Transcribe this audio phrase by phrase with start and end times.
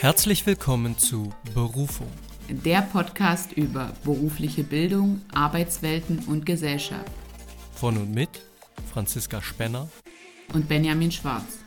[0.00, 2.06] Herzlich willkommen zu Berufung.
[2.48, 7.10] Der Podcast über berufliche Bildung, Arbeitswelten und Gesellschaft.
[7.74, 8.28] Von und mit
[8.92, 9.88] Franziska Spenner
[10.54, 11.58] und Benjamin Schwarz.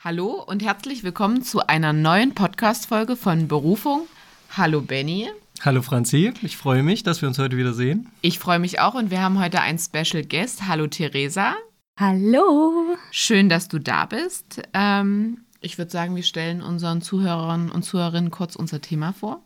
[0.00, 4.08] Hallo und herzlich willkommen zu einer neuen Podcast-Folge von Berufung.
[4.50, 5.30] Hallo Benny.
[5.64, 8.10] Hallo Franzi, ich freue mich, dass wir uns heute wieder sehen.
[8.20, 10.68] Ich freue mich auch und wir haben heute einen Special Guest.
[10.68, 11.54] Hallo Theresa.
[11.98, 12.98] Hallo.
[13.10, 14.60] Schön, dass du da bist.
[14.74, 19.40] Ähm, ich würde sagen, wir stellen unseren Zuhörern und Zuhörerinnen kurz unser Thema vor.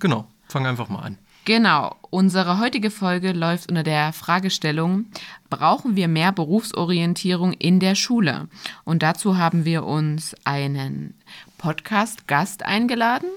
[0.00, 1.16] Genau, fang einfach mal an.
[1.46, 5.06] Genau, unsere heutige Folge läuft unter der Fragestellung,
[5.48, 8.48] brauchen wir mehr Berufsorientierung in der Schule?
[8.84, 11.14] Und dazu haben wir uns einen
[11.56, 13.30] Podcast-Gast eingeladen.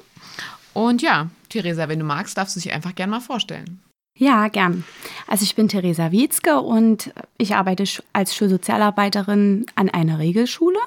[0.73, 3.80] Und ja, Theresa, wenn du magst, darfst du dich einfach gerne mal vorstellen.
[4.18, 4.84] Ja, gern.
[5.28, 10.80] Also ich bin Theresa Wietzke und ich arbeite als Schulsozialarbeiterin an einer Regelschule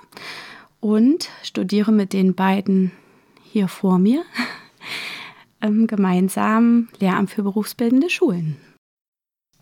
[0.81, 2.91] und studiere mit den beiden
[3.45, 4.25] hier vor mir
[5.61, 8.57] ähm, gemeinsam Lehramt für berufsbildende Schulen.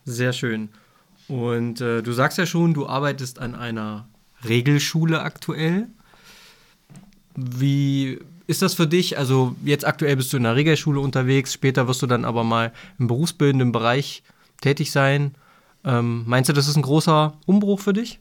[0.04, 0.70] Sehr schön.
[1.28, 4.08] Und äh, du sagst ja schon, du arbeitest an einer
[4.48, 5.88] Regelschule aktuell.
[7.36, 8.18] Wie
[8.48, 9.18] ist das für dich?
[9.18, 12.72] Also jetzt aktuell bist du in der Regelschule unterwegs, später wirst du dann aber mal
[12.98, 14.22] im berufsbildenden Bereich
[14.60, 15.34] tätig sein.
[15.84, 18.18] Ähm, meinst du, das ist ein großer Umbruch für dich?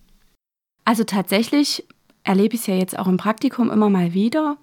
[0.84, 1.86] Also tatsächlich
[2.23, 4.58] erlebe ich es ja jetzt auch im Praktikum immer mal wieder,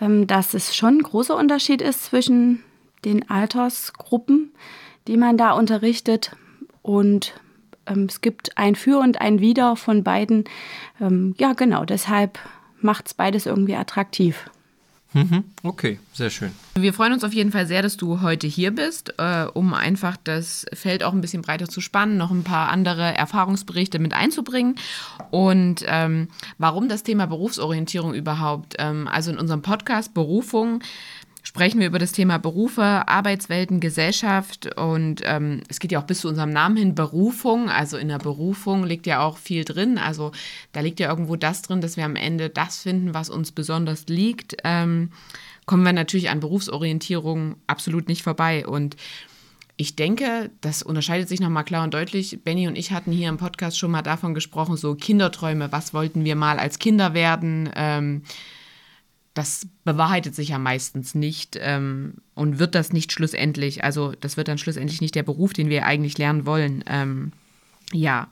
[0.00, 2.64] ähm, dass es schon ein großer Unterschied ist zwischen
[3.04, 4.52] den Altersgruppen,
[5.06, 6.36] die man da unterrichtet.
[6.82, 7.40] Und
[7.86, 10.44] ähm, es gibt ein Für und ein Wider von beiden.
[11.00, 12.38] Ähm, ja, genau, deshalb
[12.80, 14.50] macht es beides irgendwie attraktiv.
[15.14, 15.44] Mhm.
[15.62, 16.50] Okay, sehr schön.
[16.74, 20.16] Wir freuen uns auf jeden Fall sehr, dass du heute hier bist, äh, um einfach
[20.22, 24.74] das Feld auch ein bisschen breiter zu spannen, noch ein paar andere Erfahrungsberichte mit einzubringen.
[25.30, 28.74] Und ähm, warum das Thema Berufsorientierung überhaupt?
[28.78, 30.82] Ähm, also in unserem Podcast Berufung
[31.54, 36.18] sprechen wir über das Thema Berufe, Arbeitswelten, Gesellschaft und ähm, es geht ja auch bis
[36.18, 37.70] zu unserem Namen hin Berufung.
[37.70, 39.96] Also in der Berufung liegt ja auch viel drin.
[39.96, 40.32] Also
[40.72, 44.06] da liegt ja irgendwo das drin, dass wir am Ende das finden, was uns besonders
[44.08, 44.56] liegt.
[44.64, 45.10] Ähm,
[45.64, 48.96] kommen wir natürlich an Berufsorientierung absolut nicht vorbei und
[49.76, 52.40] ich denke, das unterscheidet sich nochmal klar und deutlich.
[52.42, 56.24] Benny und ich hatten hier im Podcast schon mal davon gesprochen, so Kinderträume, was wollten
[56.24, 57.70] wir mal als Kinder werden?
[57.76, 58.22] Ähm,
[59.34, 64.48] das bewahrheitet sich ja meistens nicht ähm, und wird das nicht schlussendlich, also das wird
[64.48, 66.84] dann schlussendlich nicht der Beruf, den wir eigentlich lernen wollen.
[66.86, 67.32] Ähm,
[67.92, 68.28] ja,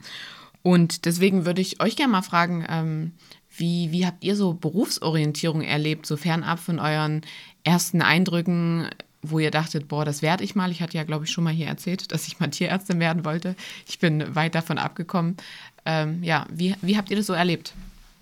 [0.62, 3.12] und deswegen würde ich euch gerne mal fragen, ähm,
[3.54, 7.22] wie, wie habt ihr so Berufsorientierung erlebt, so fernab von euren
[7.64, 8.88] ersten Eindrücken,
[9.22, 10.70] wo ihr dachtet, boah, das werde ich mal.
[10.70, 13.56] Ich hatte ja, glaube ich, schon mal hier erzählt, dass ich mal Tierärztin werden wollte.
[13.88, 15.36] Ich bin weit davon abgekommen.
[15.84, 17.74] Ähm, ja, wie, wie habt ihr das so erlebt,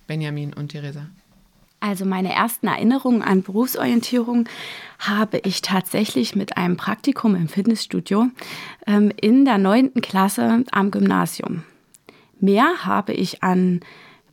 [0.06, 1.06] Benjamin und Theresa?
[1.80, 4.46] Also meine ersten Erinnerungen an Berufsorientierung
[4.98, 8.26] habe ich tatsächlich mit einem Praktikum im Fitnessstudio
[8.86, 11.64] ähm, in der neunten Klasse am Gymnasium.
[12.38, 13.80] Mehr habe ich an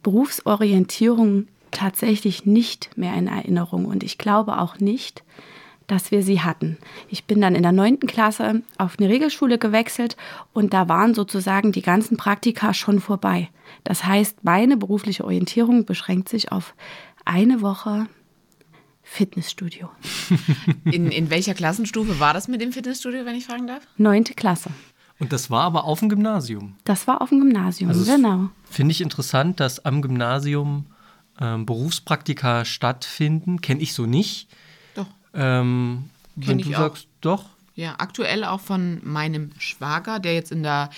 [0.04, 5.24] Berufsorientierung tatsächlich nicht mehr in Erinnerung und ich glaube auch nicht,
[5.88, 6.78] dass wir sie hatten.
[7.08, 10.18] Ich bin dann in der neunten Klasse auf eine Regelschule gewechselt
[10.54, 13.50] und da waren sozusagen die ganzen Praktika schon vorbei.
[13.86, 16.74] Das heißt, meine berufliche Orientierung beschränkt sich auf
[17.28, 18.08] eine Woche
[19.04, 19.90] Fitnessstudio.
[20.86, 23.84] In, in welcher Klassenstufe war das mit dem Fitnessstudio, wenn ich fragen darf?
[23.98, 24.70] Neunte Klasse.
[25.20, 26.76] Und das war aber auf dem Gymnasium.
[26.84, 28.50] Das war auf dem Gymnasium, also genau.
[28.70, 30.86] Finde ich interessant, dass am Gymnasium
[31.40, 33.62] ähm, Berufspraktika stattfinden.
[33.62, 34.48] Kenne ich so nicht.
[34.94, 35.08] Doch.
[35.34, 37.22] Ähm, wenn du sagst, auch.
[37.22, 37.46] doch.
[37.76, 40.90] Ja, aktuell auch von meinem Schwager, der jetzt in der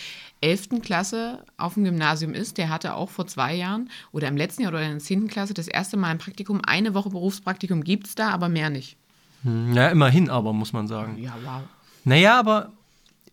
[0.42, 0.82] 11.
[0.82, 4.72] Klasse auf dem Gymnasium ist, der hatte auch vor zwei Jahren oder im letzten Jahr
[4.72, 5.28] oder in der 10.
[5.28, 6.62] Klasse das erste Mal ein Praktikum.
[6.66, 8.98] Eine Woche Berufspraktikum gibt es da, aber mehr nicht.
[9.44, 11.18] Hm, ja, immerhin aber, muss man sagen.
[11.18, 11.62] Ja, wow.
[12.04, 12.72] Naja, aber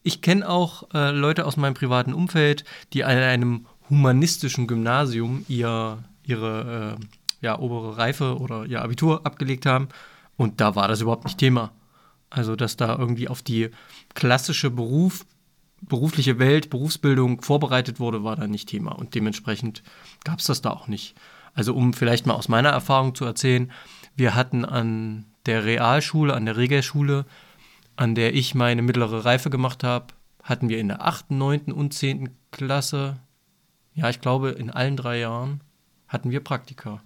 [0.02, 5.98] ich kenne auch äh, Leute aus meinem privaten Umfeld, die an einem humanistischen Gymnasium ihr,
[6.24, 7.04] ihre äh,
[7.40, 9.88] ja, obere Reife oder ihr Abitur abgelegt haben.
[10.36, 11.72] Und da war das überhaupt nicht Thema.
[12.30, 13.70] Also, dass da irgendwie auf die
[14.14, 15.24] klassische Beruf,
[15.88, 18.92] berufliche Welt, Berufsbildung vorbereitet wurde, war da nicht Thema.
[18.92, 19.82] Und dementsprechend
[20.24, 21.14] gab es das da auch nicht.
[21.54, 23.70] Also um vielleicht mal aus meiner Erfahrung zu erzählen,
[24.14, 27.24] wir hatten an der Realschule, an der Regelschule,
[27.96, 30.06] an der ich meine mittlere Reife gemacht habe,
[30.42, 31.72] hatten wir in der 8., 9.
[31.72, 32.30] und 10.
[32.50, 33.16] Klasse,
[33.94, 35.60] ja, ich glaube, in allen drei Jahren
[36.08, 37.02] hatten wir Praktika.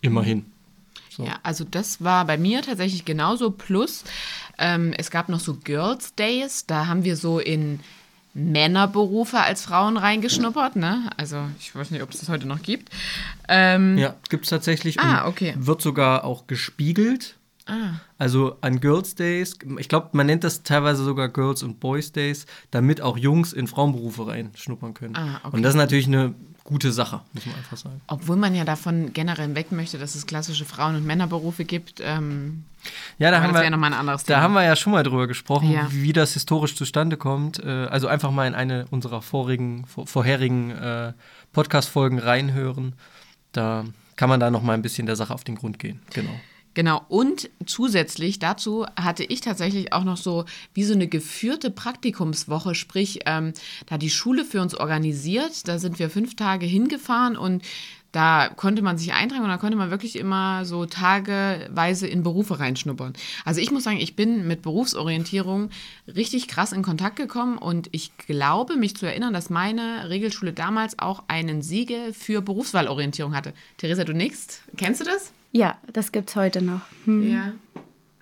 [0.00, 0.51] Immerhin.
[1.16, 1.24] So.
[1.24, 3.50] Ja, also das war bei mir tatsächlich genauso.
[3.50, 4.04] Plus,
[4.58, 7.80] ähm, es gab noch so Girls Days, da haben wir so in
[8.34, 10.76] Männerberufe als Frauen reingeschnuppert.
[10.76, 11.10] Ne?
[11.16, 12.90] Also ich weiß nicht, ob es das heute noch gibt.
[13.48, 14.98] Ähm, Ja, gibt es tatsächlich.
[15.00, 15.54] Ah, und okay.
[15.56, 17.36] Wird sogar auch gespiegelt.
[17.66, 22.12] ah, Also an Girls Days, ich glaube, man nennt das teilweise sogar Girls und Boys
[22.12, 25.14] Days, damit auch Jungs in Frauenberufe reinschnuppern können.
[25.16, 25.56] Ah, okay.
[25.56, 28.00] Und das ist natürlich eine gute Sache, muss man einfach sagen.
[28.06, 32.00] obwohl man ja davon generell weg möchte, dass es klassische Frauen- und Männerberufe gibt.
[32.00, 32.64] Ähm,
[33.18, 33.62] Ja, da haben wir
[33.94, 35.86] anderes Da haben wir ja schon mal drüber gesprochen, Ja.
[35.90, 37.58] wie das historisch zustande kommt.
[37.62, 41.12] Äh, Also einfach mal in eine unserer vorigen, vor- vorherigen äh,
[41.52, 42.94] Podcast-Folgen reinhören.
[43.52, 43.84] Da
[44.16, 46.00] kann man da noch mal ein bisschen der Sache auf den Grund gehen.
[46.14, 46.34] Genau.
[46.74, 52.74] Genau, und zusätzlich dazu hatte ich tatsächlich auch noch so wie so eine geführte Praktikumswoche,
[52.74, 53.52] sprich, ähm,
[53.86, 57.62] da die Schule für uns organisiert, da sind wir fünf Tage hingefahren und
[58.12, 62.60] da konnte man sich eintragen und da konnte man wirklich immer so tageweise in Berufe
[62.60, 63.14] reinschnuppern.
[63.44, 65.70] Also ich muss sagen, ich bin mit Berufsorientierung
[66.06, 70.98] richtig krass in Kontakt gekommen und ich glaube, mich zu erinnern, dass meine Regelschule damals
[70.98, 73.54] auch einen Siege für Berufswahlorientierung hatte.
[73.78, 74.60] Theresa, du nix?
[74.76, 75.32] Kennst du das?
[75.52, 76.80] Ja, das gibt es heute noch.
[77.04, 77.52] Hm, Ja.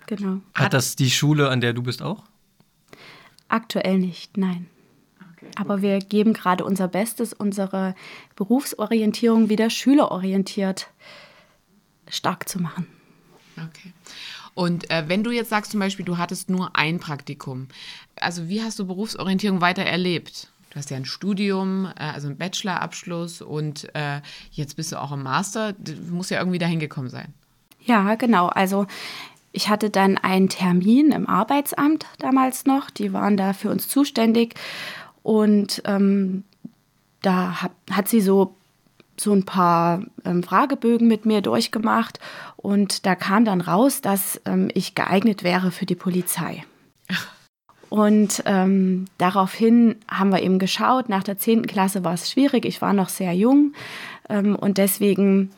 [0.07, 0.41] Genau.
[0.53, 2.23] Hat, das die Schule, an der du bist, auch?
[3.47, 4.67] Aktuell nicht, nein.
[5.55, 7.95] Aber wir geben gerade unser Bestes, unsere
[8.35, 10.89] Berufsorientierung wieder schülerorientiert
[12.09, 12.87] stark zu machen.
[13.57, 13.93] Okay.
[14.53, 17.67] Und äh, wenn du jetzt sagst zum Beispiel, du hattest nur ein Praktikum,
[18.17, 20.50] also wie hast du Berufsorientierung weiter erlebt?
[20.71, 24.21] Du hast ja ein Studium, äh, also einen Bachelorabschluss und äh,
[24.51, 25.73] jetzt bist du auch im Master.
[25.73, 27.33] Du musst ja irgendwie dahin gekommen sein.
[27.83, 28.47] Ja, genau.
[28.47, 28.87] Also
[29.51, 32.89] ich hatte dann einen Termin im Arbeitsamt damals noch.
[32.89, 34.55] Die waren da für uns zuständig.
[35.23, 36.43] Und ähm,
[37.21, 38.55] da hat, hat sie so,
[39.17, 42.19] so ein paar ähm, Fragebögen mit mir durchgemacht.
[42.55, 46.63] Und da kam dann raus, dass ähm, ich geeignet wäre für die Polizei.
[47.91, 51.09] Und ähm, daraufhin haben wir eben geschaut.
[51.09, 51.67] Nach der 10.
[51.67, 52.63] Klasse war es schwierig.
[52.63, 53.73] Ich war noch sehr jung.
[54.29, 55.51] Ähm, und deswegen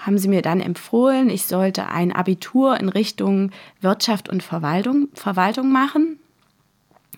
[0.00, 5.70] haben sie mir dann empfohlen, ich sollte ein Abitur in Richtung Wirtschaft und Verwaltung, Verwaltung
[5.70, 6.18] machen.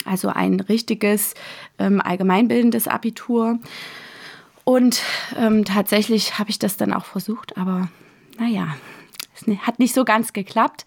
[0.05, 1.32] Also ein richtiges
[1.79, 3.59] ähm, allgemeinbildendes Abitur.
[4.64, 5.00] Und
[5.38, 7.88] ähm, tatsächlich habe ich das dann auch versucht, aber
[8.38, 8.76] naja,
[9.35, 10.85] es hat nicht so ganz geklappt,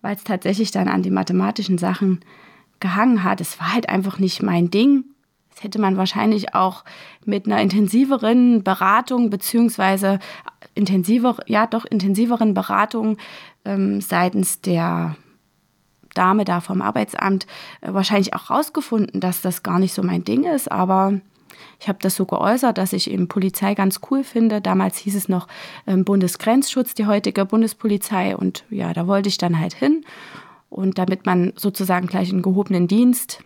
[0.00, 2.20] weil es tatsächlich dann an die mathematischen Sachen
[2.80, 3.40] gehangen hat.
[3.40, 5.04] Es war halt einfach nicht mein Ding.
[5.54, 6.84] Das hätte man wahrscheinlich auch
[7.24, 10.20] mit einer intensiveren Beratung beziehungsweise
[10.74, 13.16] intensiver, ja doch intensiveren Beratung
[13.64, 15.16] ähm, seitens der
[16.14, 17.46] Dame da vom Arbeitsamt
[17.80, 20.70] äh, wahrscheinlich auch rausgefunden, dass das gar nicht so mein Ding ist.
[20.70, 21.20] Aber
[21.80, 24.60] ich habe das so geäußert, dass ich eben Polizei ganz cool finde.
[24.60, 25.48] Damals hieß es noch
[25.86, 28.36] ähm, Bundesgrenzschutz, die heutige Bundespolizei.
[28.36, 30.04] Und ja, da wollte ich dann halt hin.
[30.70, 33.42] Und damit man sozusagen gleich in gehobenen Dienst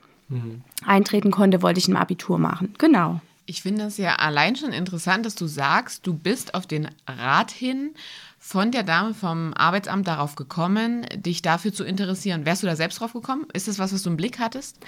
[0.86, 2.74] eintreten konnte, wollte ich ein Abitur machen.
[2.78, 3.20] Genau.
[3.44, 7.50] Ich finde es ja allein schon interessant, dass du sagst, du bist auf den Rat
[7.50, 7.90] hin
[8.38, 12.46] von der Dame vom Arbeitsamt darauf gekommen, dich dafür zu interessieren.
[12.46, 13.46] Wärst du da selbst drauf gekommen?
[13.52, 14.78] Ist das was, was du im Blick hattest?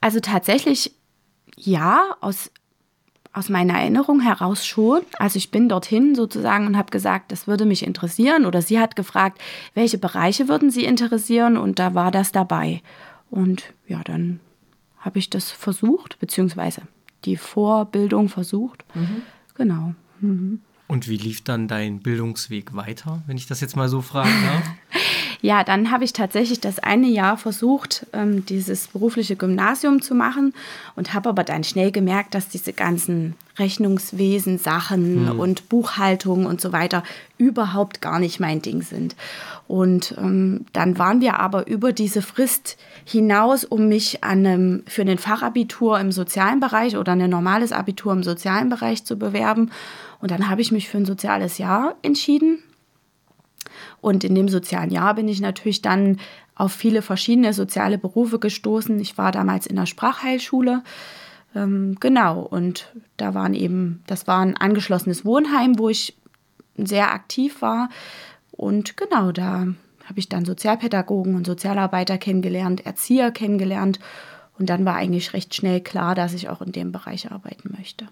[0.00, 0.92] Also tatsächlich
[1.56, 2.50] ja, aus,
[3.38, 5.02] aus meiner Erinnerung heraus schon.
[5.18, 8.44] Also ich bin dorthin sozusagen und habe gesagt, das würde mich interessieren.
[8.44, 9.40] Oder sie hat gefragt,
[9.74, 12.82] welche Bereiche würden sie interessieren und da war das dabei.
[13.30, 14.40] Und ja, dann
[14.98, 16.82] habe ich das versucht, beziehungsweise
[17.24, 18.84] die Vorbildung versucht.
[19.54, 19.94] Genau.
[20.88, 24.70] Und wie lief dann dein Bildungsweg weiter, wenn ich das jetzt mal so fragen darf?
[25.40, 30.52] Ja, dann habe ich tatsächlich das eine Jahr versucht, ähm, dieses berufliche Gymnasium zu machen
[30.96, 36.72] und habe aber dann schnell gemerkt, dass diese ganzen Rechnungswesen, Sachen und Buchhaltung und so
[36.72, 37.02] weiter
[37.38, 39.16] überhaupt gar nicht mein Ding sind.
[39.68, 45.02] Und ähm, dann waren wir aber über diese Frist hinaus, um mich an einem, für
[45.02, 49.70] ein Fachabitur im sozialen Bereich oder ein normales Abitur im sozialen Bereich zu bewerben.
[50.20, 52.58] Und dann habe ich mich für ein soziales Jahr entschieden.
[54.00, 56.18] Und in dem sozialen Jahr bin ich natürlich dann
[56.54, 58.98] auf viele verschiedene soziale Berufe gestoßen.
[59.00, 60.82] Ich war damals in der Sprachheilschule.
[61.54, 66.16] Ähm, genau, und da waren eben, das war ein angeschlossenes Wohnheim, wo ich
[66.76, 67.88] sehr aktiv war.
[68.50, 69.68] Und genau, da
[70.04, 73.98] habe ich dann Sozialpädagogen und Sozialarbeiter kennengelernt, Erzieher kennengelernt.
[74.58, 78.08] Und dann war eigentlich recht schnell klar, dass ich auch in dem Bereich arbeiten möchte.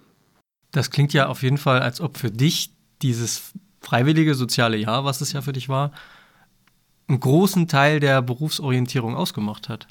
[0.71, 5.21] Das klingt ja auf jeden Fall, als ob für dich dieses freiwillige soziale Jahr, was
[5.21, 5.92] es ja für dich war,
[7.09, 9.87] einen großen Teil der Berufsorientierung ausgemacht hat.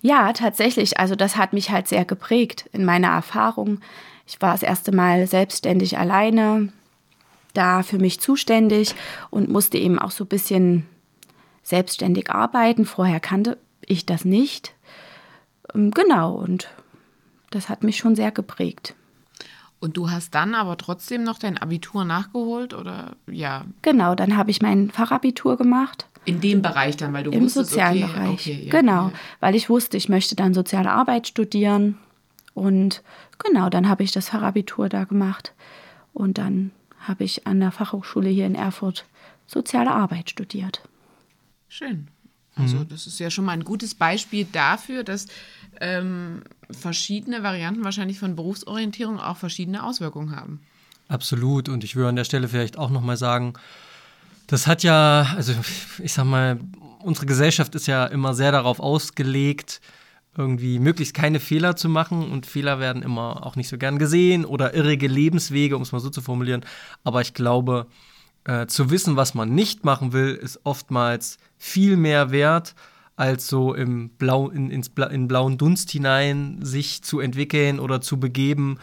[0.00, 0.98] Ja, tatsächlich.
[0.98, 3.80] Also das hat mich halt sehr geprägt in meiner Erfahrung.
[4.26, 6.72] Ich war das erste Mal selbstständig alleine,
[7.52, 8.94] da für mich zuständig
[9.30, 10.86] und musste eben auch so ein bisschen
[11.62, 12.86] selbstständig arbeiten.
[12.86, 14.72] Vorher kannte ich das nicht.
[15.74, 16.68] Ähm, Genau, und
[17.50, 18.94] das hat mich schon sehr geprägt.
[19.80, 23.64] Und du hast dann aber trotzdem noch dein Abitur nachgeholt oder ja?
[23.80, 26.06] Genau, dann habe ich mein Fachabitur gemacht.
[26.26, 28.30] In dem Bereich dann, weil du Im wusstest, sozialen okay, Bereich.
[28.32, 29.12] Okay, ja, genau, ja.
[29.40, 31.98] weil ich wusste, ich möchte dann soziale Arbeit studieren.
[32.52, 33.02] Und
[33.38, 35.54] genau, dann habe ich das Fachabitur da gemacht.
[36.12, 39.06] Und dann habe ich an der Fachhochschule hier in Erfurt
[39.46, 40.82] soziale Arbeit studiert.
[41.68, 42.08] Schön.
[42.62, 45.26] Also das ist ja schon mal ein gutes Beispiel dafür, dass
[45.80, 50.60] ähm, verschiedene Varianten wahrscheinlich von Berufsorientierung auch verschiedene Auswirkungen haben.
[51.08, 51.68] Absolut.
[51.68, 53.54] Und ich würde an der Stelle vielleicht auch nochmal sagen,
[54.46, 55.54] das hat ja, also
[56.02, 56.60] ich sag mal,
[57.02, 59.80] unsere Gesellschaft ist ja immer sehr darauf ausgelegt,
[60.36, 64.44] irgendwie möglichst keine Fehler zu machen und Fehler werden immer auch nicht so gern gesehen
[64.44, 66.64] oder irrige Lebenswege, um es mal so zu formulieren.
[67.02, 67.86] Aber ich glaube,
[68.44, 72.74] äh, zu wissen, was man nicht machen will, ist oftmals viel mehr wert,
[73.16, 78.00] als so im Blau, in, ins Bla, in blauen Dunst hinein sich zu entwickeln oder
[78.00, 78.78] zu begeben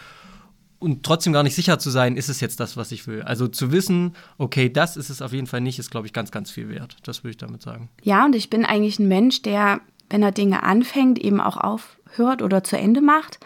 [0.78, 3.24] und trotzdem gar nicht sicher zu sein, ist es jetzt das, was ich will.
[3.24, 6.30] Also zu wissen, okay, das ist es auf jeden Fall nicht, ist, glaube ich, ganz,
[6.30, 6.98] ganz viel wert.
[7.02, 7.90] Das würde ich damit sagen.
[8.04, 9.82] Ja, und ich bin eigentlich ein Mensch, der,
[10.12, 13.40] wenn er Dinge anfängt, eben auch aufhört oder zu Ende macht.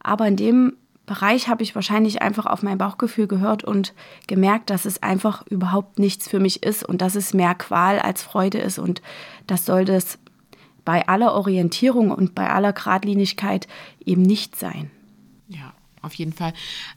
[0.00, 0.76] Aber in dem
[1.06, 3.94] Bereich habe ich wahrscheinlich einfach auf mein Bauchgefühl gehört und
[4.26, 8.22] gemerkt, dass es einfach überhaupt nichts für mich ist und dass es mehr Qual als
[8.22, 8.80] Freude ist.
[8.80, 9.02] Und
[9.46, 10.18] das sollte es
[10.84, 13.68] bei aller Orientierung und bei aller Gradlinigkeit
[14.04, 14.90] eben nicht sein.
[16.06, 16.52] Auf jeden Fall.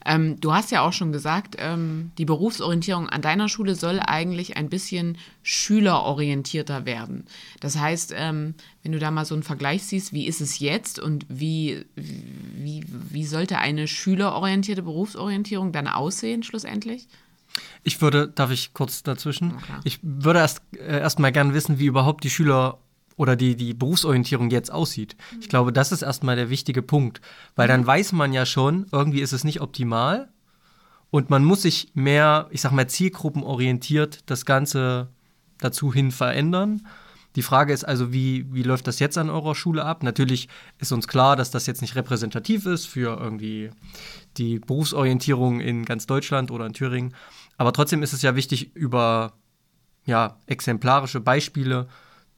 [0.06, 4.56] Ähm, du hast ja auch schon gesagt, ähm, die Berufsorientierung an deiner Schule soll eigentlich
[4.56, 7.24] ein bisschen schülerorientierter werden.
[7.58, 11.00] Das heißt, ähm, wenn du da mal so einen Vergleich siehst, wie ist es jetzt
[11.00, 17.08] und wie, wie, wie sollte eine schülerorientierte Berufsorientierung dann aussehen schlussendlich?
[17.82, 19.58] Ich würde, darf ich kurz dazwischen?
[19.58, 19.80] Klar.
[19.82, 22.78] Ich würde erst, äh, erst mal gerne wissen, wie überhaupt die Schüler
[23.20, 25.14] oder die, die Berufsorientierung jetzt aussieht.
[25.42, 27.20] Ich glaube, das ist erstmal der wichtige Punkt,
[27.54, 30.30] weil dann weiß man ja schon, irgendwie ist es nicht optimal
[31.10, 35.08] und man muss sich mehr, ich sag mal, zielgruppenorientiert das Ganze
[35.58, 36.86] dazu hin verändern.
[37.36, 40.02] Die Frage ist also, wie, wie läuft das jetzt an eurer Schule ab?
[40.02, 40.48] Natürlich
[40.78, 43.68] ist uns klar, dass das jetzt nicht repräsentativ ist für irgendwie
[44.38, 47.14] die Berufsorientierung in ganz Deutschland oder in Thüringen.
[47.58, 49.34] Aber trotzdem ist es ja wichtig, über
[50.06, 51.86] ja, exemplarische Beispiele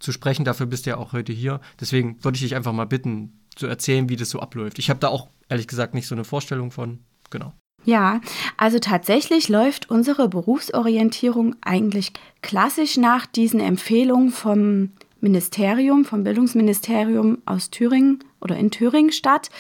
[0.03, 0.45] zu sprechen.
[0.45, 1.61] Dafür bist du ja auch heute hier.
[1.81, 4.79] Deswegen würde ich dich einfach mal bitten, zu erzählen, wie das so abläuft.
[4.79, 7.01] Ich habe da auch ehrlich gesagt nicht so eine Vorstellung von.
[7.31, 7.53] Genau.
[7.85, 8.21] Ja,
[8.57, 14.91] also tatsächlich läuft unsere Berufsorientierung eigentlich klassisch nach diesen Empfehlungen vom
[15.21, 19.51] Ministerium, vom Bildungsministerium aus Thüringen oder in Thüringen statt.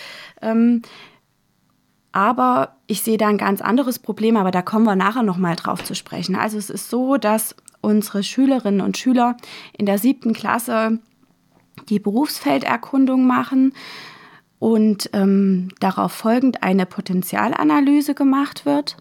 [0.40, 0.82] Ähm,
[2.12, 5.82] aber ich sehe da ein ganz anderes Problem, aber da kommen wir nachher nochmal drauf
[5.82, 6.37] zu sprechen.
[6.37, 9.36] Also es ist so, dass unsere Schülerinnen und Schüler
[9.76, 10.98] in der siebten Klasse
[11.90, 13.74] die Berufsfelderkundung machen
[14.58, 18.96] und ähm, darauf folgend eine Potenzialanalyse gemacht wird.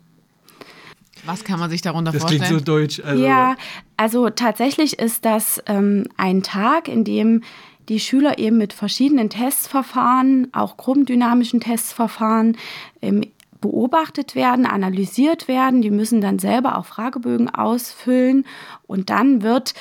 [1.26, 2.44] Was kann man sich darunter Das vorstellen?
[2.44, 3.00] klingt so deutsch.
[3.06, 3.56] Also, ja,
[3.96, 7.44] also tatsächlich ist das ähm, ein Tag, in dem
[7.90, 12.58] die Schüler eben mit verschiedenen Testverfahren, auch gruppendynamischen Testverfahren,
[13.02, 13.24] ähm,
[13.62, 15.82] beobachtet werden, analysiert werden.
[15.82, 18.46] Die müssen dann selber auch Fragebögen ausfüllen
[18.88, 19.74] und dann wird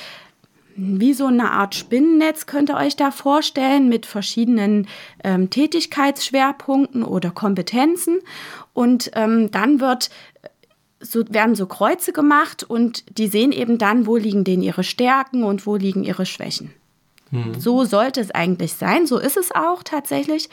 [0.76, 4.86] wie so eine Art Spinnennetz könnt ihr euch da vorstellen mit verschiedenen
[5.22, 8.20] ähm, Tätigkeitsschwerpunkten oder Kompetenzen
[8.72, 10.10] und ähm, dann wird
[11.00, 15.44] so werden so Kreuze gemacht und die sehen eben dann, wo liegen denn ihre Stärken
[15.44, 16.72] und wo liegen ihre Schwächen.
[17.58, 20.48] So sollte es eigentlich sein, so ist es auch tatsächlich.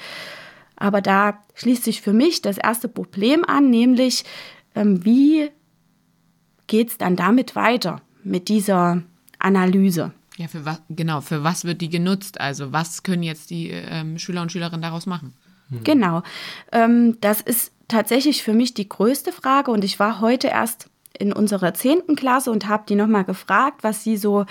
[0.78, 4.24] Aber da schließt sich für mich das erste Problem an, nämlich
[4.76, 5.50] ähm, wie
[6.68, 9.02] geht es dann damit weiter, mit dieser
[9.40, 10.12] Analyse?
[10.38, 12.40] Ja, für was, genau, für was wird die genutzt?
[12.40, 15.34] Also was können jetzt die ähm, Schüler und Schülerinnen daraus machen?
[15.84, 16.22] Genau.
[16.72, 21.34] Ähm, das ist tatsächlich für mich die größte Frage und ich war heute erst in
[21.34, 24.46] unserer zehnten Klasse und habe die nochmal gefragt, was sie so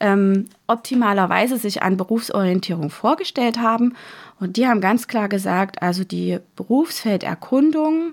[0.00, 3.94] ähm, optimalerweise sich an Berufsorientierung vorgestellt haben.
[4.40, 8.12] Und die haben ganz klar gesagt, also die Berufsfelderkundung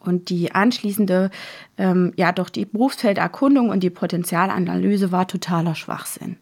[0.00, 1.30] und die anschließende,
[1.76, 6.36] ähm, ja doch die Berufsfelderkundung und die Potenzialanalyse war totaler Schwachsinn.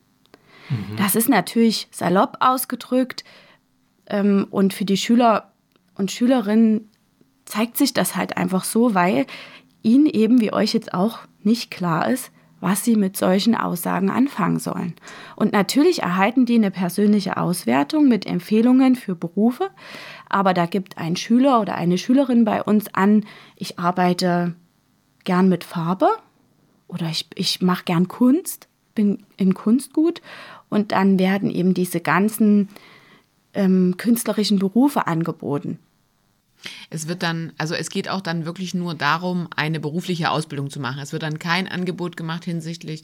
[0.96, 3.22] Das ist natürlich salopp ausgedrückt
[4.06, 5.52] ähm, und für die Schüler
[5.94, 6.90] und Schülerinnen
[7.44, 9.26] zeigt sich das halt einfach so, weil
[9.82, 12.32] ihnen eben wie euch jetzt auch nicht klar ist,
[12.66, 14.94] was sie mit solchen Aussagen anfangen sollen.
[15.36, 19.70] Und natürlich erhalten die eine persönliche Auswertung mit Empfehlungen für Berufe,
[20.28, 24.56] aber da gibt ein Schüler oder eine Schülerin bei uns an, ich arbeite
[25.22, 26.08] gern mit Farbe
[26.88, 30.20] oder ich, ich mache gern Kunst, bin in Kunst gut
[30.68, 32.68] und dann werden eben diese ganzen
[33.54, 35.78] ähm, künstlerischen Berufe angeboten.
[36.90, 40.80] Es wird dann, also es geht auch dann wirklich nur darum, eine berufliche Ausbildung zu
[40.80, 41.00] machen.
[41.00, 43.02] Es wird dann kein Angebot gemacht hinsichtlich,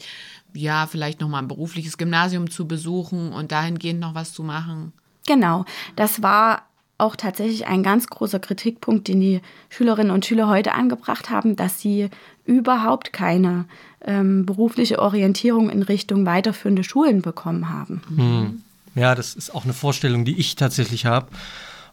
[0.53, 4.93] ja, vielleicht nochmal ein berufliches Gymnasium zu besuchen und dahingehend noch was zu machen.
[5.25, 5.65] Genau,
[5.95, 6.63] das war
[6.97, 11.81] auch tatsächlich ein ganz großer Kritikpunkt, den die Schülerinnen und Schüler heute angebracht haben, dass
[11.81, 12.09] sie
[12.45, 13.65] überhaupt keine
[14.05, 18.01] ähm, berufliche Orientierung in Richtung weiterführende Schulen bekommen haben.
[18.15, 18.61] Hm.
[18.95, 21.27] Ja, das ist auch eine Vorstellung, die ich tatsächlich habe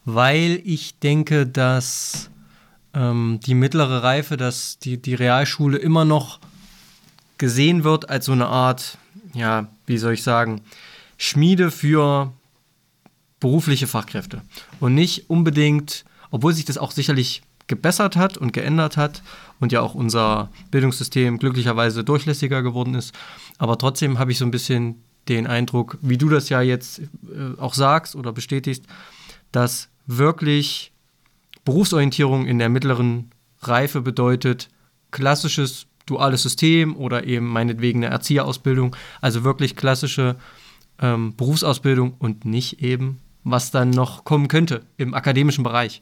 [0.05, 2.29] weil ich denke, dass
[2.93, 6.39] ähm, die mittlere Reife, dass die, die Realschule immer noch
[7.37, 8.97] gesehen wird als so eine Art,
[9.33, 10.61] ja, wie soll ich sagen,
[11.17, 12.33] Schmiede für
[13.39, 14.41] berufliche Fachkräfte.
[14.79, 19.23] Und nicht unbedingt, obwohl sich das auch sicherlich gebessert hat und geändert hat
[19.59, 23.13] und ja auch unser Bildungssystem glücklicherweise durchlässiger geworden ist.
[23.57, 27.57] Aber trotzdem habe ich so ein bisschen den Eindruck, wie du das ja jetzt äh,
[27.57, 28.83] auch sagst oder bestätigst,
[29.51, 30.91] dass wirklich
[31.65, 34.69] Berufsorientierung in der mittleren Reife bedeutet
[35.11, 40.35] klassisches duales System oder eben meinetwegen eine Erzieherausbildung, also wirklich klassische
[40.99, 46.01] ähm, Berufsausbildung und nicht eben, was dann noch kommen könnte im akademischen Bereich.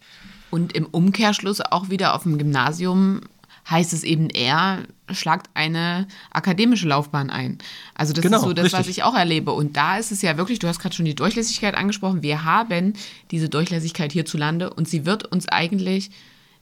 [0.51, 3.21] Und im Umkehrschluss auch wieder auf dem Gymnasium
[3.69, 7.57] heißt es eben eher, schlagt eine akademische Laufbahn ein.
[7.93, 8.79] Also das genau, ist so das, richtig.
[8.79, 9.51] was ich auch erlebe.
[9.51, 12.93] Und da ist es ja wirklich, du hast gerade schon die Durchlässigkeit angesprochen, wir haben
[13.31, 16.11] diese Durchlässigkeit hierzulande und sie wird uns eigentlich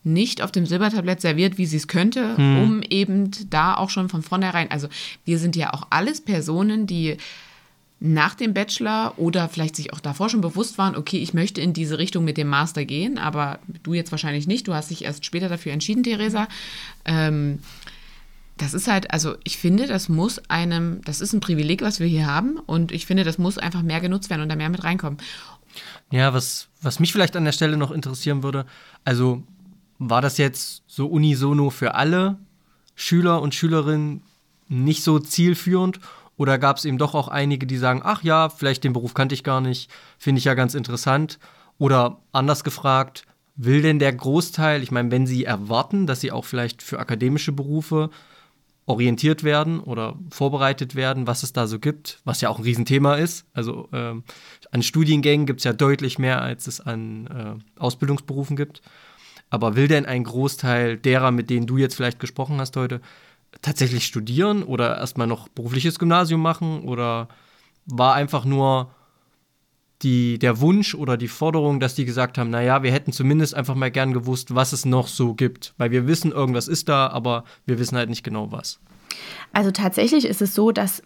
[0.04, 2.64] nicht auf dem Silbertablett serviert, wie sie es könnte, hm.
[2.64, 4.88] um eben da auch schon von vornherein, also
[5.26, 7.18] wir sind ja auch alles Personen, die
[8.00, 11.74] nach dem Bachelor oder vielleicht sich auch davor schon bewusst waren, okay, ich möchte in
[11.74, 15.26] diese Richtung mit dem Master gehen, aber du jetzt wahrscheinlich nicht, du hast dich erst
[15.26, 16.48] später dafür entschieden, Theresa.
[17.06, 17.60] Ähm,
[18.58, 22.08] das ist halt, also ich finde, das muss einem, das ist ein Privileg, was wir
[22.08, 24.84] hier haben und ich finde, das muss einfach mehr genutzt werden und da mehr mit
[24.84, 25.20] reinkommen.
[26.12, 28.66] Ja, was, was mich vielleicht an der Stelle noch interessieren würde,
[29.06, 29.44] also
[30.00, 32.38] war das jetzt so unisono für alle
[32.96, 34.22] Schüler und Schülerinnen
[34.70, 36.00] nicht so zielführend
[36.38, 39.36] oder gab es eben doch auch einige, die sagen, ach ja, vielleicht den Beruf kannte
[39.36, 41.40] ich gar nicht, finde ich ja ganz interessant.
[41.80, 43.24] Oder anders gefragt,
[43.56, 47.52] will denn der Großteil, ich meine, wenn sie erwarten, dass sie auch vielleicht für akademische
[47.52, 48.10] Berufe
[48.86, 53.16] orientiert werden oder vorbereitet werden, was es da so gibt, was ja auch ein Riesenthema
[53.16, 53.46] ist.
[53.54, 54.24] Also ähm,
[54.72, 58.82] an Studiengängen gibt es ja deutlich mehr, als es an äh, Ausbildungsberufen gibt.
[59.50, 63.02] Aber will denn ein Großteil derer, mit denen du jetzt vielleicht gesprochen hast heute,
[63.62, 67.28] tatsächlich studieren oder erstmal noch berufliches Gymnasium machen oder
[67.86, 68.92] war einfach nur
[70.04, 73.76] die, der Wunsch oder die Forderung, dass die gesagt haben, naja, wir hätten zumindest einfach
[73.76, 75.74] mal gern gewusst, was es noch so gibt.
[75.78, 78.80] Weil wir wissen, irgendwas ist da, aber wir wissen halt nicht genau was.
[79.54, 81.02] Also tatsächlich ist es so, dass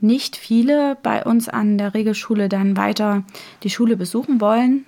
[0.00, 3.24] nicht viele bei uns an der Regelschule dann weiter
[3.62, 4.84] die Schule besuchen wollen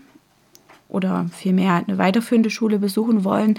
[0.88, 3.58] oder vielmehr eine weiterführende Schule besuchen wollen,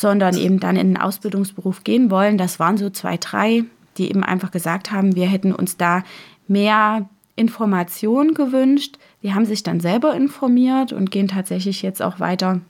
[0.00, 2.38] sondern eben dann in den Ausbildungsberuf gehen wollen.
[2.38, 3.64] Das waren so zwei, drei,
[3.98, 6.02] die eben einfach gesagt haben, wir hätten uns da
[6.48, 8.96] mehr Informationen gewünscht.
[9.22, 12.60] Die haben sich dann selber informiert und gehen tatsächlich jetzt auch weiter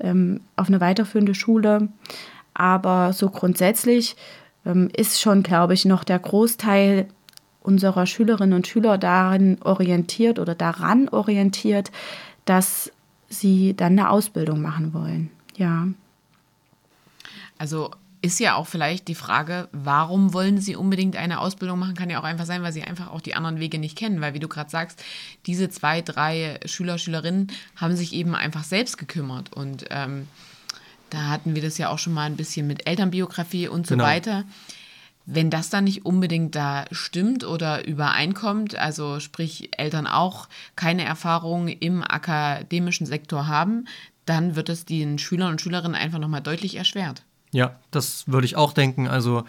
[0.00, 1.88] ähm, auf eine weiterführende Schule.
[2.52, 4.14] Aber so grundsätzlich
[4.66, 7.08] ähm, ist schon, glaube ich, noch der Großteil
[7.62, 11.90] unserer Schülerinnen und Schüler darin orientiert oder daran orientiert,
[12.44, 12.92] dass
[13.30, 15.30] sie dann eine Ausbildung machen wollen.
[15.56, 15.88] Ja.
[17.58, 17.90] Also
[18.20, 22.18] ist ja auch vielleicht die Frage, warum wollen sie unbedingt eine Ausbildung machen, kann ja
[22.18, 24.20] auch einfach sein, weil sie einfach auch die anderen Wege nicht kennen.
[24.20, 25.02] Weil, wie du gerade sagst,
[25.46, 29.52] diese zwei, drei Schüler, Schülerinnen haben sich eben einfach selbst gekümmert.
[29.52, 30.26] Und ähm,
[31.10, 34.04] da hatten wir das ja auch schon mal ein bisschen mit Elternbiografie und so genau.
[34.04, 34.44] weiter.
[35.24, 41.68] Wenn das dann nicht unbedingt da stimmt oder übereinkommt, also sprich Eltern auch keine Erfahrung
[41.68, 43.86] im akademischen Sektor haben,
[44.24, 47.22] dann wird es den Schülern und Schülerinnen einfach nochmal deutlich erschwert.
[47.52, 49.08] Ja, das würde ich auch denken.
[49.08, 49.44] Also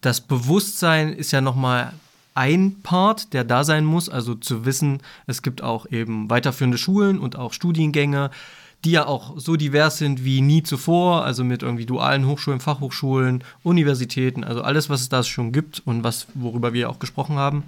[0.00, 1.92] das Bewusstsein ist ja nochmal
[2.34, 4.08] ein Part, der da sein muss.
[4.08, 8.30] Also zu wissen, es gibt auch eben weiterführende Schulen und auch Studiengänge,
[8.84, 11.24] die ja auch so divers sind wie nie zuvor.
[11.24, 16.04] Also mit irgendwie dualen Hochschulen, Fachhochschulen, Universitäten, also alles, was es da schon gibt und
[16.04, 17.64] was, worüber wir auch gesprochen haben.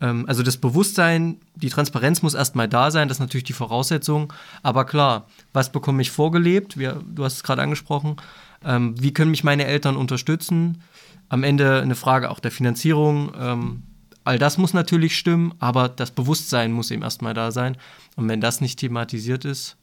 [0.00, 4.32] Ähm, also das Bewusstsein, die Transparenz muss erstmal da sein, das ist natürlich die Voraussetzung.
[4.62, 6.78] Aber klar, was bekomme ich vorgelebt?
[6.78, 8.16] Wir, du hast es gerade angesprochen.
[8.64, 10.82] Ähm, wie können mich meine Eltern unterstützen?
[11.28, 13.32] Am Ende eine Frage auch der Finanzierung.
[13.38, 13.82] Ähm,
[14.24, 17.76] all das muss natürlich stimmen, aber das Bewusstsein muss eben erstmal da sein.
[18.16, 19.76] Und wenn das nicht thematisiert ist,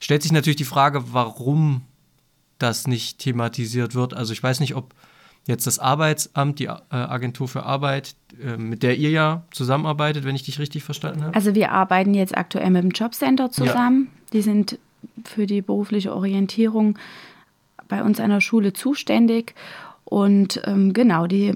[0.00, 1.82] stellt sich natürlich die Frage, warum
[2.58, 4.14] das nicht thematisiert wird.
[4.14, 4.94] Also ich weiß nicht, ob
[5.46, 10.34] jetzt das Arbeitsamt, die äh, Agentur für Arbeit, äh, mit der ihr ja zusammenarbeitet, wenn
[10.34, 11.34] ich dich richtig verstanden habe?
[11.34, 14.08] Also wir arbeiten jetzt aktuell mit dem Jobcenter zusammen.
[14.10, 14.30] Ja.
[14.32, 14.78] Die sind
[15.24, 16.98] für die berufliche Orientierung
[17.88, 19.54] bei uns an der Schule zuständig.
[20.04, 21.54] Und ähm, genau, die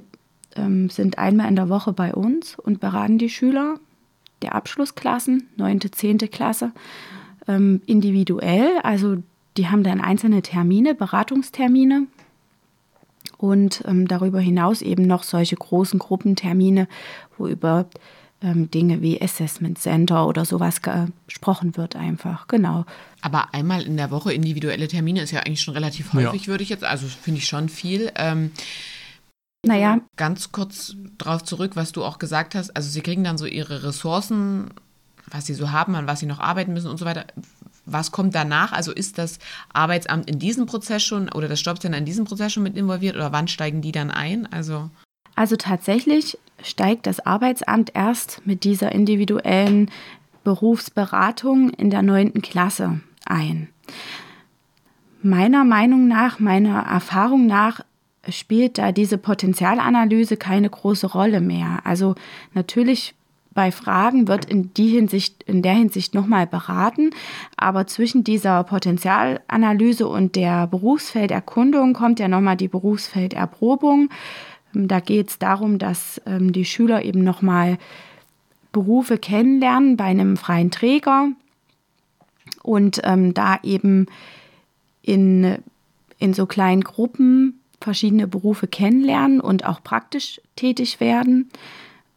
[0.57, 3.77] ähm, sind einmal in der Woche bei uns und beraten die Schüler
[4.43, 6.19] der Abschlussklassen, 9., 10.
[6.31, 6.73] Klasse,
[7.47, 8.79] ähm, individuell.
[8.83, 9.23] Also
[9.57, 12.07] die haben dann einzelne Termine, Beratungstermine
[13.37, 16.89] und ähm, darüber hinaus eben noch solche großen Gruppentermine,
[17.37, 17.87] wo über
[18.43, 20.81] ähm, Dinge wie Assessment Center oder sowas
[21.27, 22.87] gesprochen wird einfach, genau.
[23.21, 26.49] Aber einmal in der Woche individuelle Termine ist ja eigentlich schon relativ häufig, ja.
[26.49, 28.11] würde ich jetzt, also finde ich schon viel.
[28.17, 28.51] Ähm,
[29.65, 30.01] naja.
[30.17, 32.75] Ganz kurz darauf zurück, was du auch gesagt hast.
[32.75, 34.71] Also sie kriegen dann so ihre Ressourcen,
[35.27, 37.27] was sie so haben, an was sie noch arbeiten müssen und so weiter.
[37.85, 38.73] Was kommt danach?
[38.73, 39.39] Also ist das
[39.73, 43.33] Arbeitsamt in diesem Prozess schon oder das Jobcenter in diesem Prozess schon mit involviert oder
[43.33, 44.51] wann steigen die dann ein?
[44.51, 44.91] Also,
[45.41, 49.91] also tatsächlich steigt das Arbeitsamt erst mit dieser individuellen
[50.45, 53.69] Berufsberatung in der neunten Klasse ein.
[55.23, 57.81] Meiner Meinung nach, meiner Erfahrung nach
[58.29, 61.81] spielt da diese Potenzialanalyse keine große Rolle mehr.
[61.85, 62.17] Also
[62.53, 63.15] natürlich
[63.53, 67.11] bei Fragen wird in, die Hinsicht, in der Hinsicht nochmal beraten,
[67.57, 74.11] aber zwischen dieser Potenzialanalyse und der Berufsfelderkundung kommt ja nochmal die Berufsfelderprobung.
[74.73, 77.79] Da geht es darum, dass ähm, die Schüler eben nochmal
[78.73, 81.29] Berufe kennenlernen bei einem freien Träger
[82.63, 84.07] und ähm, da eben
[85.03, 85.57] in,
[86.19, 91.51] in so kleinen Gruppen verschiedene Berufe kennenlernen und auch praktisch tätig werden.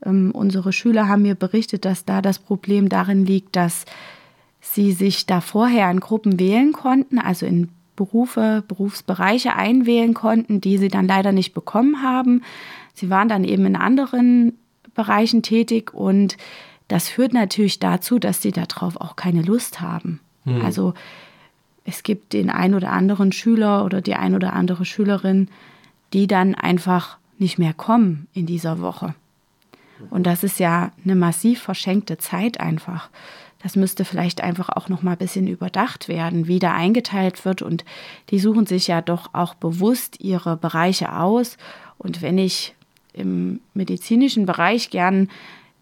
[0.05, 3.85] Ähm, unsere Schüler haben mir berichtet, dass da das Problem darin liegt, dass
[4.61, 10.77] sie sich da vorher in Gruppen wählen konnten, also in Berufe, Berufsbereiche einwählen konnten, die
[10.77, 12.43] sie dann leider nicht bekommen haben.
[12.93, 14.57] Sie waren dann eben in anderen
[14.95, 16.37] Bereichen tätig und
[16.87, 20.19] das führt natürlich dazu, dass sie darauf auch keine Lust haben.
[20.45, 20.61] Hm.
[20.63, 20.93] Also
[21.85, 25.49] es gibt den ein oder anderen Schüler oder die ein oder andere Schülerin,
[26.13, 29.15] die dann einfach nicht mehr kommen in dieser Woche.
[30.09, 33.09] Und das ist ja eine massiv verschenkte Zeit einfach.
[33.63, 37.61] Das müsste vielleicht einfach auch noch mal ein bisschen überdacht werden, wie da eingeteilt wird.
[37.61, 37.85] Und
[38.29, 41.57] die suchen sich ja doch auch bewusst ihre Bereiche aus.
[41.97, 42.75] Und wenn ich
[43.13, 45.29] im medizinischen Bereich gern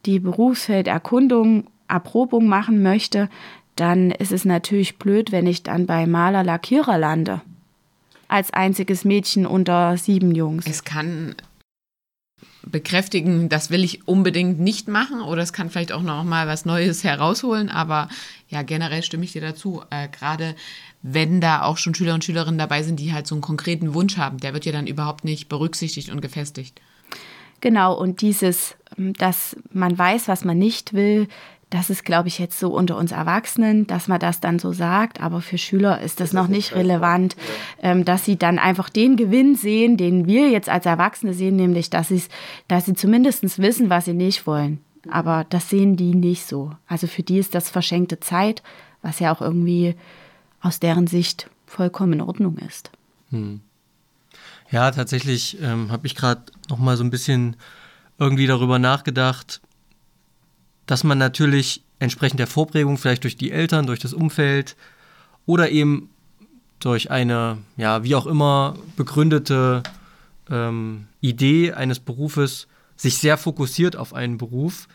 [0.06, 3.30] die Berufsfelderkundung, Erprobung machen möchte,
[3.76, 7.42] dann ist es natürlich blöd, wenn ich dann bei Maler Lackierer lande.
[8.28, 10.68] Als einziges Mädchen unter sieben Jungs.
[10.68, 11.36] Es kann
[12.64, 16.66] bekräftigen, das will ich unbedingt nicht machen oder es kann vielleicht auch noch mal was
[16.66, 18.08] Neues herausholen, aber
[18.50, 19.84] ja, generell stimme ich dir dazu.
[19.90, 20.56] Äh, Gerade
[21.02, 24.18] wenn da auch schon Schüler und Schülerinnen dabei sind, die halt so einen konkreten Wunsch
[24.18, 26.80] haben, der wird ja dann überhaupt nicht berücksichtigt und gefestigt.
[27.62, 31.28] Genau, und dieses, dass man weiß, was man nicht will,
[31.72, 35.22] das ist, glaube ich, jetzt so unter uns Erwachsenen, dass man das dann so sagt,
[35.22, 37.38] aber für Schüler ist das, das noch nicht relevant,
[37.82, 37.92] ja.
[37.92, 41.90] ähm, dass sie dann einfach den Gewinn sehen, den wir jetzt als Erwachsene sehen, nämlich,
[41.90, 42.14] dass,
[42.68, 44.82] dass sie zumindest wissen, was sie nicht wollen.
[45.10, 46.74] Aber das sehen die nicht so.
[46.88, 48.62] Also für die ist das verschenkte Zeit,
[49.02, 49.96] was ja auch irgendwie
[50.60, 52.92] aus deren Sicht vollkommen in Ordnung ist.
[53.30, 53.62] Hm.
[54.70, 57.56] Ja, tatsächlich ähm, habe ich gerade noch mal so ein bisschen
[58.20, 59.62] irgendwie darüber nachgedacht,
[60.86, 64.76] dass man natürlich entsprechend der Vorprägung, vielleicht durch die Eltern, durch das Umfeld
[65.46, 66.10] oder eben
[66.80, 69.84] durch eine, ja, wie auch immer begründete
[70.50, 74.88] ähm, Idee eines Berufes sich sehr fokussiert auf einen Beruf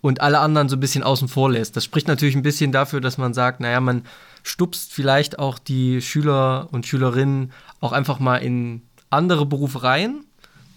[0.00, 1.76] und alle anderen so ein bisschen außen vor lässt.
[1.76, 4.04] Das spricht natürlich ein bisschen dafür, dass man sagt, naja, man
[4.42, 10.24] stupst vielleicht auch die Schüler und Schülerinnen auch einfach mal in andere Berufe rein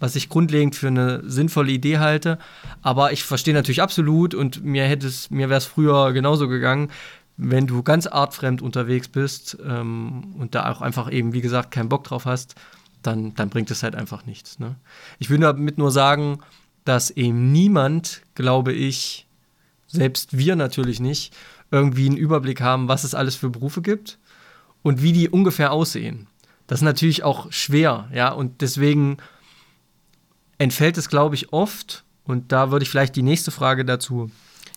[0.04, 2.38] was ich grundlegend für eine sinnvolle Idee halte.
[2.82, 4.86] Aber ich verstehe natürlich absolut und mir
[5.30, 6.92] mir wäre es früher genauso gegangen,
[7.38, 11.88] wenn du ganz artfremd unterwegs bist ähm, und da auch einfach eben, wie gesagt, keinen
[11.88, 12.56] Bock drauf hast,
[13.02, 14.60] dann, dann bringt es halt einfach nichts.
[14.60, 14.76] Ne?
[15.20, 16.40] Ich will damit nur sagen,
[16.84, 19.26] dass eben niemand, glaube ich,
[19.88, 21.34] selbst wir natürlich nicht,
[21.72, 24.20] irgendwie einen Überblick haben, was es alles für Berufe gibt
[24.82, 26.28] und wie die ungefähr aussehen.
[26.68, 29.18] Das ist natürlich auch schwer, ja, und deswegen
[30.64, 32.04] entfällt es, glaube ich, oft.
[32.26, 34.32] Und da würde ich vielleicht die nächste Frage dazu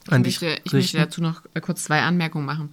[0.08, 2.70] an ich möchte, ich möchte dazu noch äh, kurz zwei Anmerkungen machen.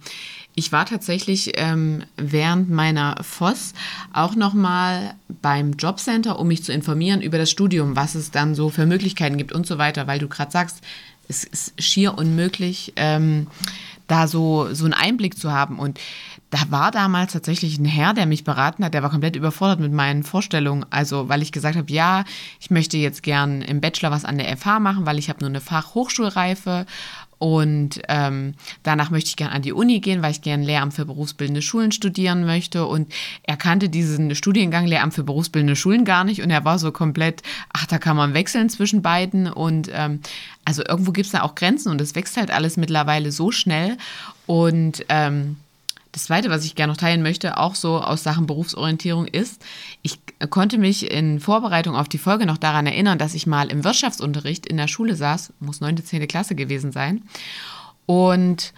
[0.54, 3.74] Ich war tatsächlich ähm, während meiner FOS
[4.12, 8.54] auch noch mal beim Jobcenter, um mich zu informieren über das Studium, was es dann
[8.54, 10.80] so für Möglichkeiten gibt und so weiter, weil du gerade sagst,
[11.28, 13.48] es ist schier unmöglich, ähm,
[14.06, 15.78] da so, so einen Einblick zu haben.
[15.78, 15.98] Und
[16.54, 19.92] da war damals tatsächlich ein Herr, der mich beraten hat, der war komplett überfordert mit
[19.92, 20.86] meinen Vorstellungen.
[20.88, 22.24] Also, weil ich gesagt habe, ja,
[22.60, 25.48] ich möchte jetzt gern im Bachelor was an der FH machen, weil ich habe nur
[25.48, 26.86] eine Fachhochschulreife
[27.38, 31.04] und ähm, danach möchte ich gerne an die Uni gehen, weil ich gerne Lehramt für
[31.04, 32.86] berufsbildende Schulen studieren möchte.
[32.86, 33.12] Und
[33.42, 36.40] er kannte diesen Studiengang Lehramt für berufsbildende Schulen gar nicht.
[36.40, 39.48] Und er war so komplett, ach, da kann man wechseln zwischen beiden.
[39.48, 40.20] Und ähm,
[40.64, 43.98] also irgendwo gibt es da auch Grenzen und es wächst halt alles mittlerweile so schnell.
[44.46, 45.56] Und ähm,
[46.14, 49.64] das Zweite, was ich gerne noch teilen möchte, auch so aus Sachen Berufsorientierung, ist,
[50.02, 53.82] ich konnte mich in Vorbereitung auf die Folge noch daran erinnern, dass ich mal im
[53.82, 56.28] Wirtschaftsunterricht in der Schule saß, muss 9., 10.
[56.28, 57.22] Klasse gewesen sein.
[58.06, 58.72] Und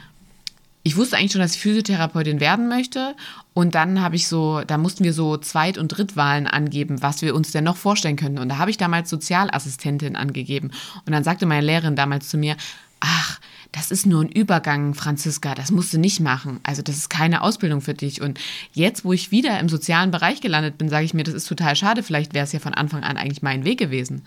[0.82, 3.14] ich wusste eigentlich schon, dass ich Physiotherapeutin werden möchte.
[3.52, 7.34] Und dann habe ich so, da mussten wir so Zweit- und Drittwahlen angeben, was wir
[7.34, 8.38] uns denn noch vorstellen könnten.
[8.38, 10.70] Und da habe ich damals Sozialassistentin angegeben.
[11.04, 12.56] Und dann sagte meine Lehrerin damals zu mir,
[13.00, 13.40] ach,
[13.72, 16.60] das ist nur ein Übergang, Franziska, das musst du nicht machen.
[16.62, 18.22] Also das ist keine Ausbildung für dich.
[18.22, 18.40] Und
[18.72, 21.76] jetzt, wo ich wieder im sozialen Bereich gelandet bin, sage ich mir, das ist total
[21.76, 22.02] schade.
[22.02, 24.22] Vielleicht wäre es ja von Anfang an eigentlich mein Weg gewesen.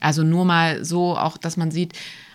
[0.00, 1.92] Also nur mal so auch, dass man sieht,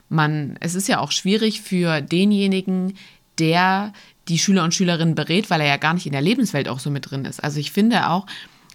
[0.09, 2.95] man, es ist ja auch schwierig für denjenigen,
[3.39, 3.93] der
[4.27, 6.91] die Schüler und Schülerinnen berät, weil er ja gar nicht in der Lebenswelt auch so
[6.91, 7.43] mit drin ist.
[7.43, 8.27] Also ich finde auch,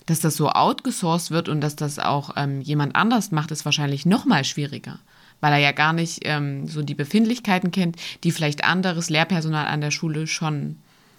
[0.06, 4.04] dass das so outgesourced wird und dass das auch ähm, jemand anders macht, ist wahrscheinlich
[4.04, 4.98] noch mal schwieriger
[5.44, 9.82] weil er ja gar nicht ähm, so die Befindlichkeiten kennt, die vielleicht anderes Lehrpersonal an
[9.82, 10.76] der Schule schon,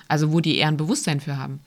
[0.07, 1.59] also wo die eher ein Bewusstsein für haben.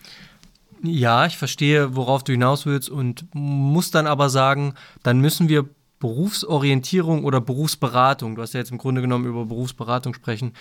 [0.83, 5.68] Ja, ich verstehe, worauf du hinaus willst und muss dann aber sagen, dann müssen wir
[6.01, 10.53] Berufsorientierung oder Berufsberatung, du hast ja jetzt im Grunde genommen über Berufsberatung sprechen,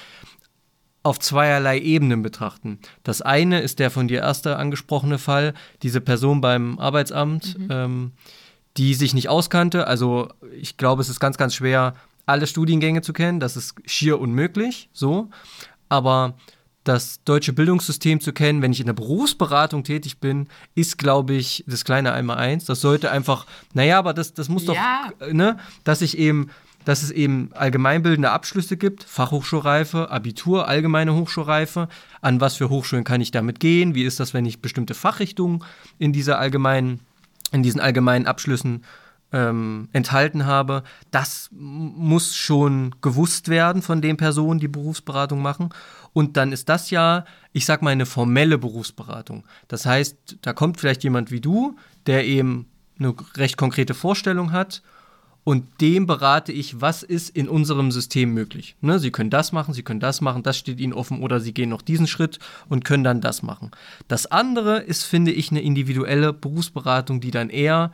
[1.02, 2.78] auf zweierlei Ebenen betrachten.
[3.02, 7.58] Das eine ist der von dir erste angesprochene Fall, diese Person beim Arbeitsamt.
[7.58, 7.68] Mhm.
[7.72, 8.12] Ähm,
[8.78, 9.88] die sich nicht auskannte.
[9.88, 13.40] Also ich glaube, es ist ganz, ganz schwer, alle Studiengänge zu kennen.
[13.40, 15.30] Das ist schier unmöglich, so.
[15.90, 16.36] Aber
[16.84, 21.64] das deutsche Bildungssystem zu kennen, wenn ich in der Berufsberatung tätig bin, ist, glaube ich,
[21.68, 22.66] das kleine Einmal-Eins.
[22.66, 25.10] Das sollte einfach, naja, aber das, das muss ja.
[25.20, 26.50] doch, ne, dass ich eben,
[26.86, 31.90] dass es eben allgemeinbildende Abschlüsse gibt, Fachhochschulreife, Abitur, allgemeine Hochschulreife.
[32.22, 33.94] An was für Hochschulen kann ich damit gehen?
[33.94, 35.66] Wie ist das, wenn ich bestimmte Fachrichtungen
[36.00, 37.02] in dieser allgemeinen
[37.52, 38.84] in diesen allgemeinen Abschlüssen
[39.34, 45.70] ähm, enthalten habe, das muss schon gewusst werden von den Personen, die Berufsberatung machen.
[46.14, 49.46] Und dann ist das ja, ich sag mal, eine formelle Berufsberatung.
[49.68, 52.68] Das heißt, da kommt vielleicht jemand wie du, der eben
[53.00, 54.82] eine recht konkrete Vorstellung hat
[55.48, 58.76] und dem berate ich, was ist in unserem System möglich.
[58.82, 61.54] Ne, Sie können das machen, Sie können das machen, das steht Ihnen offen oder Sie
[61.54, 63.72] gehen noch diesen Schritt und können dann das machen.
[64.10, 67.94] Das andere ist, finde ich, eine individuelle Berufsberatung, die dann eher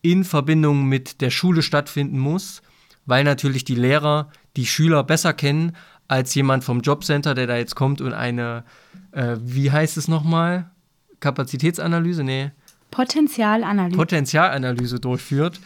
[0.00, 2.62] in Verbindung mit der Schule stattfinden muss,
[3.04, 5.76] weil natürlich die Lehrer die Schüler besser kennen
[6.08, 8.64] als jemand vom Jobcenter, der da jetzt kommt und eine,
[9.10, 10.70] äh, wie heißt es nochmal?
[11.20, 12.24] Kapazitätsanalyse?
[12.24, 12.50] Nee.
[12.90, 13.94] Potenzialanalyse.
[13.98, 15.60] Potenzialanalyse durchführt.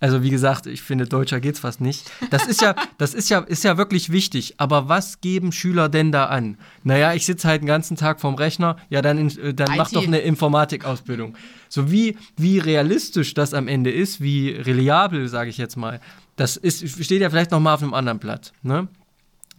[0.00, 2.10] Also wie gesagt, ich finde, deutscher geht's fast nicht.
[2.30, 4.54] Das ist ja, das ist ja, ist ja wirklich wichtig.
[4.58, 6.56] Aber was geben Schüler denn da an?
[6.84, 8.76] Naja, ich sitze halt den ganzen Tag vorm Rechner.
[8.90, 11.36] Ja, dann, äh, dann mach doch eine Informatikausbildung.
[11.68, 16.00] So wie, wie realistisch das am Ende ist, wie reliabel, sage ich jetzt mal.
[16.36, 18.52] Das ist, steht ja vielleicht noch mal auf einem anderen Blatt.
[18.62, 18.88] Ne?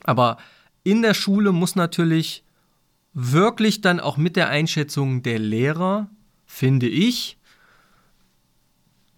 [0.04, 0.38] Aber
[0.84, 2.44] in der Schule muss natürlich
[3.14, 6.10] wirklich dann auch mit der Einschätzung der Lehrer,
[6.46, 7.39] finde ich,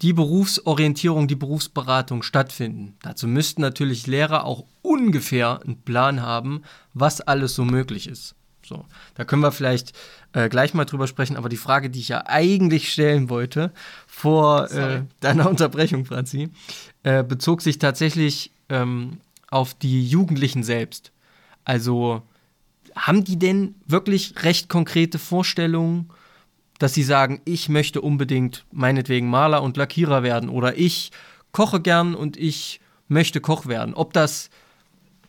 [0.01, 2.95] die Berufsorientierung, die Berufsberatung stattfinden.
[3.01, 8.35] Dazu müssten natürlich Lehrer auch ungefähr einen Plan haben, was alles so möglich ist.
[8.65, 8.85] So,
[9.15, 9.93] da können wir vielleicht
[10.33, 13.71] äh, gleich mal drüber sprechen, aber die Frage, die ich ja eigentlich stellen wollte,
[14.07, 16.49] vor äh, deiner Unterbrechung, Franzi,
[17.03, 19.17] äh, bezog sich tatsächlich ähm,
[19.49, 21.11] auf die Jugendlichen selbst.
[21.65, 22.21] Also
[22.95, 26.09] haben die denn wirklich recht konkrete Vorstellungen
[26.81, 31.11] dass sie sagen, ich möchte unbedingt meinetwegen Maler und Lackierer werden oder ich
[31.51, 33.93] koche gern und ich möchte Koch werden.
[33.93, 34.49] Ob das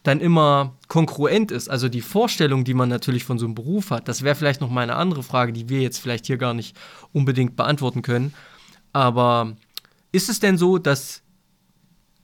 [0.03, 4.09] dann immer konkurrent ist, also die Vorstellung, die man natürlich von so einem Beruf hat,
[4.09, 6.75] das wäre vielleicht noch mal eine andere Frage, die wir jetzt vielleicht hier gar nicht
[7.13, 8.33] unbedingt beantworten können.
[8.95, 9.55] Aber
[10.11, 11.23] ist es denn so, dass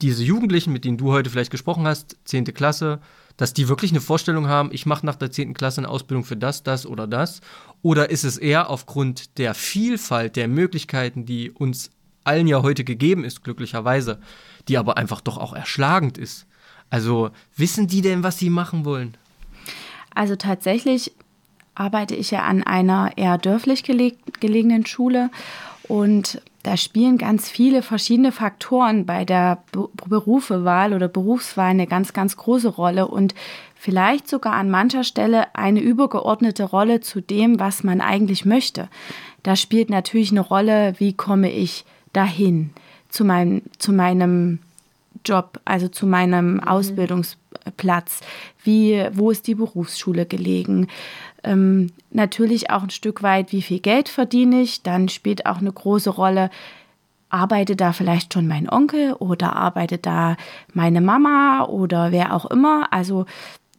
[0.01, 2.45] diese Jugendlichen, mit denen du heute vielleicht gesprochen hast, 10.
[2.45, 2.99] Klasse,
[3.39, 5.53] dass die wirklich eine Vorstellung haben, ich mache nach der 10.
[5.53, 7.39] Klasse eine Ausbildung für das, das oder das?
[7.81, 11.89] Oder ist es eher aufgrund der Vielfalt der Möglichkeiten, die uns
[12.25, 14.19] allen ja heute gegeben ist, glücklicherweise,
[14.67, 16.47] die aber einfach doch auch erschlagend ist?
[16.89, 19.15] Also wissen die denn, was sie machen wollen?
[20.13, 21.13] Also tatsächlich
[21.75, 25.29] arbeite ich ja an einer eher dörflich gelegenen Schule
[25.83, 29.63] und da spielen ganz viele verschiedene Faktoren bei der
[30.07, 33.07] Berufewahl oder Berufswahl eine ganz, ganz große Rolle.
[33.07, 33.33] Und
[33.75, 38.89] vielleicht sogar an mancher Stelle eine übergeordnete Rolle zu dem, was man eigentlich möchte.
[39.43, 42.71] Da spielt natürlich eine Rolle, wie komme ich dahin
[43.07, 44.59] zu, mein, zu meinem
[45.23, 47.38] Job, also zu meinem mhm.
[47.69, 48.21] Ausbildungsplatz.
[48.63, 50.87] Wie, wo ist die Berufsschule gelegen?
[51.43, 54.83] Ähm, natürlich auch ein Stück weit, wie viel Geld verdiene ich.
[54.83, 56.49] Dann spielt auch eine große Rolle,
[57.29, 60.35] arbeitet da vielleicht schon mein Onkel oder arbeitet da
[60.73, 62.91] meine Mama oder wer auch immer.
[62.91, 63.25] Also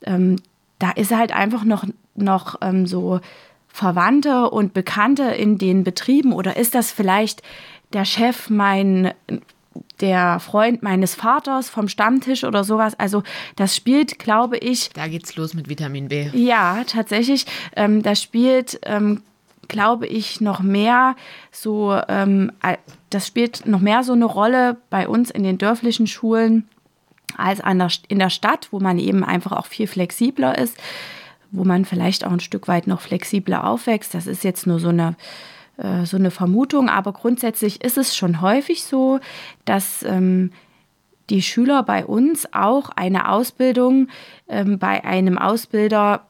[0.04, 0.36] ähm,
[0.78, 3.20] da ist halt einfach noch, noch ähm, so
[3.68, 7.42] Verwandte und Bekannte in den Betrieben oder ist das vielleicht
[7.92, 9.12] der Chef, mein
[10.00, 12.98] der Freund meines Vaters vom Stammtisch oder sowas.
[12.98, 13.22] Also
[13.56, 14.90] das spielt, glaube ich.
[14.90, 16.28] Da geht's los mit Vitamin B.
[16.32, 17.46] Ja, tatsächlich.
[17.76, 19.22] Ähm, das spielt, ähm,
[19.68, 21.16] glaube ich, noch mehr
[21.50, 22.52] so, ähm,
[23.10, 26.68] das spielt noch mehr so eine Rolle bei uns in den dörflichen Schulen
[27.36, 30.76] als an der, in der Stadt, wo man eben einfach auch viel flexibler ist,
[31.52, 34.14] wo man vielleicht auch ein Stück weit noch flexibler aufwächst.
[34.14, 35.16] Das ist jetzt nur so eine,
[35.80, 39.18] äh, so eine Vermutung, aber grundsätzlich ist es schon häufig so,
[39.64, 40.52] dass ähm,
[41.30, 44.08] die Schüler bei uns auch eine Ausbildung
[44.48, 46.26] ähm, bei einem Ausbilder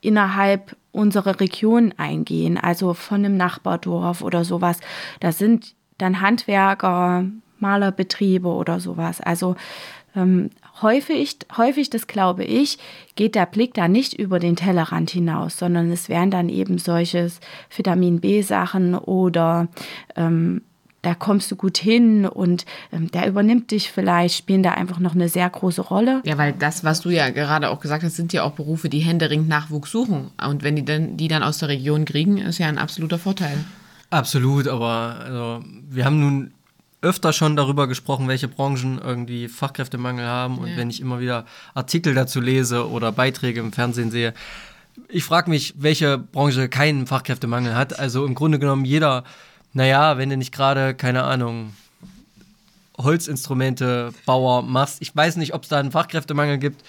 [0.00, 4.78] innerhalb unserer Region eingehen, also von einem Nachbardorf oder sowas.
[5.20, 7.26] Das sind dann Handwerker,
[7.58, 9.20] Malerbetriebe oder sowas.
[9.20, 9.56] Also
[10.14, 10.50] ähm,
[10.82, 12.78] häufig, häufig, das glaube ich,
[13.14, 17.40] geht der Blick da nicht über den Tellerrand hinaus, sondern es wären dann eben solches
[17.74, 19.68] Vitamin B-Sachen oder
[20.16, 20.62] ähm,
[21.06, 25.14] da kommst du gut hin und ähm, der übernimmt dich vielleicht, spielen da einfach noch
[25.14, 26.20] eine sehr große Rolle.
[26.24, 28.98] Ja, weil das, was du ja gerade auch gesagt hast, sind ja auch Berufe, die
[28.98, 30.32] händeringend Nachwuchs suchen.
[30.44, 33.56] Und wenn die dann, die dann aus der Region kriegen, ist ja ein absoluter Vorteil.
[34.10, 36.50] Absolut, aber also, wir haben nun
[37.02, 40.58] öfter schon darüber gesprochen, welche Branchen irgendwie Fachkräftemangel haben.
[40.58, 40.76] Und ja.
[40.76, 44.34] wenn ich immer wieder Artikel dazu lese oder Beiträge im Fernsehen sehe,
[45.08, 47.98] ich frage mich, welche Branche keinen Fachkräftemangel hat.
[47.98, 49.24] Also im Grunde genommen jeder,
[49.72, 51.74] naja, wenn du nicht gerade, keine Ahnung,
[52.98, 54.98] Holzinstrumente, Bauer machst.
[55.00, 56.82] Ich weiß nicht, ob es da einen Fachkräftemangel gibt,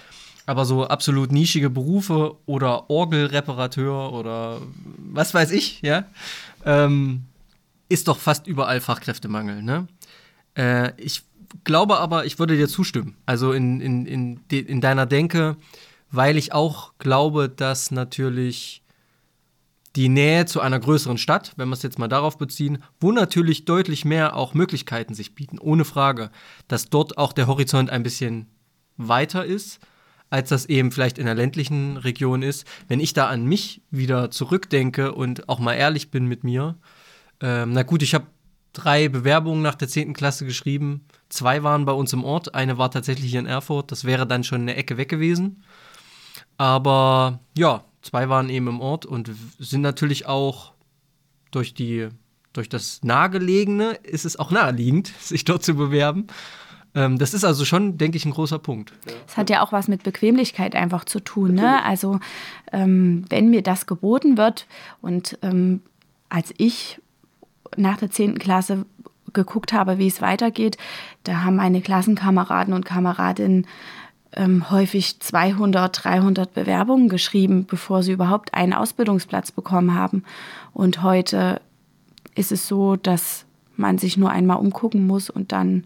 [0.46, 4.62] aber so absolut nischige Berufe oder Orgelreparateur oder
[4.98, 6.06] was weiß ich, ja,
[6.66, 7.26] ähm,
[7.90, 9.88] ist doch fast überall Fachkräftemangel, ne?
[10.58, 11.24] Äh, ich
[11.64, 13.16] glaube aber, ich würde dir zustimmen.
[13.26, 15.58] Also in, in, in, in deiner Denke,
[16.12, 18.84] weil ich auch glaube, dass natürlich
[19.96, 23.66] die Nähe zu einer größeren Stadt, wenn wir es jetzt mal darauf beziehen, wo natürlich
[23.66, 26.30] deutlich mehr auch Möglichkeiten sich bieten, ohne Frage,
[26.68, 28.48] dass dort auch der Horizont ein bisschen
[28.98, 29.80] weiter ist,
[30.30, 32.68] als das eben vielleicht in der ländlichen Region ist.
[32.88, 36.78] Wenn ich da an mich wieder zurückdenke und auch mal ehrlich bin mit mir,
[37.42, 38.28] ähm, na gut, ich habe
[38.78, 40.14] drei Bewerbungen nach der 10.
[40.14, 41.06] Klasse geschrieben.
[41.30, 43.92] Zwei waren bei uns im Ort, eine war tatsächlich hier in Erfurt.
[43.92, 45.64] Das wäre dann schon eine Ecke weg gewesen.
[46.58, 50.74] Aber ja, zwei waren eben im Ort und sind natürlich auch
[51.52, 52.10] durch die
[52.54, 56.28] durch das Nahegelegene ist es auch naheliegend, sich dort zu bewerben.
[56.96, 58.94] Ähm, das ist also schon, denke ich, ein großer Punkt.
[59.28, 61.54] Es hat ja auch was mit Bequemlichkeit einfach zu tun.
[61.54, 61.84] Ne?
[61.84, 62.20] Also
[62.72, 64.68] ähm, wenn mir das geboten wird
[65.02, 65.82] und ähm,
[66.30, 67.00] als ich
[67.76, 68.40] nach der 10.
[68.40, 68.86] Klasse
[69.34, 70.78] geguckt habe, wie es weitergeht,
[71.24, 73.68] da haben meine Klassenkameraden und Kameradinnen
[74.34, 80.24] ähm, häufig 200, 300 Bewerbungen geschrieben, bevor sie überhaupt einen Ausbildungsplatz bekommen haben.
[80.74, 81.62] Und heute
[82.36, 85.86] ist es so, dass man sich nur einmal umgucken muss und dann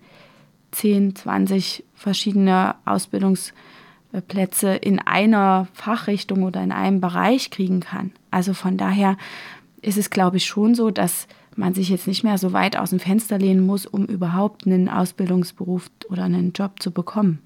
[0.71, 8.11] 10, 20 verschiedene Ausbildungsplätze in einer Fachrichtung oder in einem Bereich kriegen kann.
[8.31, 9.17] Also von daher
[9.81, 11.27] ist es, glaube ich, schon so, dass
[11.61, 14.89] man sich jetzt nicht mehr so weit aus dem Fenster lehnen muss, um überhaupt einen
[14.89, 17.39] Ausbildungsberuf oder einen Job zu bekommen.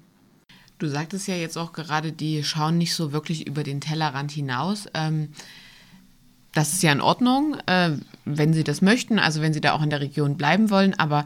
[0.78, 4.86] Du sagtest ja jetzt auch gerade, die schauen nicht so wirklich über den Tellerrand hinaus.
[4.94, 5.28] Ähm,
[6.52, 7.92] das ist ja in Ordnung, äh,
[8.24, 10.98] wenn sie das möchten, also wenn sie da auch in der Region bleiben wollen.
[10.98, 11.24] Aber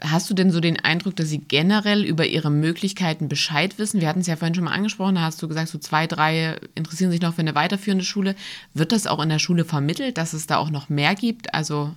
[0.00, 4.00] hast du denn so den Eindruck, dass sie generell über ihre Möglichkeiten Bescheid wissen?
[4.00, 6.56] Wir hatten es ja vorhin schon mal angesprochen, da hast du gesagt, so zwei, drei
[6.74, 8.34] interessieren sich noch für eine weiterführende Schule.
[8.74, 11.54] Wird das auch in der Schule vermittelt, dass es da auch noch mehr gibt?
[11.54, 11.92] Also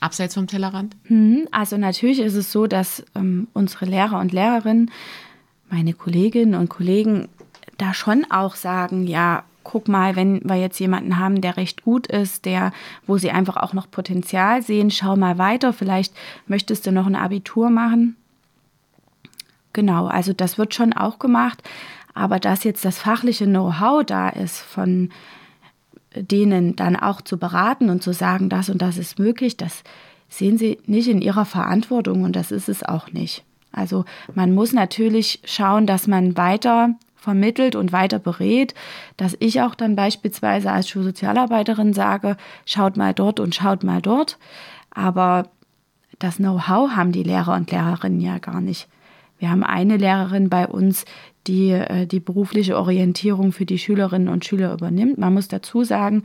[0.00, 0.96] abseits vom Tellerrand?
[1.08, 4.90] Mhm, also natürlich ist es so, dass ähm, unsere Lehrer und Lehrerinnen,
[5.70, 7.28] meine Kolleginnen und Kollegen
[7.76, 12.06] da schon auch sagen, ja, guck mal, wenn wir jetzt jemanden haben, der recht gut
[12.06, 12.72] ist, der,
[13.06, 16.14] wo sie einfach auch noch Potenzial sehen, schau mal weiter, vielleicht
[16.46, 18.16] möchtest du noch ein Abitur machen.
[19.74, 21.62] Genau, also das wird schon auch gemacht,
[22.14, 25.10] aber dass jetzt das fachliche Know-how da ist, von
[26.14, 29.82] denen dann auch zu beraten und zu sagen, das und das ist möglich, das
[30.28, 33.44] sehen sie nicht in ihrer Verantwortung und das ist es auch nicht.
[33.72, 34.04] Also
[34.34, 38.74] man muss natürlich schauen, dass man weiter vermittelt und weiter berät,
[39.16, 44.38] dass ich auch dann beispielsweise als Schulsozialarbeiterin sage, schaut mal dort und schaut mal dort.
[44.90, 45.48] Aber
[46.18, 48.88] das Know-how haben die Lehrer und Lehrerinnen ja gar nicht.
[49.38, 51.04] Wir haben eine Lehrerin bei uns,
[51.46, 55.18] die äh, die berufliche Orientierung für die Schülerinnen und Schüler übernimmt.
[55.18, 56.22] Man muss dazu sagen,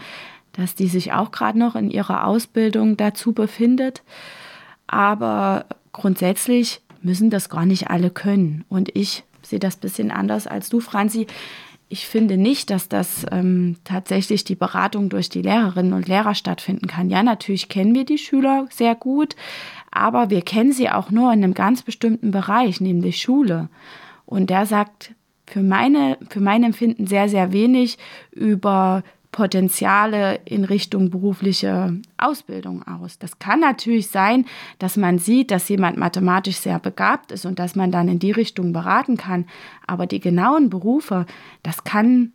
[0.53, 4.03] dass die sich auch gerade noch in ihrer Ausbildung dazu befindet.
[4.88, 8.64] Aber grundsätzlich müssen das gar nicht alle können.
[8.70, 11.28] Und ich sehe das ein bisschen anders als du, Franzi.
[11.89, 16.88] Ich finde nicht, dass das ähm, tatsächlich die Beratung durch die Lehrerinnen und Lehrer stattfinden
[16.88, 17.09] kann.
[17.09, 19.36] Ja, natürlich kennen wir die Schüler sehr gut,
[19.93, 23.69] aber wir kennen sie auch nur in einem ganz bestimmten Bereich, nämlich Schule.
[24.25, 25.13] Und der sagt
[25.45, 27.97] für, meine, für mein Empfinden sehr, sehr wenig
[28.31, 33.17] über Potenziale in Richtung berufliche Ausbildung aus.
[33.19, 34.45] Das kann natürlich sein,
[34.79, 38.31] dass man sieht, dass jemand mathematisch sehr begabt ist und dass man dann in die
[38.31, 39.45] Richtung beraten kann.
[39.87, 41.25] Aber die genauen Berufe,
[41.63, 42.31] das kann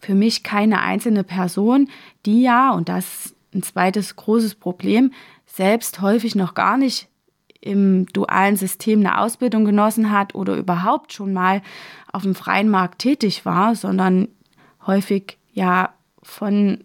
[0.00, 1.88] für mich keine einzelne Person,
[2.26, 5.12] die ja, und das ist ein zweites großes Problem,
[5.48, 7.08] selbst häufig noch gar nicht
[7.60, 11.62] im dualen System eine Ausbildung genossen hat oder überhaupt schon mal
[12.12, 14.28] auf dem freien Markt tätig war, sondern
[14.86, 15.92] häufig ja
[16.22, 16.84] von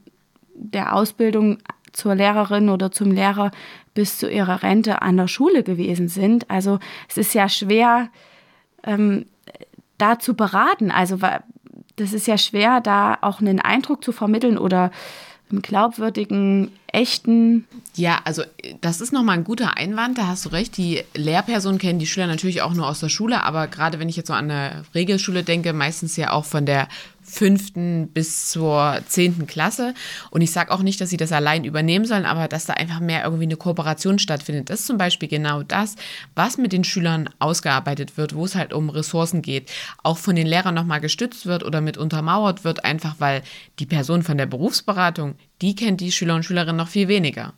[0.55, 1.59] der Ausbildung
[1.91, 3.51] zur Lehrerin oder zum Lehrer
[3.93, 6.49] bis zu ihrer Rente an der Schule gewesen sind.
[6.49, 8.09] Also es ist ja schwer,
[8.83, 9.27] ähm,
[9.99, 10.89] da zu beraten.
[10.89, 11.19] Also
[11.95, 14.91] das ist ja schwer, da auch einen Eindruck zu vermitteln oder
[15.51, 17.65] einen glaubwürdigen, echten.
[17.95, 18.43] Ja, also
[18.81, 20.77] das ist nochmal ein guter Einwand, da hast du recht.
[20.77, 24.15] Die Lehrpersonen kennen die Schüler natürlich auch nur aus der Schule, aber gerade wenn ich
[24.15, 26.87] jetzt so an eine Regelschule denke, meistens ja auch von der
[27.33, 29.93] fünften bis zur zehnten Klasse.
[30.29, 32.99] Und ich sage auch nicht, dass sie das allein übernehmen sollen, aber dass da einfach
[32.99, 34.69] mehr irgendwie eine Kooperation stattfindet.
[34.69, 35.95] Das ist zum Beispiel genau das,
[36.35, 39.71] was mit den Schülern ausgearbeitet wird, wo es halt um Ressourcen geht,
[40.03, 43.41] auch von den Lehrern nochmal gestützt wird oder mit untermauert wird, einfach weil
[43.79, 47.53] die Person von der Berufsberatung, die kennt die Schüler und Schülerinnen noch viel weniger.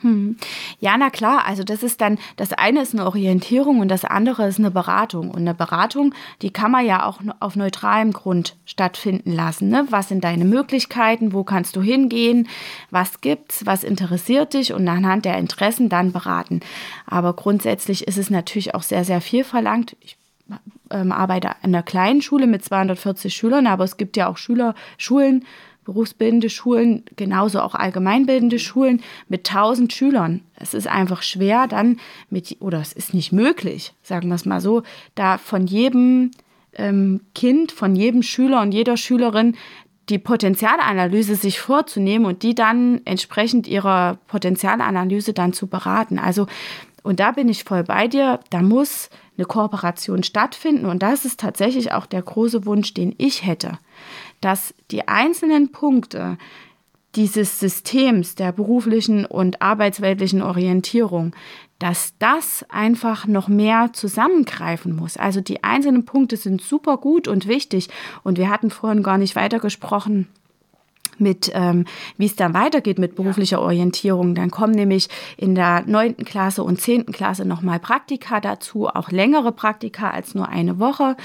[0.00, 0.36] Hm.
[0.78, 4.46] Ja, na klar, also das ist dann, das eine ist eine Orientierung und das andere
[4.46, 5.30] ist eine Beratung.
[5.30, 9.68] Und eine Beratung, die kann man ja auch auf neutralem Grund stattfinden lassen.
[9.68, 9.86] Ne?
[9.90, 11.32] Was sind deine Möglichkeiten?
[11.32, 12.48] Wo kannst du hingehen?
[12.90, 13.66] Was gibt's?
[13.66, 14.72] Was interessiert dich?
[14.72, 16.60] Und anhand der Interessen dann beraten.
[17.06, 19.96] Aber grundsätzlich ist es natürlich auch sehr, sehr viel verlangt.
[20.00, 20.16] Ich
[20.90, 24.74] ähm, arbeite an einer kleinen Schule mit 240 Schülern, aber es gibt ja auch Schüler,
[24.96, 25.44] Schulen,
[25.88, 30.42] berufsbildende Schulen, genauso auch allgemeinbildende Schulen mit 1000 Schülern.
[30.54, 34.60] Es ist einfach schwer dann mit, oder es ist nicht möglich, sagen wir es mal
[34.60, 34.82] so,
[35.14, 36.32] da von jedem
[36.74, 39.56] ähm, Kind, von jedem Schüler und jeder Schülerin
[40.10, 46.18] die Potenzialanalyse sich vorzunehmen und die dann entsprechend ihrer Potenzialanalyse dann zu beraten.
[46.18, 46.48] Also,
[47.02, 49.08] und da bin ich voll bei dir, da muss
[49.38, 53.78] eine Kooperation stattfinden und das ist tatsächlich auch der große Wunsch, den ich hätte
[54.40, 56.38] dass die einzelnen Punkte
[57.14, 61.34] dieses Systems der beruflichen und arbeitsweltlichen Orientierung,
[61.78, 65.16] dass das einfach noch mehr zusammengreifen muss.
[65.16, 67.88] Also die einzelnen Punkte sind super gut und wichtig.
[68.24, 70.28] Und wir hatten vorhin gar nicht weiter gesprochen
[71.20, 71.84] mit, ähm,
[72.16, 74.34] wie es dann weitergeht mit beruflicher Orientierung.
[74.34, 79.52] Dann kommen nämlich in der neunten Klasse und zehnten Klasse nochmal Praktika dazu, auch längere
[79.52, 81.16] Praktika als nur eine Woche.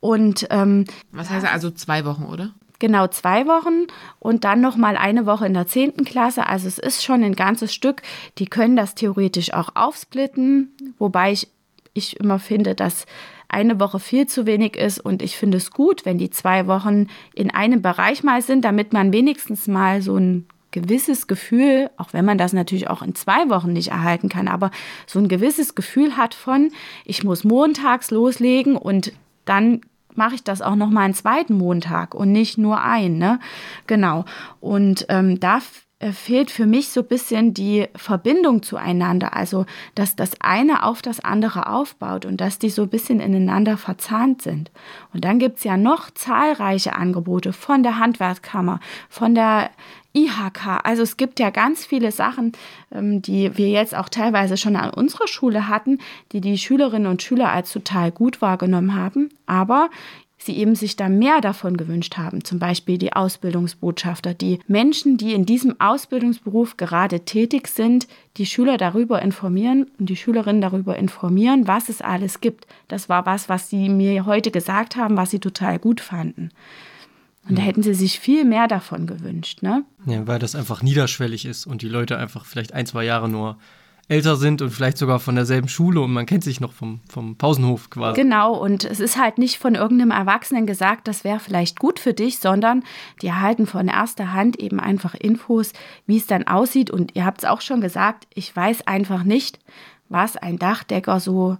[0.00, 2.50] Und ähm, was heißt also zwei Wochen, oder?
[2.78, 3.86] Genau zwei Wochen
[4.18, 6.46] und dann noch mal eine Woche in der zehnten Klasse.
[6.46, 8.00] Also es ist schon ein ganzes Stück.
[8.38, 11.48] Die können das theoretisch auch aufsplitten, wobei ich,
[11.92, 13.04] ich immer finde, dass
[13.50, 17.08] eine Woche viel zu wenig ist und ich finde es gut, wenn die zwei Wochen
[17.34, 22.24] in einem Bereich mal sind, damit man wenigstens mal so ein gewisses Gefühl, auch wenn
[22.24, 24.70] man das natürlich auch in zwei Wochen nicht erhalten kann, aber
[25.06, 26.70] so ein gewisses Gefühl hat von,
[27.04, 29.12] ich muss montags loslegen und
[29.44, 29.80] dann
[30.14, 33.40] mache ich das auch noch mal einen zweiten Montag und nicht nur einen, ne?
[33.86, 34.24] Genau.
[34.60, 35.60] Und ähm, da
[36.12, 41.20] fehlt für mich so ein bisschen die Verbindung zueinander, also dass das eine auf das
[41.20, 44.70] andere aufbaut und dass die so ein bisschen ineinander verzahnt sind.
[45.12, 48.80] Und dann gibt's ja noch zahlreiche Angebote von der Handwerkskammer,
[49.10, 49.70] von der
[50.12, 50.80] IHK.
[50.82, 52.52] Also es gibt ja ganz viele Sachen,
[52.90, 55.98] ähm, die wir jetzt auch teilweise schon an unserer Schule hatten,
[56.32, 59.30] die die Schülerinnen und Schüler als total gut wahrgenommen haben.
[59.46, 59.88] Aber
[60.42, 62.44] sie eben sich da mehr davon gewünscht haben.
[62.44, 68.78] Zum Beispiel die Ausbildungsbotschafter, die Menschen, die in diesem Ausbildungsberuf gerade tätig sind, die Schüler
[68.78, 72.66] darüber informieren und die Schülerinnen darüber informieren, was es alles gibt.
[72.88, 76.50] Das war was, was sie mir heute gesagt haben, was sie total gut fanden.
[77.48, 79.84] Und da hätten sie sich viel mehr davon gewünscht, ne?
[80.06, 83.58] Ja, weil das einfach niederschwellig ist und die Leute einfach vielleicht ein, zwei Jahre nur
[84.10, 87.36] älter sind und vielleicht sogar von derselben Schule und man kennt sich noch vom, vom
[87.36, 88.20] Pausenhof quasi.
[88.20, 92.12] Genau, und es ist halt nicht von irgendeinem Erwachsenen gesagt, das wäre vielleicht gut für
[92.12, 92.82] dich, sondern
[93.22, 95.72] die erhalten von erster Hand eben einfach Infos,
[96.06, 96.90] wie es dann aussieht.
[96.90, 99.60] Und ihr habt es auch schon gesagt, ich weiß einfach nicht,
[100.08, 101.56] was ein Dachdecker so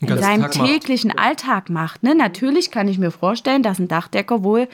[0.00, 1.20] in seinem täglichen macht.
[1.20, 2.02] Alltag macht.
[2.02, 2.16] Ne?
[2.16, 4.66] Natürlich kann ich mir vorstellen, dass ein Dachdecker wohl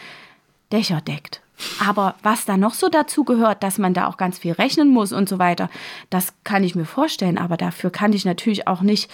[0.73, 1.43] Dächer deckt.
[1.81, 5.13] Aber was da noch so dazu gehört, dass man da auch ganz viel rechnen muss
[5.13, 5.71] und so weiter,
[6.11, 7.39] das kann ich mir vorstellen.
[7.39, 9.11] Aber dafür kann ich natürlich auch nicht,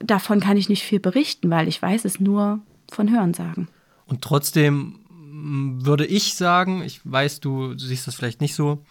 [0.00, 2.60] davon kann ich nicht viel berichten, weil ich weiß es nur
[2.90, 3.68] von Hörensagen.
[4.06, 8.84] Und trotzdem mm, würde ich sagen, ich weiß, du siehst das vielleicht nicht so,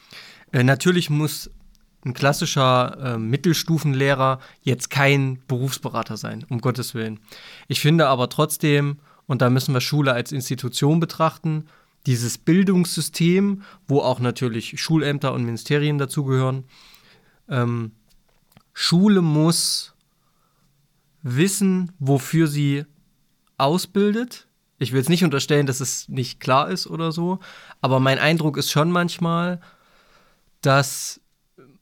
[0.51, 1.49] äh, natürlich muss
[2.05, 7.19] ein klassischer äh, Mittelstufenlehrer jetzt kein Berufsberater sein, um Gottes Willen.
[7.67, 11.65] Ich finde aber trotzdem, und da müssen wir Schule als Institution betrachten,
[12.05, 16.63] dieses Bildungssystem, wo auch natürlich Schulämter und Ministerien dazugehören,
[17.47, 17.91] ähm,
[18.73, 19.93] Schule muss
[21.21, 22.85] wissen, wofür sie
[23.57, 24.47] ausbildet.
[24.77, 27.39] Ich will jetzt nicht unterstellen, dass es nicht klar ist oder so,
[27.81, 29.59] aber mein Eindruck ist schon manchmal,
[30.61, 31.19] dass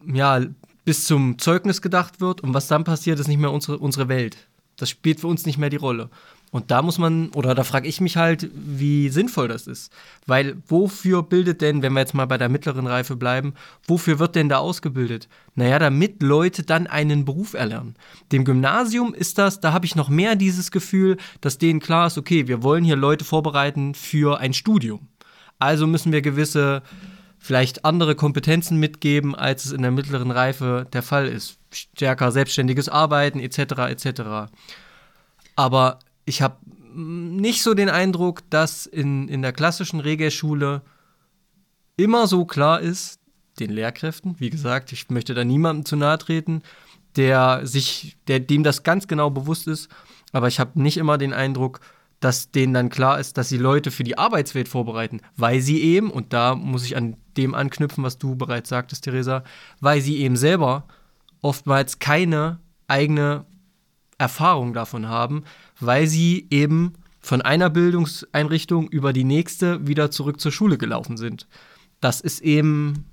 [0.03, 0.41] ja
[0.85, 4.47] bis zum Zeugnis gedacht wird und was dann passiert, ist nicht mehr unsere, unsere Welt.
[4.77, 6.09] Das spielt für uns nicht mehr die Rolle.
[6.51, 9.91] Und da muss man, oder da frage ich mich halt, wie sinnvoll das ist.
[10.25, 13.53] Weil wofür bildet denn, wenn wir jetzt mal bei der mittleren Reife bleiben,
[13.85, 15.27] wofür wird denn da ausgebildet?
[15.55, 17.95] Naja, damit Leute dann einen Beruf erlernen.
[18.31, 22.17] Dem Gymnasium ist das, da habe ich noch mehr dieses Gefühl, dass denen klar ist,
[22.17, 25.09] okay, wir wollen hier Leute vorbereiten für ein Studium.
[25.59, 26.81] Also müssen wir gewisse,
[27.39, 31.57] vielleicht andere Kompetenzen mitgeben, als es in der mittleren Reife der Fall ist.
[31.71, 33.59] Stärker selbstständiges Arbeiten etc.
[33.89, 34.21] etc.
[35.55, 36.57] Aber ich habe
[36.93, 40.81] nicht so den Eindruck, dass in, in der klassischen Regelschule
[41.95, 43.19] immer so klar ist,
[43.59, 46.61] den Lehrkräften, wie gesagt, ich möchte da niemandem zu nahe treten,
[47.15, 49.89] der sich, der, dem das ganz genau bewusst ist,
[50.33, 51.79] aber ich habe nicht immer den Eindruck,
[52.19, 56.11] dass denen dann klar ist, dass sie Leute für die Arbeitswelt vorbereiten, weil sie eben,
[56.11, 59.43] und da muss ich an dem anknüpfen, was du bereits sagtest, Theresa,
[59.79, 60.85] weil sie eben selber
[61.41, 63.45] oftmals keine eigene
[64.17, 65.43] Erfahrung davon haben,
[65.79, 71.47] weil sie eben von einer Bildungseinrichtung über die nächste wieder zurück zur Schule gelaufen sind.
[71.99, 73.05] Das ist eben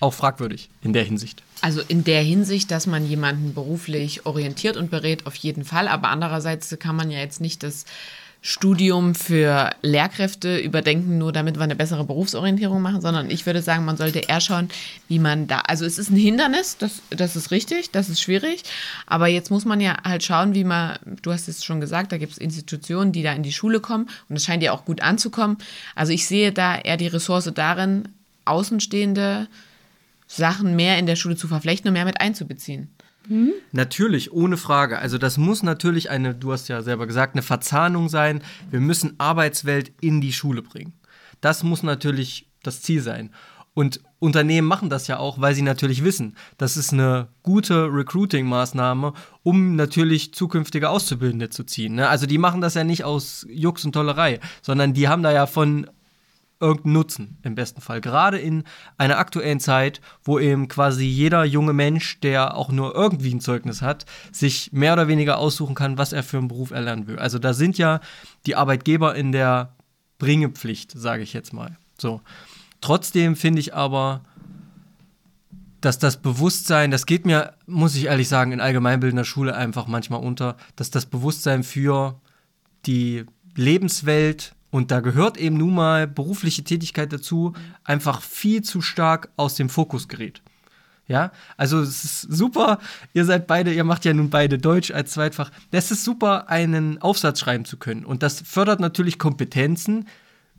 [0.00, 1.42] auch fragwürdig in der Hinsicht.
[1.60, 5.88] Also in der Hinsicht, dass man jemanden beruflich orientiert und berät, auf jeden Fall.
[5.88, 7.84] Aber andererseits kann man ja jetzt nicht das
[8.46, 13.86] Studium für Lehrkräfte überdenken, nur damit wir eine bessere Berufsorientierung machen, sondern ich würde sagen,
[13.86, 14.68] man sollte eher schauen,
[15.08, 18.62] wie man da, also es ist ein Hindernis, das, das ist richtig, das ist schwierig,
[19.06, 22.18] aber jetzt muss man ja halt schauen, wie man, du hast es schon gesagt, da
[22.18, 25.00] gibt es Institutionen, die da in die Schule kommen und es scheint ja auch gut
[25.00, 25.56] anzukommen.
[25.94, 28.08] Also ich sehe da eher die Ressource darin,
[28.44, 29.48] Außenstehende
[30.26, 32.90] Sachen mehr in der Schule zu verflechten und mehr mit einzubeziehen.
[33.28, 33.52] Hm?
[33.72, 34.98] Natürlich, ohne Frage.
[34.98, 38.42] Also das muss natürlich eine, du hast ja selber gesagt, eine Verzahnung sein.
[38.70, 40.92] Wir müssen Arbeitswelt in die Schule bringen.
[41.40, 43.30] Das muss natürlich das Ziel sein.
[43.74, 49.12] Und Unternehmen machen das ja auch, weil sie natürlich wissen, das ist eine gute Recruiting-Maßnahme,
[49.42, 51.96] um natürlich zukünftige Auszubildende zu ziehen.
[51.96, 52.08] Ne?
[52.08, 55.46] Also die machen das ja nicht aus Jux und Tollerei, sondern die haben da ja
[55.46, 55.90] von
[56.60, 58.00] irgendeinen Nutzen im besten Fall.
[58.00, 58.64] Gerade in
[58.96, 63.82] einer aktuellen Zeit, wo eben quasi jeder junge Mensch, der auch nur irgendwie ein Zeugnis
[63.82, 67.18] hat, sich mehr oder weniger aussuchen kann, was er für einen Beruf erlernen will.
[67.18, 68.00] Also da sind ja
[68.46, 69.74] die Arbeitgeber in der
[70.18, 71.76] Bringepflicht, sage ich jetzt mal.
[71.98, 72.20] So.
[72.80, 74.22] Trotzdem finde ich aber,
[75.80, 80.20] dass das Bewusstsein, das geht mir, muss ich ehrlich sagen, in allgemeinbildender Schule einfach manchmal
[80.20, 82.20] unter, dass das Bewusstsein für
[82.86, 83.24] die
[83.54, 87.52] Lebenswelt und da gehört eben nun mal berufliche Tätigkeit dazu,
[87.84, 90.42] einfach viel zu stark aus dem Fokus gerät.
[91.06, 92.80] Ja, also es ist super,
[93.12, 95.52] ihr seid beide, ihr macht ja nun beide Deutsch als Zweitfach.
[95.70, 98.04] Das ist super, einen Aufsatz schreiben zu können.
[98.04, 100.08] Und das fördert natürlich Kompetenzen,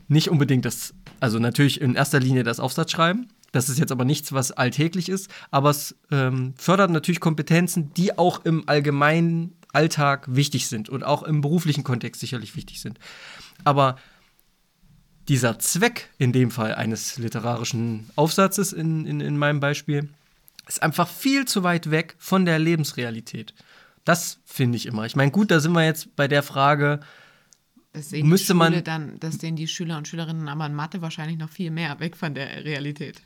[0.08, 3.28] nicht unbedingt das, also natürlich in erster Linie das Aufsatzschreiben.
[3.52, 8.16] Das ist jetzt aber nichts, was alltäglich ist, aber es ähm, fördert natürlich Kompetenzen, die
[8.16, 12.98] auch im allgemeinen Alltag wichtig sind und auch im beruflichen Kontext sicherlich wichtig sind.
[13.64, 13.96] Aber
[15.28, 20.08] dieser Zweck in dem Fall eines literarischen Aufsatzes in, in, in meinem Beispiel
[20.68, 23.54] ist einfach viel zu weit weg von der Lebensrealität.
[24.04, 25.04] Das finde ich immer.
[25.04, 27.00] Ich meine, gut, da sind wir jetzt bei der Frage,
[27.92, 31.02] das sehen müsste die man dann, das sehen die Schüler und Schülerinnen aber in Mathe
[31.02, 33.22] wahrscheinlich noch viel mehr weg von der Realität.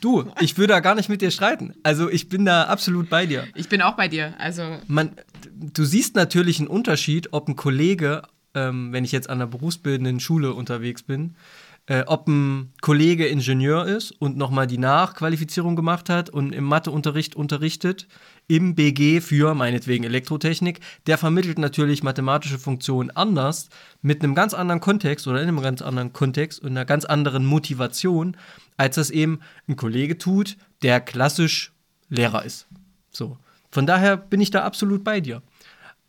[0.00, 1.74] Du, ich würde da gar nicht mit dir streiten.
[1.82, 3.46] Also ich bin da absolut bei dir.
[3.54, 4.34] Ich bin auch bei dir.
[4.38, 5.12] Also man,
[5.50, 8.22] du siehst natürlich einen Unterschied, ob ein Kollege
[8.54, 11.36] ähm, wenn ich jetzt an einer berufsbildenden Schule unterwegs bin,
[11.86, 17.36] äh, ob ein Kollege Ingenieur ist und nochmal die Nachqualifizierung gemacht hat und im Matheunterricht
[17.36, 18.06] unterrichtet,
[18.46, 23.68] im BG für meinetwegen Elektrotechnik, der vermittelt natürlich mathematische Funktionen anders,
[24.00, 27.44] mit einem ganz anderen Kontext oder in einem ganz anderen Kontext und einer ganz anderen
[27.44, 28.36] Motivation,
[28.76, 31.72] als das eben ein Kollege tut, der klassisch
[32.08, 32.66] Lehrer ist.
[33.10, 33.38] So.
[33.70, 35.42] Von daher bin ich da absolut bei dir.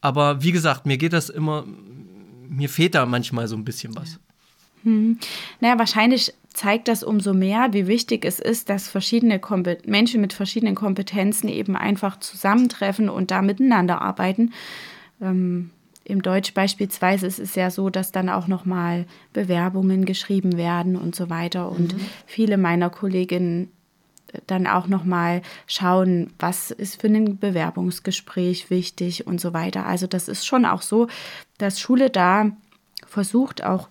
[0.01, 1.65] Aber wie gesagt, mir geht das immer,
[2.49, 4.19] mir fehlt da manchmal so ein bisschen was.
[4.83, 5.17] Hm.
[5.59, 10.33] Naja, wahrscheinlich zeigt das umso mehr, wie wichtig es ist, dass verschiedene Kompet Menschen mit
[10.33, 14.53] verschiedenen Kompetenzen eben einfach zusammentreffen und da miteinander arbeiten.
[15.21, 15.71] Ähm,
[16.05, 21.15] Im Deutsch beispielsweise ist es ja so, dass dann auch nochmal Bewerbungen geschrieben werden und
[21.15, 21.69] so weiter.
[21.69, 22.01] Und mhm.
[22.25, 23.69] viele meiner Kolleginnen
[24.47, 29.85] dann auch nochmal schauen, was ist für ein Bewerbungsgespräch wichtig und so weiter.
[29.85, 31.07] Also das ist schon auch so,
[31.57, 32.51] dass Schule da
[33.07, 33.87] versucht auch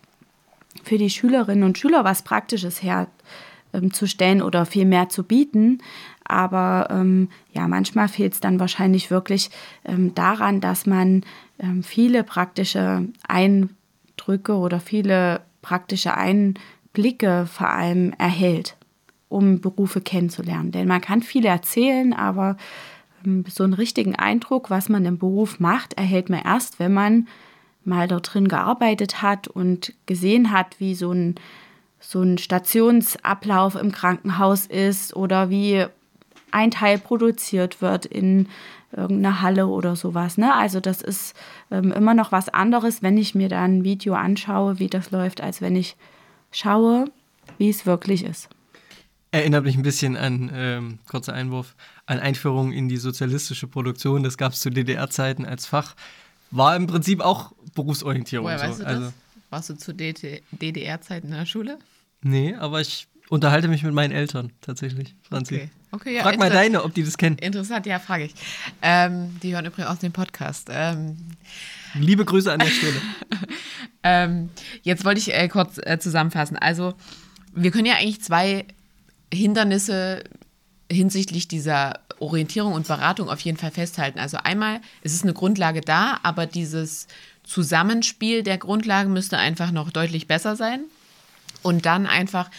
[0.83, 5.79] für die Schülerinnen und Schüler was Praktisches herzustellen ähm, oder viel mehr zu bieten.
[6.25, 9.51] Aber ähm, ja, manchmal fehlt es dann wahrscheinlich wirklich
[9.85, 11.23] ähm, daran, dass man
[11.59, 18.77] ähm, viele praktische Eindrücke oder viele praktische Einblicke vor allem erhält
[19.35, 20.71] um Berufe kennenzulernen.
[20.71, 22.57] Denn man kann viel erzählen, aber
[23.27, 27.29] ähm, so einen richtigen Eindruck, was man im Beruf macht, erhält man erst, wenn man
[27.85, 31.35] mal dort drin gearbeitet hat und gesehen hat, wie so ein,
[32.01, 35.85] so ein Stationsablauf im Krankenhaus ist oder wie
[36.51, 38.49] ein Teil produziert wird in
[38.97, 40.39] irgendeiner Halle oder sowas.
[40.39, 40.55] Ne?
[40.55, 41.35] Also das ist
[41.73, 45.41] ähm, immer noch was anderes, wenn ich mir da ein Video anschaue, wie das läuft,
[45.41, 45.97] als wenn ich
[46.53, 47.07] schaue,
[47.59, 48.49] wie es wirklich ist.
[49.35, 51.75] Erinnert mich ein bisschen an, ähm, kurzer Einwurf,
[52.07, 54.23] an Einführung in die sozialistische Produktion.
[54.23, 55.97] Das gab es zu DDR-Zeiten als Fach.
[56.53, 58.47] War im Prinzip auch Berufsorientierung.
[58.47, 58.65] Woher so.
[58.65, 59.13] weißt du also, das?
[59.51, 61.81] Warst du zu DDR-Zeiten in der Schule?
[62.23, 65.57] Nee, aber ich unterhalte mich mit meinen Eltern tatsächlich, Franzi.
[65.57, 65.71] Okay.
[65.91, 67.37] Okay, ja, Frag mal deine, ob die das kennen.
[67.39, 68.35] Interessant, ja, frage ich.
[68.83, 70.69] Ähm, die hören übrigens aus dem Podcast.
[70.71, 71.17] Ähm,
[71.95, 73.01] Liebe Grüße an der Stelle.
[74.05, 74.51] ähm,
[74.83, 76.57] jetzt wollte ich äh, kurz äh, zusammenfassen.
[76.57, 76.95] Also,
[77.53, 78.65] wir können ja eigentlich zwei
[79.35, 80.25] Hindernisse
[80.91, 84.19] hinsichtlich dieser Orientierung und Beratung auf jeden Fall festhalten.
[84.19, 87.07] Also einmal, es ist eine Grundlage da, aber dieses
[87.43, 90.85] Zusammenspiel der Grundlagen müsste einfach noch deutlich besser sein.
[91.63, 92.51] Und dann einfach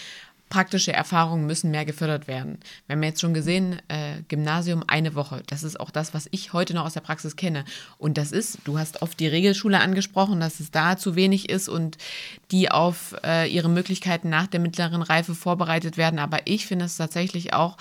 [0.49, 2.59] praktische Erfahrungen müssen mehr gefördert werden.
[2.87, 5.41] Wir haben jetzt schon gesehen, äh, Gymnasium eine Woche.
[5.47, 7.65] Das ist auch das, was ich heute noch aus der Praxis kenne.
[7.97, 11.67] Und das ist, du hast oft die Regelschule angesprochen, dass es da zu wenig ist
[11.67, 11.97] und
[12.51, 16.19] die auf äh, ihre Möglichkeiten nach der mittleren Reife vorbereitet werden.
[16.19, 17.77] Aber ich finde es tatsächlich auch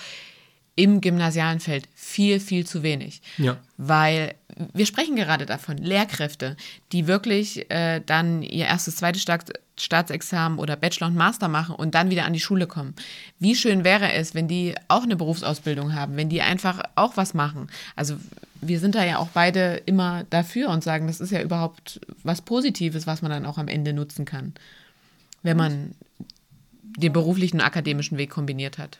[0.75, 3.21] im gymnasialen Feld viel, viel zu wenig.
[3.37, 3.57] Ja.
[3.77, 4.35] Weil
[4.73, 6.57] wir sprechen gerade davon, Lehrkräfte,
[6.91, 11.95] die wirklich äh, dann ihr erstes, zweites Staat Staatsexamen oder Bachelor und Master machen und
[11.95, 12.95] dann wieder an die Schule kommen.
[13.39, 17.33] Wie schön wäre es, wenn die auch eine Berufsausbildung haben, wenn die einfach auch was
[17.33, 17.67] machen.
[17.95, 18.15] Also
[18.61, 22.41] wir sind da ja auch beide immer dafür und sagen, das ist ja überhaupt was
[22.41, 24.53] Positives, was man dann auch am Ende nutzen kann,
[25.43, 25.93] wenn man
[26.97, 28.99] den beruflichen und akademischen Weg kombiniert hat.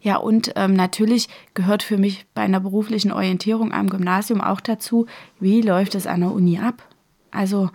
[0.00, 5.06] Ja, und ähm, natürlich gehört für mich bei einer beruflichen Orientierung am Gymnasium auch dazu,
[5.40, 6.82] wie läuft es an der Uni ab.
[7.30, 7.70] Also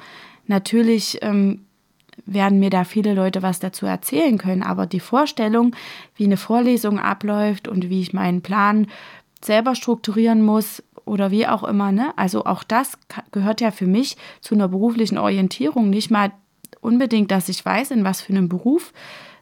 [0.46, 1.66] natürlich ähm,
[2.26, 5.76] werden mir da viele Leute was dazu erzählen können, aber die Vorstellung,
[6.16, 8.88] wie eine Vorlesung abläuft und wie ich meinen Plan
[9.44, 12.12] selber strukturieren muss oder wie auch immer, ne?
[12.18, 12.98] Also auch das
[13.32, 15.90] gehört ja für mich zu einer beruflichen Orientierung.
[15.90, 16.32] Nicht mal
[16.82, 18.94] unbedingt, dass ich weiß, in was für einem Beruf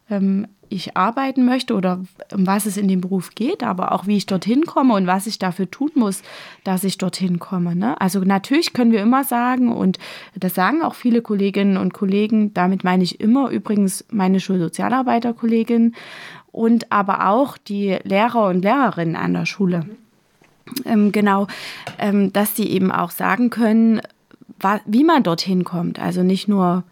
[0.09, 2.01] ähm, ich arbeiten möchte oder
[2.33, 5.27] um was es in dem Beruf geht, aber auch wie ich dorthin komme und was
[5.27, 6.21] ich dafür tun muss,
[6.63, 7.75] dass ich dorthin komme.
[7.75, 7.99] Ne?
[8.01, 9.99] Also natürlich können wir immer sagen, und
[10.35, 15.95] das sagen auch viele Kolleginnen und Kollegen, damit meine ich immer übrigens meine Schulsozialarbeiterkollegin
[16.51, 19.85] und aber auch die Lehrer und Lehrerinnen an der Schule.
[20.85, 21.47] Ähm, genau,
[21.99, 24.01] ähm, dass die eben auch sagen können,
[24.85, 25.99] wie man dorthin kommt.
[25.99, 26.83] Also nicht nur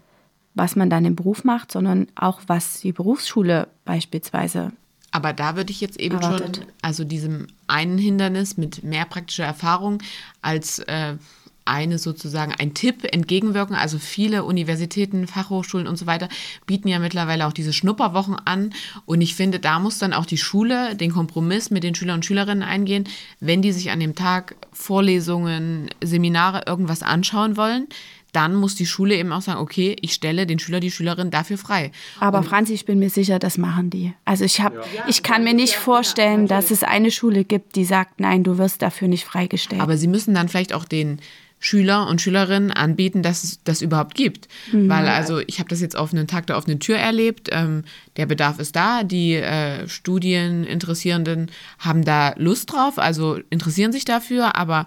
[0.54, 4.72] was man dann im Beruf macht, sondern auch was die Berufsschule beispielsweise.
[5.10, 6.56] Aber da würde ich jetzt eben erwartet.
[6.56, 10.02] schon, also diesem einen Hindernis mit mehr praktischer Erfahrung
[10.42, 11.16] als äh,
[11.64, 13.76] eine sozusagen ein Tipp entgegenwirken.
[13.76, 16.28] Also viele Universitäten, Fachhochschulen und so weiter
[16.66, 18.74] bieten ja mittlerweile auch diese Schnupperwochen an.
[19.06, 22.24] Und ich finde, da muss dann auch die Schule den Kompromiss mit den Schülern und
[22.24, 23.04] Schülerinnen eingehen,
[23.40, 27.86] wenn die sich an dem Tag Vorlesungen, Seminare, irgendwas anschauen wollen,
[28.34, 31.58] dann muss die Schule eben auch sagen, okay, ich stelle den Schüler, die Schülerin dafür
[31.58, 31.92] frei.
[32.20, 34.12] Aber und Franzi, ich bin mir sicher, das machen die.
[34.24, 35.04] Also ich habe, ja.
[35.08, 38.82] ich kann mir nicht vorstellen, dass es eine Schule gibt, die sagt, nein, du wirst
[38.82, 39.82] dafür nicht freigestellt.
[39.82, 41.20] Aber sie müssen dann vielleicht auch den
[41.64, 44.48] Schüler und Schülerinnen anbieten, dass es das überhaupt gibt.
[44.70, 44.88] Mhm.
[44.88, 47.48] Weil also ich habe das jetzt auf einen Tag der offenen Tür erlebt.
[47.52, 47.84] Ähm,
[48.18, 49.02] der Bedarf ist da.
[49.02, 54.84] Die äh, Studieninteressierenden haben da Lust drauf, also interessieren sich dafür, aber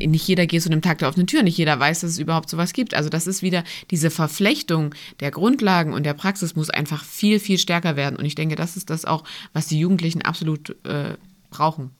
[0.00, 2.48] nicht jeder geht zu einem Tag der offenen Tür, nicht jeder weiß, dass es überhaupt
[2.48, 2.94] sowas gibt.
[2.94, 7.58] Also das ist wieder diese Verflechtung der Grundlagen und der Praxis muss einfach viel, viel
[7.58, 8.16] stärker werden.
[8.16, 11.14] Und ich denke, das ist das auch, was die Jugendlichen absolut äh,
[11.50, 11.90] brauchen.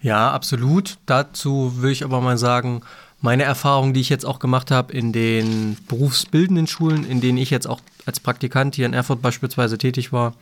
[0.00, 0.98] Ja, absolut.
[1.06, 2.82] Dazu will ich aber mal sagen,
[3.20, 7.50] meine Erfahrung, die ich jetzt auch gemacht habe in den berufsbildenden Schulen, in denen ich
[7.50, 10.34] jetzt auch als Praktikant hier in Erfurt beispielsweise tätig war,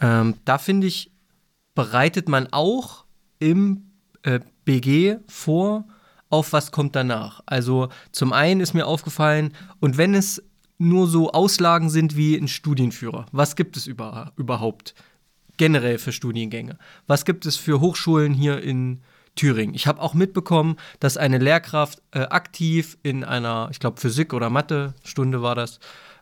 [0.00, 1.10] ähm, da finde ich,
[1.74, 3.04] bereitet man auch
[3.38, 3.85] im
[4.26, 5.86] äh, BG vor,
[6.28, 7.40] auf was kommt danach.
[7.46, 10.42] Also zum einen ist mir aufgefallen, und wenn es
[10.78, 14.94] nur so Auslagen sind wie ein Studienführer, was gibt es über, überhaupt?
[15.56, 16.78] generell für Studiengänge?
[17.06, 19.00] Was gibt es für Hochschulen hier in
[19.34, 19.74] Thüringen?
[19.74, 24.50] Ich habe auch mitbekommen, dass eine Lehrkraft äh, aktiv in einer, ich glaube, Physik- oder
[24.50, 25.80] Mathe-Stunde war das,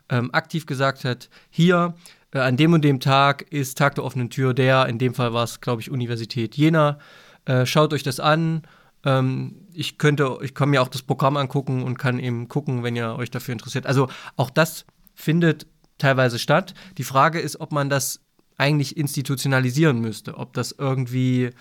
[0.09, 1.95] ähm, aktiv gesagt hat, hier
[2.31, 5.33] äh, an dem und dem Tag ist Tag der offenen Tür der, in dem Fall
[5.33, 6.99] war es, glaube ich, Universität Jena.
[7.45, 8.63] Äh, schaut euch das an.
[9.03, 12.95] Ähm, ich könnte, ich kann mir auch das Programm angucken und kann eben gucken, wenn
[12.95, 13.85] ihr euch dafür interessiert.
[13.85, 15.67] Also auch das findet
[15.97, 16.73] teilweise statt.
[16.97, 18.21] Die Frage ist, ob man das
[18.57, 20.37] eigentlich institutionalisieren müsste.
[20.37, 21.51] Ob das irgendwie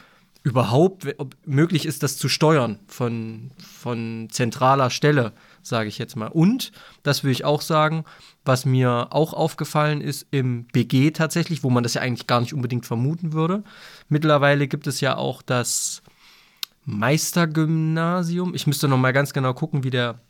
[0.42, 5.32] überhaupt ob möglich ist, das zu steuern von, von zentraler Stelle,
[5.66, 6.28] sage ich jetzt mal.
[6.28, 8.04] Und, das will ich auch sagen,
[8.44, 12.54] was mir auch aufgefallen ist im BG tatsächlich, wo man das ja eigentlich gar nicht
[12.54, 13.64] unbedingt vermuten würde.
[14.08, 16.02] Mittlerweile gibt es ja auch das
[16.84, 18.54] Meistergymnasium.
[18.54, 20.20] Ich müsste noch mal ganz genau gucken, wie der,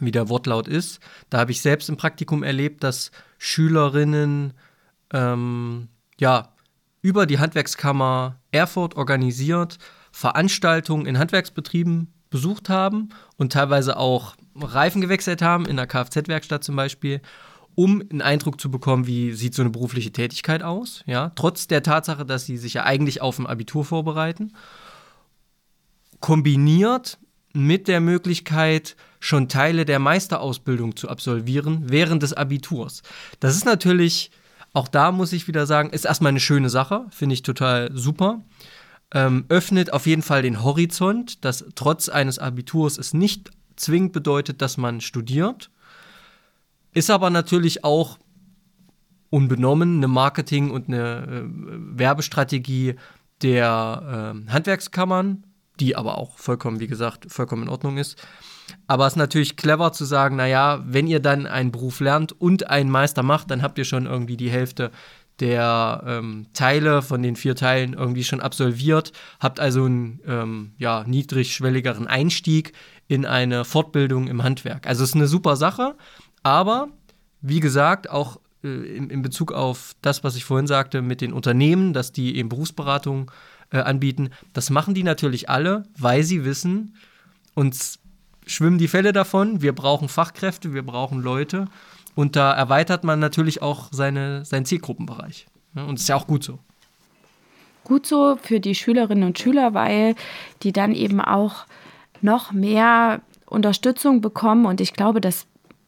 [0.00, 1.00] wie der Wortlaut ist.
[1.30, 4.54] Da habe ich selbst im Praktikum erlebt, dass Schülerinnen
[5.12, 6.52] ähm, ja,
[7.02, 9.78] über die Handwerkskammer Erfurt organisiert
[10.12, 16.76] Veranstaltungen in Handwerksbetrieben besucht haben und teilweise auch Reifen gewechselt haben, in der Kfz-Werkstatt zum
[16.76, 17.20] Beispiel,
[17.74, 21.82] um einen Eindruck zu bekommen, wie sieht so eine berufliche Tätigkeit aus, ja, trotz der
[21.82, 24.52] Tatsache, dass sie sich ja eigentlich auf ein Abitur vorbereiten,
[26.20, 27.18] kombiniert
[27.52, 33.02] mit der Möglichkeit, schon Teile der Meisterausbildung zu absolvieren während des Abiturs.
[33.40, 34.30] Das ist natürlich
[34.76, 38.44] auch da muss ich wieder sagen, ist erstmal eine schöne Sache, finde ich total super.
[39.10, 44.62] Ähm, öffnet auf jeden Fall den Horizont, dass trotz eines Abiturs es nicht zwingend bedeutet,
[44.62, 45.70] dass man studiert.
[46.92, 48.18] Ist aber natürlich auch
[49.30, 52.94] unbenommen eine Marketing- und eine äh, Werbestrategie
[53.42, 55.44] der äh, Handwerkskammern,
[55.80, 58.16] die aber auch vollkommen, wie gesagt, vollkommen in Ordnung ist.
[58.86, 62.68] Aber es ist natürlich clever zu sagen, naja, wenn ihr dann einen Beruf lernt und
[62.70, 64.90] einen Meister macht, dann habt ihr schon irgendwie die Hälfte
[65.40, 71.04] der ähm, Teile von den vier Teilen irgendwie schon absolviert, habt also einen ähm, ja,
[71.06, 72.72] niedrigschwelligeren Einstieg
[73.08, 74.86] in eine Fortbildung im Handwerk.
[74.86, 75.94] Also es ist eine super Sache,
[76.42, 76.88] aber
[77.40, 81.32] wie gesagt, auch äh, in, in, Bezug auf das, was ich vorhin sagte, mit den
[81.32, 83.30] Unternehmen, dass die eben Berufsberatung
[83.70, 86.96] äh, anbieten, das machen die natürlich alle, weil sie wissen,
[87.54, 87.98] uns
[88.46, 89.62] schwimmen die Fälle davon.
[89.62, 91.66] Wir brauchen Fachkräfte, wir brauchen Leute.
[92.14, 95.46] Und da erweitert man natürlich auch seine, seinen Zielgruppenbereich.
[95.74, 96.58] Und das ist ja auch gut so.
[97.84, 100.14] Gut so für die Schülerinnen und Schüler, weil
[100.62, 101.66] die dann eben auch
[102.26, 104.66] noch mehr Unterstützung bekommen.
[104.66, 105.46] Und ich glaube, das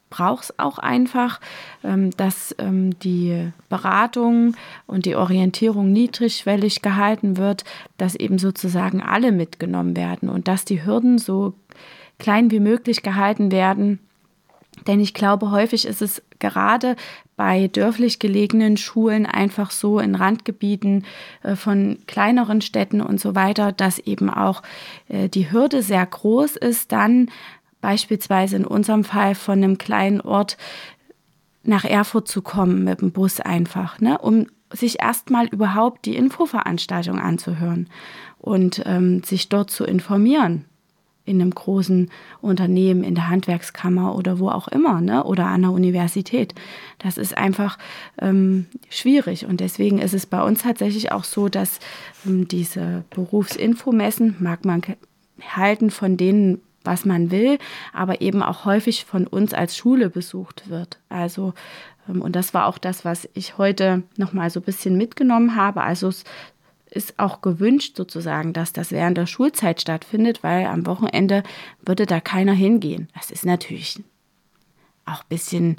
[0.09, 1.41] braucht es auch einfach,
[1.85, 7.65] ähm, dass ähm, die Beratung und die Orientierung niedrigschwellig gehalten wird,
[7.99, 11.53] dass eben sozusagen alle mitgenommen werden und dass die Hürden so
[12.19, 13.99] klein wie möglich gehalten werden.
[14.87, 16.97] Denn ich glaube, häufig ist es gerade
[17.37, 21.05] bei dörflich gelegenen Schulen einfach so in Randgebieten
[21.43, 24.63] äh, von kleineren Städten und so weiter, dass eben auch
[25.09, 27.31] äh, die Hürde sehr groß ist, dann
[27.81, 30.57] beispielsweise in unserem Fall von einem kleinen Ort
[31.63, 37.19] nach Erfurt zu kommen mit dem Bus einfach, ne, um sich erstmal überhaupt die Infoveranstaltung
[37.19, 37.89] anzuhören
[38.39, 40.65] und ähm, sich dort zu informieren
[41.29, 42.11] in einem großen
[42.41, 45.25] Unternehmen, in der Handwerkskammer oder wo auch immer, ne?
[45.25, 46.55] oder an der Universität.
[46.99, 47.79] Das ist einfach
[48.21, 49.47] ähm, schwierig.
[49.47, 51.81] Und deswegen ist es bei uns tatsächlich auch so, dass
[52.27, 54.83] ähm, diese Berufsinfomessen, mag man
[55.55, 57.59] halten von denen, was man will,
[57.93, 60.99] aber eben auch häufig von uns als Schule besucht wird.
[61.09, 61.53] Also
[62.09, 65.55] ähm, und das war auch das, was ich heute noch mal so ein bisschen mitgenommen
[65.55, 65.83] habe.
[65.83, 66.25] Also es
[66.99, 71.45] ist auch gewünscht sozusagen, dass das während der Schulzeit stattfindet, weil am Wochenende
[71.81, 73.09] würde da keiner hingehen.
[73.15, 74.03] Das ist natürlich
[75.07, 75.77] auch ein bisschen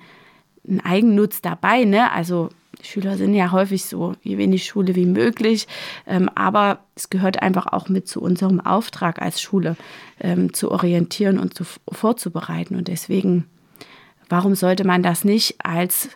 [0.65, 2.09] ein Eigennutz dabei, ne?
[2.13, 2.49] Also
[2.82, 5.67] Schüler sind ja häufig so, wie wenig Schule wie möglich.
[6.07, 9.76] Ähm, aber es gehört einfach auch mit zu unserem Auftrag als Schule,
[10.22, 12.78] ähm, zu orientieren und zu, vorzubereiten.
[12.78, 13.45] Und deswegen,
[14.30, 16.09] warum sollte man das nicht als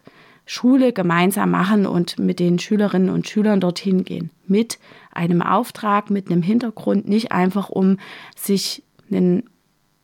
[0.46, 4.30] Schule gemeinsam machen und mit den Schülerinnen und Schülern dorthin gehen?
[4.48, 4.80] Mit
[5.12, 7.98] einem Auftrag, mit einem Hintergrund, nicht einfach um
[8.36, 9.44] sich einen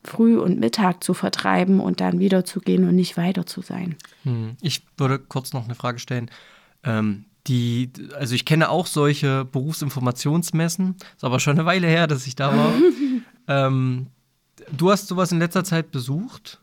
[0.02, 3.96] Früh und Mittag zu vertreiben und dann wieder zu gehen und nicht weiter zu sein.
[4.22, 4.56] Hm.
[4.62, 6.30] Ich würde kurz noch eine Frage stellen.
[6.84, 12.26] Ähm, die, also ich kenne auch solche Berufsinformationsmessen, ist aber schon eine Weile her, dass
[12.26, 12.72] ich da war.
[13.48, 14.06] ähm,
[14.76, 16.60] du hast sowas in letzter Zeit besucht?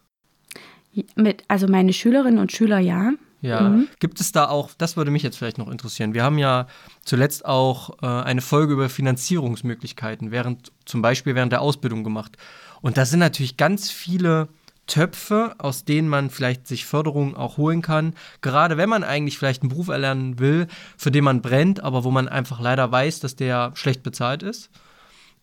[1.15, 3.11] Mit, also meine Schülerinnen und Schüler ja.
[3.47, 3.87] Ja, mhm.
[3.99, 6.13] gibt es da auch, das würde mich jetzt vielleicht noch interessieren.
[6.13, 6.67] Wir haben ja
[7.03, 12.37] zuletzt auch äh, eine Folge über Finanzierungsmöglichkeiten während, zum Beispiel während der Ausbildung gemacht.
[12.81, 14.49] Und da sind natürlich ganz viele
[14.87, 18.13] Töpfe, aus denen man vielleicht sich Förderung auch holen kann.
[18.41, 20.67] Gerade wenn man eigentlich vielleicht einen Beruf erlernen will,
[20.97, 24.69] für den man brennt, aber wo man einfach leider weiß, dass der schlecht bezahlt ist.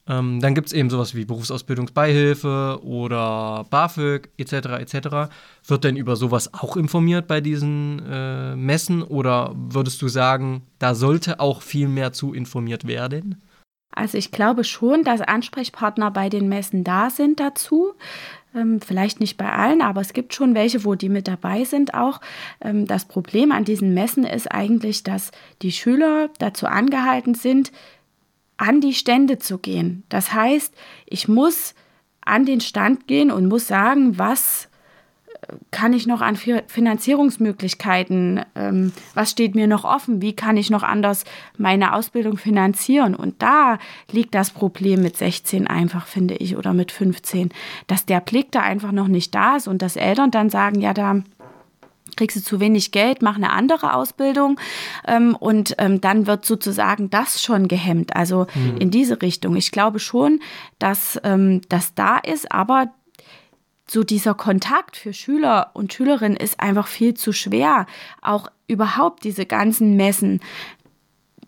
[0.07, 4.53] Ähm, dann gibt es eben sowas wie Berufsausbildungsbeihilfe oder BAföG etc.
[4.81, 5.33] etc.
[5.67, 10.95] Wird denn über sowas auch informiert bei diesen äh, Messen oder würdest du sagen, da
[10.95, 13.43] sollte auch viel mehr zu informiert werden?
[13.95, 17.95] Also ich glaube schon, dass Ansprechpartner bei den Messen da sind dazu.
[18.55, 21.95] Ähm, vielleicht nicht bei allen, aber es gibt schon welche, wo die mit dabei sind
[21.95, 22.21] auch.
[22.61, 25.33] Ähm, das Problem an diesen Messen ist eigentlich, dass
[25.63, 27.73] die Schüler dazu angehalten sind,
[28.57, 30.05] an die Stände zu gehen.
[30.09, 30.75] Das heißt,
[31.07, 31.75] ich muss
[32.25, 34.69] an den Stand gehen und muss sagen, was
[35.71, 40.83] kann ich noch an Finanzierungsmöglichkeiten, ähm, was steht mir noch offen, wie kann ich noch
[40.83, 41.25] anders
[41.59, 43.15] meine Ausbildung finanzieren.
[43.15, 43.79] Und da
[44.11, 47.51] liegt das Problem mit 16 einfach, finde ich, oder mit 15,
[47.87, 50.95] dass der Blick da einfach noch nicht da ist und dass Eltern dann sagen, ja,
[50.95, 51.23] da
[52.17, 54.61] kriegst du zu wenig Geld, mach eine andere Ausbildung
[55.07, 58.77] ähm, und ähm, dann wird sozusagen das schon gehemmt, also mhm.
[58.79, 59.57] in diese Richtung.
[59.57, 60.41] Ich glaube schon,
[60.79, 62.93] dass ähm, das da ist, aber
[63.89, 67.87] so dieser Kontakt für Schüler und Schülerinnen ist einfach viel zu schwer.
[68.23, 70.41] Auch überhaupt diese ganzen Messen.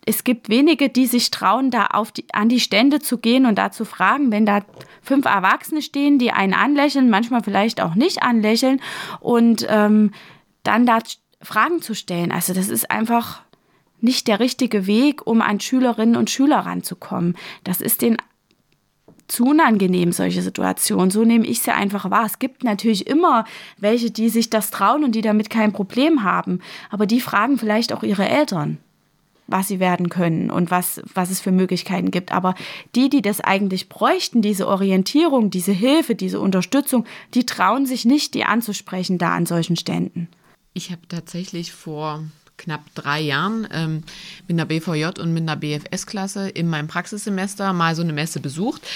[0.04, 3.56] Es gibt wenige, die sich trauen, da auf die, an die Stände zu gehen und
[3.56, 4.60] da zu fragen, wenn da
[5.02, 8.80] fünf Erwachsene stehen, die einen anlächeln, manchmal vielleicht auch nicht anlächeln
[9.20, 10.12] und ähm,
[10.66, 10.98] dann da
[11.42, 12.32] Fragen zu stellen.
[12.32, 13.42] Also das ist einfach
[14.00, 17.36] nicht der richtige Weg, um an Schülerinnen und Schüler ranzukommen.
[17.64, 18.16] Das ist den
[19.28, 21.10] zu unangenehm, solche Situationen.
[21.10, 22.26] So nehme ich sie einfach wahr.
[22.26, 23.44] Es gibt natürlich immer
[23.78, 26.60] welche, die sich das trauen und die damit kein Problem haben.
[26.90, 28.78] Aber die fragen vielleicht auch ihre Eltern,
[29.48, 32.32] was sie werden können und was, was es für Möglichkeiten gibt.
[32.32, 32.54] Aber
[32.94, 37.04] die, die das eigentlich bräuchten, diese Orientierung, diese Hilfe, diese Unterstützung,
[37.34, 40.28] die trauen sich nicht, die anzusprechen da an solchen Ständen.
[40.76, 42.22] Ich habe tatsächlich vor
[42.58, 44.02] knapp drei Jahren ähm,
[44.46, 48.86] mit einer BVJ und mit einer BFS-Klasse in meinem Praxissemester mal so eine Messe besucht.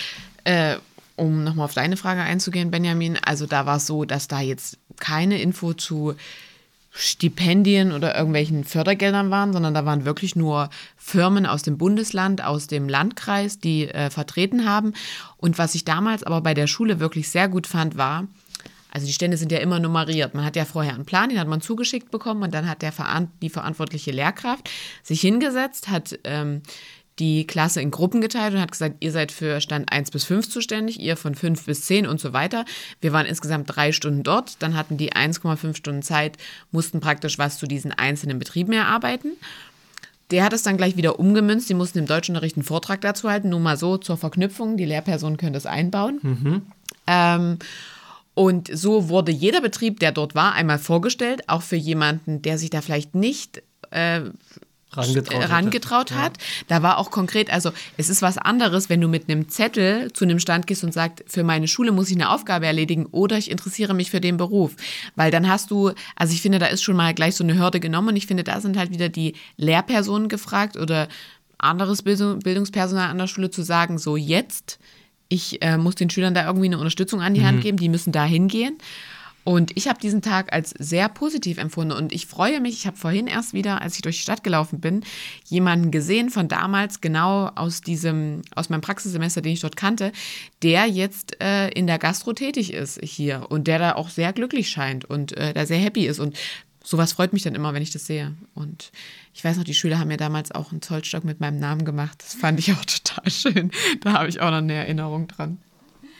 [0.44, 0.76] Äh,
[1.16, 4.76] um nochmal auf deine Frage einzugehen, Benjamin, also da war es so, dass da jetzt
[4.98, 6.16] keine Info zu
[6.90, 10.68] Stipendien oder irgendwelchen Fördergeldern waren, sondern da waren wirklich nur
[10.98, 14.92] Firmen aus dem Bundesland, aus dem Landkreis, die äh, vertreten haben.
[15.38, 18.26] Und was ich damals aber bei der Schule wirklich sehr gut fand, war,
[18.90, 20.34] also die Stände sind ja immer nummeriert.
[20.34, 22.92] Man hat ja vorher einen Plan, den hat man zugeschickt bekommen und dann hat der
[23.42, 24.68] die verantwortliche Lehrkraft
[25.02, 26.62] sich hingesetzt, hat ähm,
[27.20, 30.48] die Klasse in Gruppen geteilt und hat gesagt, ihr seid für Stand 1 bis 5
[30.48, 32.64] zuständig, ihr von 5 bis 10 und so weiter.
[33.00, 36.38] Wir waren insgesamt drei Stunden dort, dann hatten die 1,5 Stunden Zeit,
[36.70, 39.32] mussten praktisch was zu diesen einzelnen Betrieben erarbeiten.
[40.30, 41.68] Der hat es dann gleich wieder umgemünzt.
[41.68, 43.48] Die mussten im Deutschunterricht einen Vortrag dazu halten.
[43.48, 44.76] Nur mal so zur Verknüpfung.
[44.76, 46.20] Die Lehrpersonen können das einbauen.
[46.22, 46.62] Mhm.
[47.08, 47.58] Ähm,
[48.34, 52.70] und so wurde jeder Betrieb, der dort war, einmal vorgestellt, auch für jemanden, der sich
[52.70, 54.22] da vielleicht nicht äh,
[54.92, 56.36] rangetraut, rangetraut hat.
[56.36, 56.64] Ja.
[56.68, 60.24] Da war auch konkret, also es ist was anderes, wenn du mit einem Zettel zu
[60.24, 63.50] einem Stand gehst und sagst, für meine Schule muss ich eine Aufgabe erledigen oder ich
[63.50, 64.74] interessiere mich für den Beruf.
[65.16, 67.80] Weil dann hast du, also ich finde, da ist schon mal gleich so eine Hürde
[67.80, 71.08] genommen und ich finde, da sind halt wieder die Lehrpersonen gefragt oder
[71.58, 74.78] anderes Bildungspersonal an der Schule zu sagen, so jetzt
[75.30, 77.46] ich äh, muss den Schülern da irgendwie eine Unterstützung an die mhm.
[77.46, 78.76] Hand geben, die müssen da hingehen.
[79.42, 82.98] Und ich habe diesen Tag als sehr positiv empfunden und ich freue mich, ich habe
[82.98, 85.02] vorhin erst wieder, als ich durch die Stadt gelaufen bin,
[85.46, 90.12] jemanden gesehen von damals, genau aus diesem, aus meinem Praxissemester, den ich dort kannte,
[90.62, 94.68] der jetzt äh, in der Gastro tätig ist hier und der da auch sehr glücklich
[94.68, 96.20] scheint und äh, da sehr happy ist.
[96.20, 96.36] Und
[96.84, 98.34] sowas freut mich dann immer, wenn ich das sehe.
[98.54, 98.92] Und
[99.32, 102.22] ich weiß noch, die Schüler haben mir damals auch einen Zollstock mit meinem Namen gemacht.
[102.22, 103.70] Das fand ich auch total schön.
[104.00, 105.58] Da habe ich auch noch eine Erinnerung dran.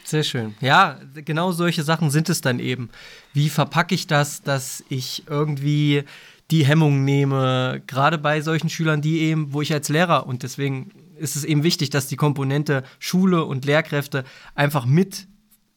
[0.04, 0.54] Sehr schön.
[0.60, 2.90] Ja, genau solche Sachen sind es dann eben.
[3.32, 6.04] Wie verpacke ich das, dass ich irgendwie
[6.50, 10.90] die Hemmung nehme, gerade bei solchen Schülern, die eben, wo ich als Lehrer und deswegen
[11.16, 15.28] ist es eben wichtig, dass die Komponente Schule und Lehrkräfte einfach mit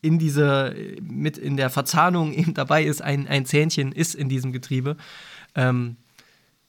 [0.01, 4.51] in diese, mit in der Verzahnung eben dabei ist, ein, ein Zähnchen ist in diesem
[4.51, 4.97] Getriebe,
[5.55, 5.97] ähm,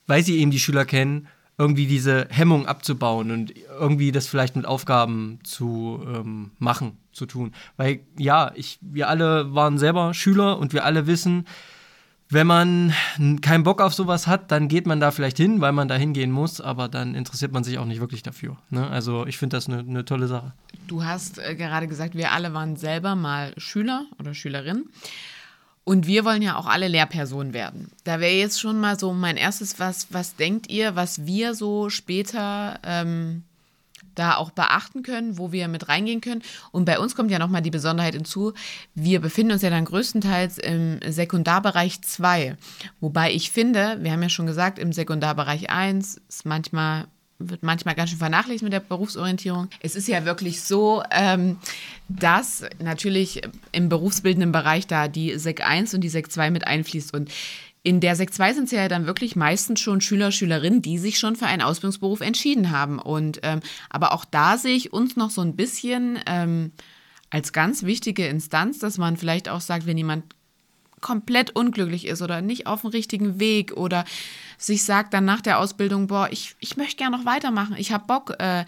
[0.07, 4.67] weil sie eben die Schüler kennen, irgendwie diese Hemmung abzubauen und irgendwie das vielleicht mit
[4.67, 7.53] Aufgaben zu ähm, machen, zu tun.
[7.77, 11.47] Weil ja, ich, wir alle waren selber Schüler und wir alle wissen,
[12.29, 12.93] wenn man
[13.43, 16.33] keinen Bock auf sowas hat, dann geht man da vielleicht hin, weil man da hingehen
[16.33, 18.57] muss, aber dann interessiert man sich auch nicht wirklich dafür.
[18.71, 18.89] Ne?
[18.89, 20.53] Also ich finde das eine ne tolle Sache.
[20.89, 24.87] Du hast äh, gerade gesagt, wir alle waren selber mal Schüler oder Schülerin.
[25.85, 27.91] Und wir wollen ja auch alle Lehrpersonen werden.
[28.05, 31.91] Da wäre jetzt schon mal so mein erstes, was, was denkt ihr, was wir so
[31.91, 33.43] später ähm,
[34.15, 36.43] da auch beachten können, wo wir mit reingehen können.
[36.73, 38.55] Und bei uns kommt ja nochmal die Besonderheit hinzu,
[38.95, 42.57] wir befinden uns ja dann größtenteils im Sekundarbereich 2.
[43.01, 47.07] Wobei ich finde, wir haben ja schon gesagt, im Sekundarbereich 1 ist manchmal
[47.39, 49.69] wird manchmal ganz schön vernachlässigt mit der Berufsorientierung.
[49.81, 51.59] Es ist ja wirklich so, ähm,
[52.09, 57.13] dass natürlich im berufsbildenden Bereich da die Sek 1 und die Sek 2 mit einfließt.
[57.13, 57.31] Und
[57.83, 61.19] in der Sek 2 sind es ja dann wirklich meistens schon Schüler, Schülerinnen, die sich
[61.19, 62.99] schon für einen Ausbildungsberuf entschieden haben.
[62.99, 63.61] Und ähm,
[63.91, 66.73] aber auch da sehe ich uns noch so ein bisschen ähm,
[67.31, 70.25] als ganz wichtige Instanz, dass man vielleicht auch sagt, wenn jemand
[71.01, 74.07] komplett unglücklich ist oder nicht auf dem richtigen Weg oder
[74.59, 78.07] sich sagt dann nach der Ausbildung, boah, ich, ich möchte gerne noch weitermachen, ich habe
[78.07, 78.65] Bock, äh,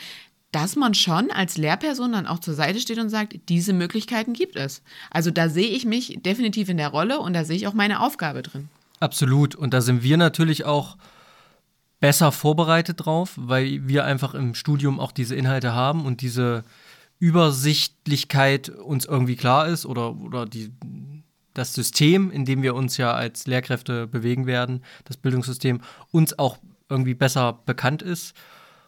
[0.53, 4.57] dass man schon als Lehrperson dann auch zur Seite steht und sagt, diese Möglichkeiten gibt
[4.57, 4.83] es.
[5.11, 8.01] Also da sehe ich mich definitiv in der Rolle und da sehe ich auch meine
[8.01, 8.69] Aufgabe drin.
[9.01, 9.55] Absolut.
[9.55, 10.97] Und da sind wir natürlich auch
[12.01, 16.65] besser vorbereitet drauf, weil wir einfach im Studium auch diese Inhalte haben und diese
[17.19, 20.71] Übersichtlichkeit uns irgendwie klar ist oder, oder die,
[21.57, 25.81] das System, in dem wir uns ja als Lehrkräfte bewegen werden, das Bildungssystem,
[26.11, 28.35] uns auch irgendwie besser bekannt ist.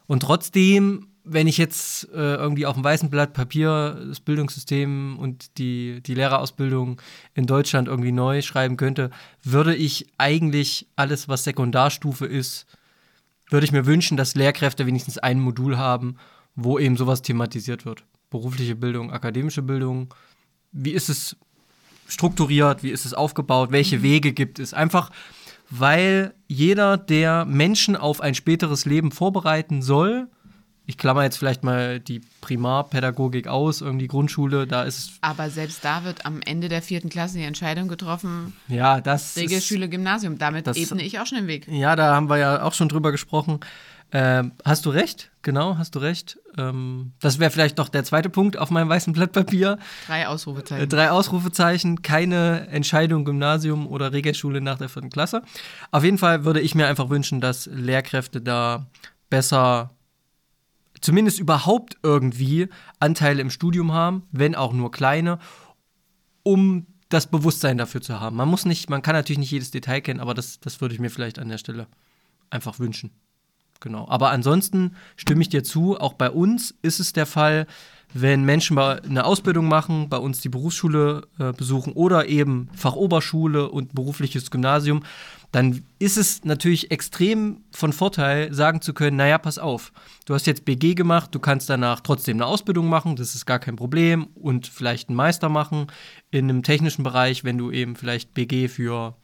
[0.07, 5.57] Und trotzdem wenn ich jetzt äh, irgendwie auf dem weißen Blatt Papier das Bildungssystem und
[5.57, 7.01] die, die Lehrerausbildung
[7.35, 9.11] in Deutschland irgendwie neu schreiben könnte,
[9.43, 12.65] würde ich eigentlich alles, was Sekundarstufe ist,
[13.49, 16.17] würde ich mir wünschen, dass Lehrkräfte wenigstens ein Modul haben,
[16.55, 18.03] wo eben sowas thematisiert wird.
[18.29, 20.13] Berufliche Bildung, akademische Bildung.
[20.71, 21.35] Wie ist es
[22.09, 22.83] strukturiert?
[22.83, 23.71] Wie ist es aufgebaut?
[23.71, 24.03] Welche mhm.
[24.03, 24.73] Wege gibt es?
[24.73, 25.09] Einfach,
[25.69, 30.27] weil jeder, der Menschen auf ein späteres Leben vorbereiten soll,
[30.89, 35.11] ich klammer jetzt vielleicht mal die Primarpädagogik aus, irgendwie Grundschule, da ist es.
[35.21, 38.53] Aber selbst da wird am Ende der vierten Klasse die Entscheidung getroffen.
[38.67, 39.37] Ja, das.
[39.37, 40.39] Regelschule, Gymnasium.
[40.39, 41.67] Damit das, ebne ich auch schon den Weg.
[41.67, 43.59] Ja, da haben wir ja auch schon drüber gesprochen.
[44.11, 46.39] Ähm, hast du recht, genau, hast du recht.
[46.57, 49.77] Ähm, das wäre vielleicht noch der zweite Punkt auf meinem weißen Blatt Papier.
[50.07, 50.83] Drei Ausrufezeichen.
[50.83, 55.43] Äh, drei Ausrufezeichen, keine Entscheidung Gymnasium oder Regelschule nach der vierten Klasse.
[55.91, 58.87] Auf jeden Fall würde ich mir einfach wünschen, dass Lehrkräfte da
[59.29, 59.91] besser
[61.01, 62.67] zumindest überhaupt irgendwie
[62.99, 65.39] Anteile im Studium haben, wenn auch nur kleine,
[66.43, 68.35] um das Bewusstsein dafür zu haben.
[68.35, 70.99] Man muss nicht, man kann natürlich nicht jedes Detail kennen, aber das, das würde ich
[70.99, 71.87] mir vielleicht an der Stelle
[72.49, 73.11] einfach wünschen.
[73.79, 74.07] Genau.
[74.09, 77.65] Aber ansonsten stimme ich dir zu, auch bei uns ist es der Fall,
[78.13, 83.93] wenn Menschen eine Ausbildung machen, bei uns die Berufsschule äh, besuchen oder eben Fachoberschule und
[83.93, 85.03] berufliches Gymnasium,
[85.51, 89.91] dann ist es natürlich extrem von Vorteil, sagen zu können, naja, pass auf,
[90.25, 93.59] du hast jetzt BG gemacht, du kannst danach trotzdem eine Ausbildung machen, das ist gar
[93.59, 95.87] kein Problem und vielleicht einen Meister machen
[96.31, 99.15] in einem technischen Bereich, wenn du eben vielleicht BG für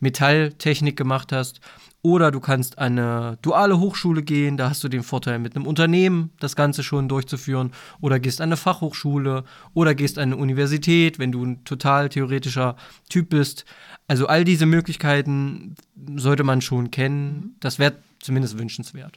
[0.00, 1.60] Metalltechnik gemacht hast
[2.02, 5.66] oder du kannst an eine duale Hochschule gehen, da hast du den Vorteil, mit einem
[5.66, 7.70] Unternehmen das Ganze schon durchzuführen.
[8.00, 12.76] Oder gehst an eine Fachhochschule oder gehst an eine Universität, wenn du ein total theoretischer
[13.08, 13.64] Typ bist.
[14.08, 15.76] Also all diese Möglichkeiten
[16.16, 17.54] sollte man schon kennen.
[17.60, 19.16] Das wäre zumindest wünschenswert.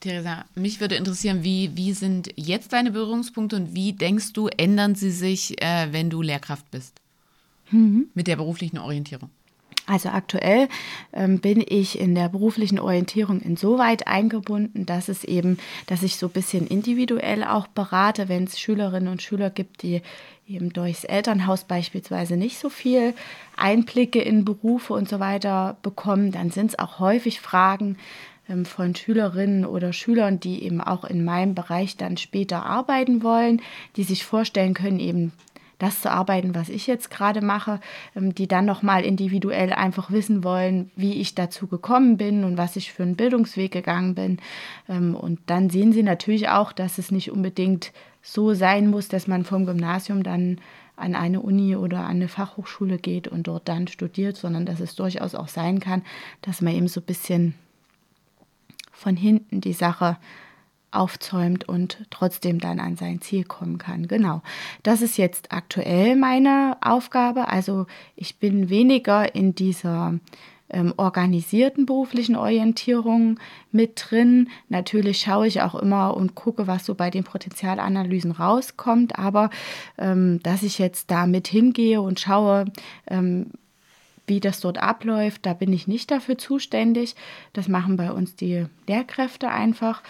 [0.00, 4.96] Theresa, mich würde interessieren, wie, wie sind jetzt deine Berührungspunkte und wie denkst du, ändern
[4.96, 7.00] sie sich, äh, wenn du Lehrkraft bist?
[7.70, 8.08] Mhm.
[8.12, 9.30] Mit der beruflichen Orientierung.
[9.86, 10.68] Also aktuell
[11.12, 16.26] ähm, bin ich in der beruflichen Orientierung insoweit eingebunden, dass es eben, dass ich so
[16.26, 20.00] ein bisschen individuell auch berate, wenn es Schülerinnen und Schüler gibt, die
[20.46, 23.14] eben durchs Elternhaus beispielsweise nicht so viel
[23.56, 27.96] Einblicke in Berufe und so weiter bekommen, dann sind es auch häufig Fragen
[28.48, 33.60] ähm, von Schülerinnen oder Schülern, die eben auch in meinem Bereich dann später arbeiten wollen,
[33.96, 35.32] die sich vorstellen können, eben
[35.82, 37.80] das zu arbeiten, was ich jetzt gerade mache,
[38.14, 42.76] ähm, die dann nochmal individuell einfach wissen wollen, wie ich dazu gekommen bin und was
[42.76, 44.38] ich für einen Bildungsweg gegangen bin.
[44.88, 49.26] Ähm, und dann sehen sie natürlich auch, dass es nicht unbedingt so sein muss, dass
[49.26, 50.60] man vom Gymnasium dann
[50.94, 54.94] an eine Uni oder an eine Fachhochschule geht und dort dann studiert, sondern dass es
[54.94, 56.02] durchaus auch sein kann,
[56.42, 57.54] dass man eben so ein bisschen
[58.92, 60.16] von hinten die Sache
[60.92, 64.08] aufzäumt und trotzdem dann an sein Ziel kommen kann.
[64.08, 64.42] Genau.
[64.82, 67.48] Das ist jetzt aktuell meine Aufgabe.
[67.48, 70.14] Also ich bin weniger in dieser
[70.72, 73.38] ähm, organisierten beruflichen Orientierung
[73.70, 74.48] mit drin.
[74.68, 79.50] Natürlich schaue ich auch immer und gucke, was so bei den Potenzialanalysen rauskommt, aber
[79.98, 82.64] ähm, dass ich jetzt da mit hingehe und schaue,
[83.06, 83.50] ähm,
[84.26, 87.16] wie das dort abläuft, da bin ich nicht dafür zuständig.
[87.52, 90.02] Das machen bei uns die Lehrkräfte einfach.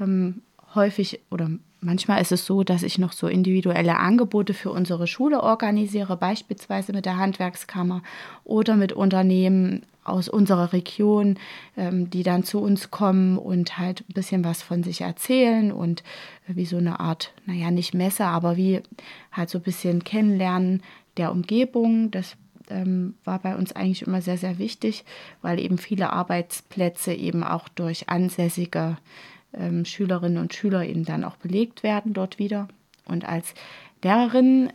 [0.00, 0.42] Ähm,
[0.74, 5.42] häufig oder manchmal ist es so, dass ich noch so individuelle Angebote für unsere Schule
[5.42, 8.02] organisiere, beispielsweise mit der Handwerkskammer
[8.44, 11.38] oder mit Unternehmen aus unserer Region,
[11.76, 16.02] ähm, die dann zu uns kommen und halt ein bisschen was von sich erzählen und
[16.48, 18.80] äh, wie so eine Art, naja, nicht Messe, aber wie
[19.32, 20.82] halt so ein bisschen kennenlernen
[21.18, 22.10] der Umgebung.
[22.10, 22.36] Das
[22.70, 25.04] ähm, war bei uns eigentlich immer sehr, sehr wichtig,
[25.42, 28.96] weil eben viele Arbeitsplätze eben auch durch ansässige
[29.52, 32.68] ähm, Schülerinnen und Schüler eben dann auch belegt werden dort wieder.
[33.06, 33.54] Und als
[34.02, 34.70] Lehrerin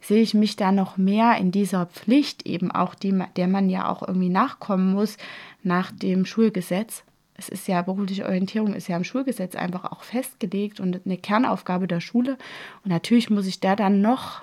[0.00, 3.88] sehe ich mich da noch mehr in dieser Pflicht eben auch, die, der man ja
[3.88, 5.16] auch irgendwie nachkommen muss
[5.62, 7.04] nach dem Schulgesetz.
[7.34, 11.86] Es ist ja, berufliche Orientierung ist ja im Schulgesetz einfach auch festgelegt und eine Kernaufgabe
[11.86, 12.36] der Schule.
[12.84, 14.42] Und natürlich muss ich da dann noch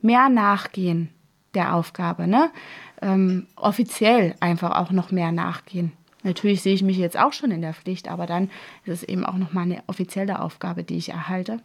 [0.00, 1.08] mehr nachgehen
[1.54, 2.50] der Aufgabe, ne?
[3.00, 5.92] Ähm, offiziell einfach auch noch mehr nachgehen.
[6.22, 8.50] Natürlich sehe ich mich jetzt auch schon in der Pflicht, aber dann
[8.84, 11.60] ist es eben auch nochmal eine offizielle Aufgabe, die ich erhalte.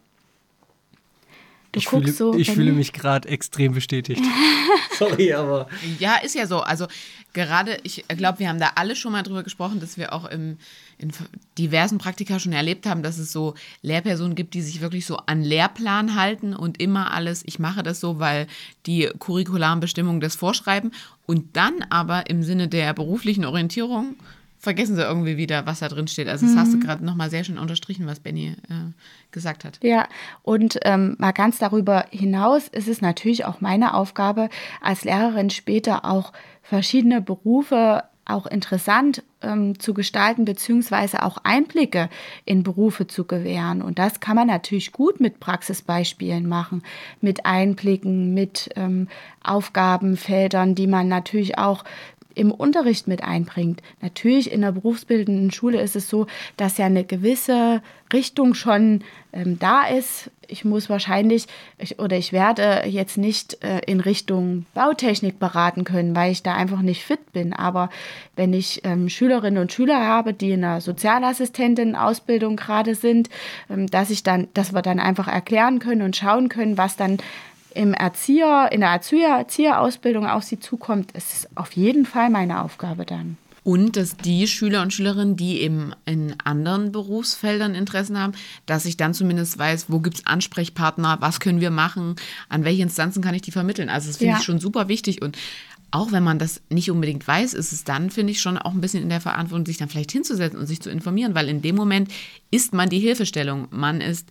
[1.72, 4.22] Du ich fühle, so, ich fühle mich gerade extrem bestätigt.
[4.98, 5.68] Sorry, aber.
[5.98, 6.60] Ja, ist ja so.
[6.60, 6.86] Also
[7.34, 10.56] gerade, ich glaube, wir haben da alle schon mal drüber gesprochen, dass wir auch im,
[10.96, 11.12] in
[11.58, 15.42] diversen Praktika schon erlebt haben, dass es so Lehrpersonen gibt, die sich wirklich so an
[15.42, 18.46] Lehrplan halten und immer alles, ich mache das so, weil
[18.86, 20.92] die curricularen Bestimmungen das vorschreiben.
[21.26, 24.16] Und dann aber im Sinne der beruflichen Orientierung
[24.58, 26.28] vergessen sie irgendwie wieder, was da drin steht.
[26.28, 26.58] Also das mhm.
[26.58, 26.82] hast du mhm.
[26.82, 28.92] gerade nochmal sehr schön unterstrichen, was Benny äh,
[29.30, 29.78] gesagt hat.
[29.82, 30.08] Ja,
[30.42, 34.48] und ähm, mal ganz darüber hinaus ist es natürlich auch meine Aufgabe
[34.80, 36.32] als Lehrerin später auch
[36.62, 42.10] verschiedene Berufe auch interessant ähm, zu gestalten, beziehungsweise auch Einblicke
[42.44, 43.80] in Berufe zu gewähren.
[43.80, 46.82] Und das kann man natürlich gut mit Praxisbeispielen machen,
[47.22, 49.08] mit Einblicken, mit ähm,
[49.42, 51.84] Aufgabenfeldern, die man natürlich auch
[52.38, 53.82] im Unterricht mit einbringt.
[54.00, 56.26] Natürlich in der berufsbildenden Schule ist es so,
[56.56, 57.82] dass ja eine gewisse
[58.12, 60.30] Richtung schon ähm, da ist.
[60.46, 61.46] Ich muss wahrscheinlich
[61.78, 66.54] ich, oder ich werde jetzt nicht äh, in Richtung Bautechnik beraten können, weil ich da
[66.54, 67.52] einfach nicht fit bin.
[67.52, 67.90] Aber
[68.36, 73.28] wenn ich ähm, Schülerinnen und Schüler habe, die in einer Sozialassistentin-Ausbildung gerade sind,
[73.68, 77.18] ähm, dass ich dann, dass wir dann einfach erklären können und schauen können, was dann
[77.78, 82.62] im Erzieher, in der Erzieher, Erzieherausbildung auf sie zukommt, ist es auf jeden Fall meine
[82.62, 83.36] Aufgabe dann.
[83.62, 88.32] Und dass die Schüler und Schülerinnen, die eben in anderen Berufsfeldern Interessen haben,
[88.66, 92.16] dass ich dann zumindest weiß, wo gibt es Ansprechpartner, was können wir machen,
[92.48, 93.90] an welche Instanzen kann ich die vermitteln.
[93.90, 94.38] Also das finde ja.
[94.38, 95.22] ich schon super wichtig.
[95.22, 95.38] Und
[95.90, 98.80] auch wenn man das nicht unbedingt weiß, ist es dann, finde ich, schon auch ein
[98.80, 101.76] bisschen in der Verantwortung, sich dann vielleicht hinzusetzen und sich zu informieren, weil in dem
[101.76, 102.10] Moment
[102.50, 103.68] ist man die Hilfestellung.
[103.70, 104.30] Man ist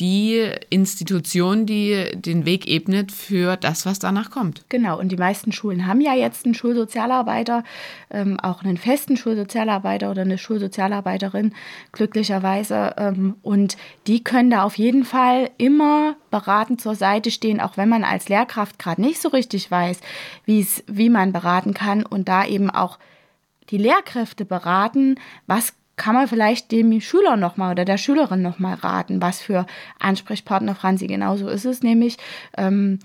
[0.00, 4.64] die Institution, die den Weg ebnet für das, was danach kommt.
[4.70, 7.62] Genau, und die meisten Schulen haben ja jetzt einen Schulsozialarbeiter,
[8.10, 11.52] ähm, auch einen festen Schulsozialarbeiter oder eine Schulsozialarbeiterin,
[11.92, 12.94] glücklicherweise.
[12.96, 13.76] Ähm, und
[14.06, 18.28] die können da auf jeden Fall immer beratend zur Seite stehen, auch wenn man als
[18.28, 20.00] Lehrkraft gerade nicht so richtig weiß,
[20.46, 22.98] wie man beraten kann und da eben auch
[23.70, 29.20] die Lehrkräfte beraten, was kann man vielleicht dem Schüler nochmal oder der Schülerin nochmal raten,
[29.20, 29.66] was für
[29.98, 32.16] Ansprechpartner Franzi genauso ist es, nämlich
[32.56, 33.00] ähm,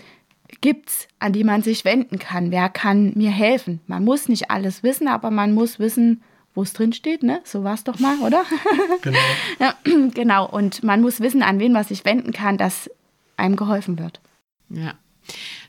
[0.61, 2.51] gibt es, an die man sich wenden kann.
[2.51, 3.81] Wer kann mir helfen?
[3.85, 6.23] Man muss nicht alles wissen, aber man muss wissen,
[6.53, 7.41] wo es drin steht, ne?
[7.43, 8.43] So war es doch mal, oder?
[9.01, 9.19] Genau.
[9.59, 9.73] ja,
[10.13, 10.49] genau.
[10.49, 12.89] Und man muss wissen, an wen man sich wenden kann, dass
[13.35, 14.21] einem geholfen wird.
[14.69, 14.93] Ja.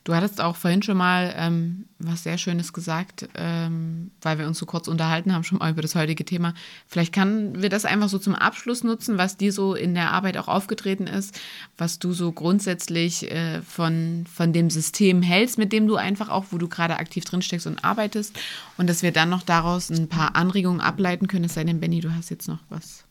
[0.07, 4.57] Du hattest auch vorhin schon mal ähm, was sehr Schönes gesagt, ähm, weil wir uns
[4.57, 6.55] so kurz unterhalten haben, schon mal über das heutige Thema.
[6.87, 10.37] Vielleicht können wir das einfach so zum Abschluss nutzen, was dir so in der Arbeit
[10.37, 11.37] auch aufgetreten ist,
[11.77, 16.45] was du so grundsätzlich äh, von, von dem System hältst, mit dem du einfach auch,
[16.51, 18.39] wo du gerade aktiv drin steckst und arbeitest.
[18.77, 21.47] Und dass wir dann noch daraus ein paar Anregungen ableiten können.
[21.47, 23.03] Es sei denn, Benny, du hast jetzt noch was.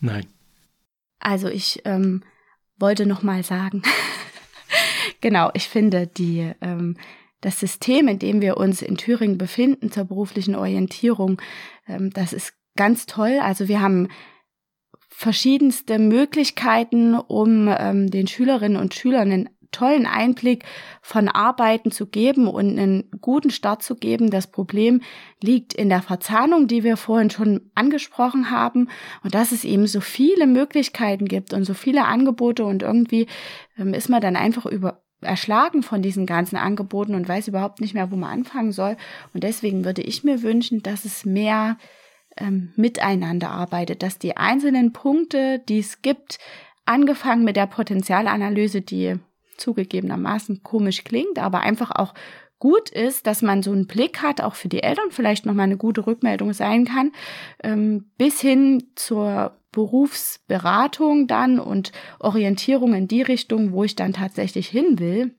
[0.00, 0.26] Nein.
[1.18, 2.22] Also ich ähm,
[2.78, 3.82] wollte noch mal sagen,
[5.24, 6.98] Genau, ich finde die, ähm,
[7.40, 11.40] das System, in dem wir uns in Thüringen befinden zur beruflichen Orientierung,
[11.88, 13.38] ähm, das ist ganz toll.
[13.40, 14.08] Also wir haben
[15.08, 20.64] verschiedenste Möglichkeiten, um ähm, den Schülerinnen und Schülern einen tollen Einblick
[21.00, 24.30] von Arbeiten zu geben und einen guten Start zu geben.
[24.30, 25.00] Das Problem
[25.42, 28.90] liegt in der Verzahnung, die wir vorhin schon angesprochen haben
[29.22, 33.26] und dass es eben so viele Möglichkeiten gibt und so viele Angebote und irgendwie
[33.78, 37.94] ähm, ist man dann einfach über erschlagen von diesen ganzen Angeboten und weiß überhaupt nicht
[37.94, 38.96] mehr, wo man anfangen soll.
[39.32, 41.78] Und deswegen würde ich mir wünschen, dass es mehr
[42.36, 46.38] ähm, miteinander arbeitet, dass die einzelnen Punkte, die es gibt,
[46.84, 49.16] angefangen mit der Potenzialanalyse, die
[49.56, 52.14] zugegebenermaßen komisch klingt, aber einfach auch
[52.58, 55.76] gut ist, dass man so einen Blick hat, auch für die Eltern vielleicht nochmal eine
[55.76, 57.12] gute Rückmeldung sein kann,
[57.62, 64.68] ähm, bis hin zur Berufsberatung dann und Orientierung in die Richtung, wo ich dann tatsächlich
[64.68, 65.34] hin will.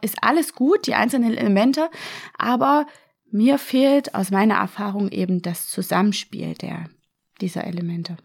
[0.00, 1.90] Ist alles gut, die einzelnen Elemente,
[2.36, 2.86] aber
[3.30, 6.88] mir fehlt aus meiner Erfahrung eben das Zusammenspiel der,
[7.40, 8.16] dieser Elemente.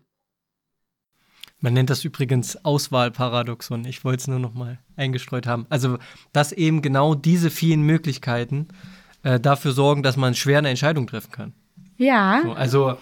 [1.59, 3.85] Man nennt das übrigens Auswahlparadoxon.
[3.85, 5.65] Ich wollte es nur noch mal eingestreut haben.
[5.69, 5.97] Also,
[6.31, 8.67] dass eben genau diese vielen Möglichkeiten
[9.23, 11.53] äh, dafür sorgen, dass man schwer eine Entscheidung treffen kann.
[11.97, 12.41] Ja.
[12.43, 12.97] So, also,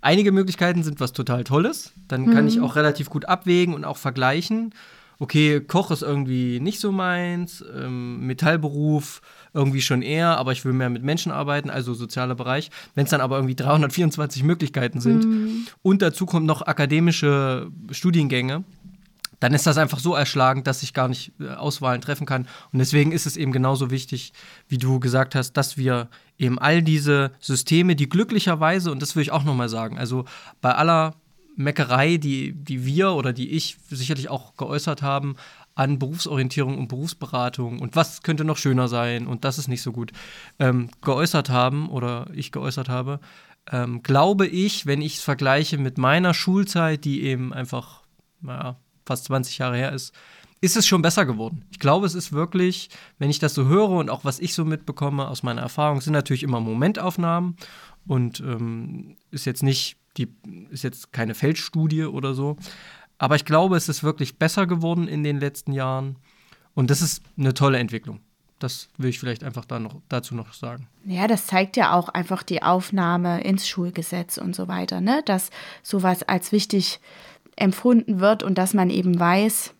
[0.00, 1.92] einige Möglichkeiten sind was total Tolles.
[2.08, 2.48] Dann kann mhm.
[2.48, 4.74] ich auch relativ gut abwägen und auch vergleichen.
[5.20, 9.20] Okay, Koch ist irgendwie nicht so meins, ähm, Metallberuf
[9.52, 12.70] irgendwie schon eher, aber ich will mehr mit Menschen arbeiten, also sozialer Bereich.
[12.94, 15.66] Wenn es dann aber irgendwie 324 Möglichkeiten sind mhm.
[15.82, 18.62] und dazu kommt noch akademische Studiengänge,
[19.40, 22.48] dann ist das einfach so erschlagend, dass ich gar nicht äh, Auswahlen treffen kann.
[22.72, 24.32] Und deswegen ist es eben genauso wichtig,
[24.68, 26.08] wie du gesagt hast, dass wir
[26.38, 30.24] eben all diese Systeme, die glücklicherweise, und das will ich auch nochmal sagen, also
[30.60, 31.14] bei aller
[31.56, 35.36] Meckerei, die, die wir oder die ich sicherlich auch geäußert haben,
[35.74, 39.92] an Berufsorientierung und Berufsberatung und was könnte noch schöner sein und das ist nicht so
[39.92, 40.10] gut,
[40.58, 43.20] ähm, geäußert haben oder ich geäußert habe,
[43.70, 48.02] ähm, glaube ich, wenn ich es vergleiche mit meiner Schulzeit, die eben einfach
[48.40, 48.76] naja,
[49.08, 50.14] fast 20 Jahre her ist,
[50.60, 51.64] ist es schon besser geworden.
[51.70, 54.64] Ich glaube, es ist wirklich, wenn ich das so höre und auch was ich so
[54.64, 57.56] mitbekomme aus meiner Erfahrung, sind natürlich immer Momentaufnahmen
[58.06, 60.28] und ähm, ist jetzt nicht die
[60.70, 62.56] ist jetzt keine Feldstudie oder so,
[63.18, 66.16] aber ich glaube, es ist wirklich besser geworden in den letzten Jahren.
[66.74, 68.20] Und das ist eine tolle Entwicklung.
[68.60, 70.88] Das will ich vielleicht einfach da noch, dazu noch sagen.
[71.04, 75.22] Ja, das zeigt ja auch einfach die Aufnahme ins Schulgesetz und so weiter, ne?
[75.24, 75.50] dass
[75.82, 77.00] sowas als wichtig
[77.58, 79.74] empfunden wird und dass man eben weiß,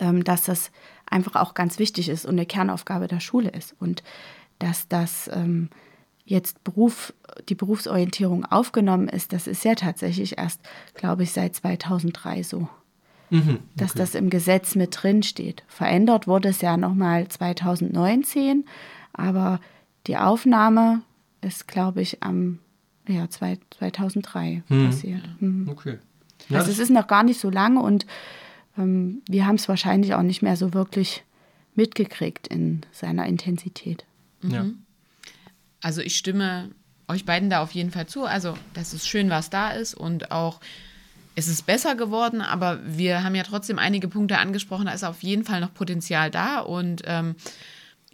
[0.00, 0.70] ähm, dass das
[1.06, 4.02] einfach auch ganz wichtig ist und eine Kernaufgabe der Schule ist und
[4.58, 5.68] dass das ähm,
[6.24, 7.12] jetzt Beruf,
[7.48, 10.60] die Berufsorientierung aufgenommen ist, das ist ja tatsächlich erst,
[10.94, 12.68] glaube ich, seit 2003 so.
[13.30, 13.58] Mhm, okay.
[13.76, 15.64] Dass das im Gesetz mit drin steht.
[15.66, 18.64] Verändert wurde es ja nochmal 2019,
[19.12, 19.60] aber
[20.06, 21.02] die Aufnahme
[21.40, 22.58] ist, glaube ich, am
[23.06, 24.86] ja, 2003 mhm.
[24.86, 25.22] passiert.
[25.40, 25.68] Mhm.
[25.68, 25.98] Okay.
[26.48, 28.06] Ja, also es ist noch gar nicht so lange und
[28.78, 31.24] ähm, wir haben es wahrscheinlich auch nicht mehr so wirklich
[31.74, 34.04] mitgekriegt in seiner Intensität.
[34.42, 34.64] Ja.
[34.64, 34.78] Mhm.
[35.80, 36.70] Also ich stimme
[37.08, 38.24] euch beiden da auf jeden Fall zu.
[38.24, 40.60] Also das ist schön, was da ist und auch
[41.36, 44.86] es ist besser geworden, aber wir haben ja trotzdem einige Punkte angesprochen.
[44.86, 47.34] Da ist auf jeden Fall noch Potenzial da und ähm,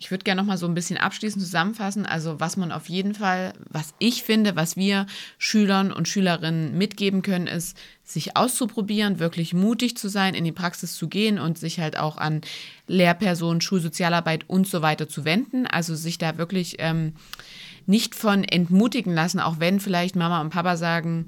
[0.00, 2.06] ich würde gerne noch mal so ein bisschen abschließend zusammenfassen.
[2.06, 5.04] Also was man auf jeden Fall, was ich finde, was wir
[5.36, 10.94] Schülern und Schülerinnen mitgeben können, ist, sich auszuprobieren, wirklich mutig zu sein, in die Praxis
[10.94, 12.40] zu gehen und sich halt auch an
[12.86, 15.66] Lehrpersonen, Schulsozialarbeit und so weiter zu wenden.
[15.66, 17.12] Also sich da wirklich ähm,
[17.84, 21.26] nicht von entmutigen lassen, auch wenn vielleicht Mama und Papa sagen,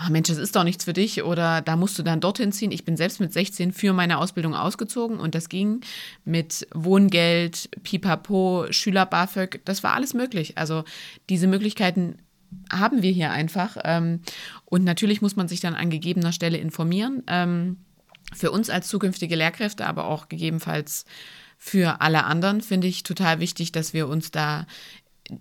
[0.00, 2.72] oh Mensch, das ist doch nichts für dich oder da musst du dann dorthin ziehen.
[2.72, 5.80] Ich bin selbst mit 16 für meine Ausbildung ausgezogen und das ging
[6.24, 10.56] mit Wohngeld, Pipapo, Schüler BAföG, das war alles möglich.
[10.56, 10.84] Also
[11.28, 12.18] diese Möglichkeiten
[12.72, 13.76] haben wir hier einfach.
[13.84, 14.20] Ähm,
[14.64, 17.22] und natürlich muss man sich dann an gegebener Stelle informieren.
[17.26, 17.78] Ähm,
[18.34, 21.06] für uns als zukünftige Lehrkräfte, aber auch gegebenenfalls
[21.56, 24.66] für alle anderen finde ich total wichtig, dass wir uns da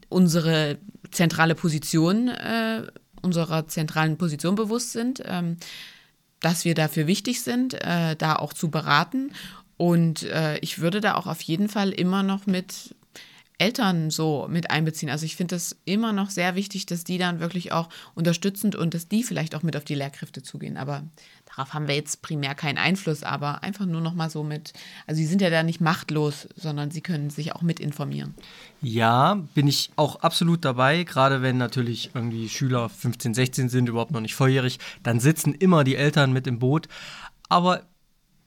[0.10, 0.80] unsere
[1.12, 2.88] zentrale Position, äh,
[3.22, 5.58] unserer zentralen Position bewusst sind, ähm,
[6.40, 9.32] dass wir dafür wichtig sind, äh, da auch zu beraten.
[9.78, 12.96] Und äh, ich würde da auch auf jeden Fall immer noch mit
[13.60, 15.10] Eltern so mit einbeziehen.
[15.10, 18.94] Also ich finde es immer noch sehr wichtig, dass die dann wirklich auch unterstützend und
[18.94, 20.78] dass die vielleicht auch mit auf die Lehrkräfte zugehen.
[20.78, 21.04] Aber
[21.58, 24.74] darauf haben wir jetzt primär keinen Einfluss, aber einfach nur noch mal so mit,
[25.08, 28.36] also sie sind ja da nicht machtlos, sondern sie können sich auch mit informieren.
[28.82, 34.12] Ja, bin ich auch absolut dabei, gerade wenn natürlich irgendwie Schüler 15, 16 sind, überhaupt
[34.12, 36.88] noch nicht volljährig, dann sitzen immer die Eltern mit im Boot.
[37.50, 37.82] Aber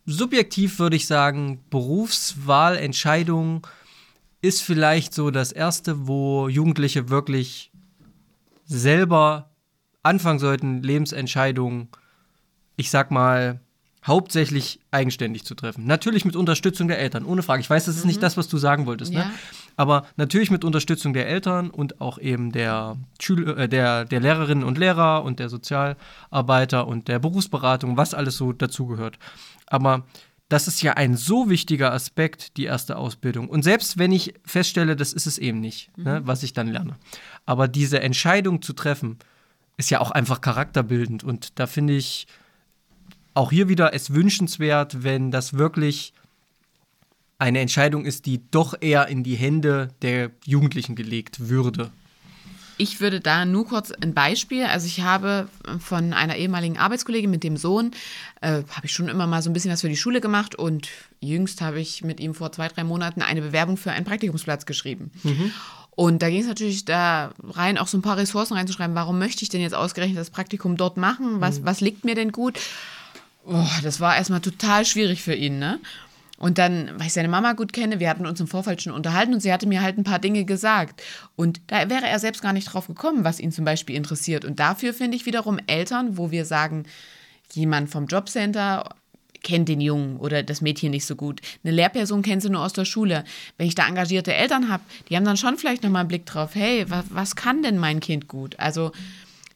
[0.07, 3.67] subjektiv würde ich sagen, Berufswahlentscheidung
[4.41, 7.73] ist vielleicht so das Erste, wo Jugendliche wirklich
[8.67, 9.51] selber
[10.05, 11.89] anfangen sollten, Lebensentscheidungen,
[12.81, 13.61] ich sag mal,
[14.07, 15.85] hauptsächlich eigenständig zu treffen.
[15.85, 17.61] Natürlich mit Unterstützung der Eltern, ohne Frage.
[17.61, 19.19] Ich weiß, das ist nicht das, was du sagen wolltest, ne?
[19.19, 19.31] Ja.
[19.77, 24.65] aber natürlich mit Unterstützung der Eltern und auch eben der, Schül äh, der, der Lehrerinnen
[24.65, 29.19] und Lehrer und der Sozialarbeiter und der Berufsberatung, was alles so dazugehört.
[29.67, 30.07] Aber
[30.49, 33.51] das ist ja ein so wichtiger Aspekt, die erste Ausbildung.
[33.51, 36.97] Und selbst wenn ich feststelle, das ist es eben nicht, ne, was ich dann lerne.
[37.45, 39.19] Aber diese Entscheidung zu treffen,
[39.77, 41.23] ist ja auch einfach charakterbildend.
[41.25, 42.27] Und da finde ich
[43.35, 46.13] auch hier wieder es wünschenswert, wenn das wirklich
[47.39, 51.91] eine Entscheidung ist, die doch eher in die Hände der Jugendlichen gelegt würde.
[52.77, 55.49] Ich würde da nur kurz ein Beispiel, also ich habe
[55.81, 57.91] von einer ehemaligen Arbeitskollegin mit dem Sohn,
[58.41, 60.89] äh, habe ich schon immer mal so ein bisschen was für die Schule gemacht und
[61.21, 65.11] jüngst habe ich mit ihm vor zwei, drei Monaten eine Bewerbung für einen Praktikumsplatz geschrieben.
[65.91, 69.43] Und da ging es natürlich da rein, auch so ein paar Ressourcen reinzuschreiben, warum möchte
[69.43, 72.59] ich denn jetzt ausgerechnet das Praktikum dort machen, was, was liegt mir denn gut?
[73.45, 75.81] Oh, das war erstmal total schwierig für ihn, ne?
[76.41, 79.35] Und dann, weil ich seine Mama gut kenne, wir hatten uns im Vorfeld schon unterhalten
[79.35, 81.03] und sie hatte mir halt ein paar Dinge gesagt.
[81.37, 84.47] Und da wäre er selbst gar nicht drauf gekommen, was ihn zum Beispiel interessiert.
[84.47, 86.85] Und dafür finde ich wiederum Eltern, wo wir sagen,
[87.53, 88.95] jemand vom Jobcenter
[89.43, 91.43] kennt den Jungen oder das Mädchen nicht so gut.
[91.63, 93.25] Eine Lehrperson kennt sie nur aus der Schule.
[93.59, 96.55] Wenn ich da engagierte Eltern habe, die haben dann schon vielleicht nochmal einen Blick drauf,
[96.55, 98.59] hey, was, was kann denn mein Kind gut?
[98.59, 98.93] Also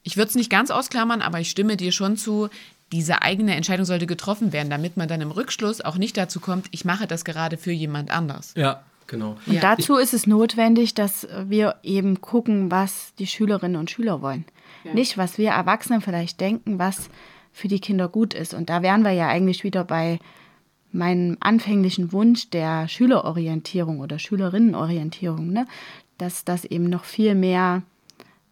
[0.03, 2.49] ich würde es nicht ganz ausklammern, aber ich stimme dir schon zu,
[2.91, 6.67] diese eigene Entscheidung sollte getroffen werden, damit man dann im Rückschluss auch nicht dazu kommt,
[6.71, 8.53] ich mache das gerade für jemand anders.
[8.55, 9.37] Ja, genau.
[9.45, 9.61] Und Ja.
[9.61, 14.45] dazu ist es notwendig, dass wir eben gucken, was die Schülerinnen und Schüler wollen.
[14.93, 17.09] Nicht, was wir Erwachsenen vielleicht denken, was
[17.51, 18.53] für die Kinder gut ist.
[18.53, 20.19] Und da wären wir ja eigentlich wieder bei
[20.91, 25.65] meinem anfänglichen Wunsch der Schülerorientierung oder Schülerinnenorientierung, ne?
[26.17, 27.81] dass das eben noch viel mehr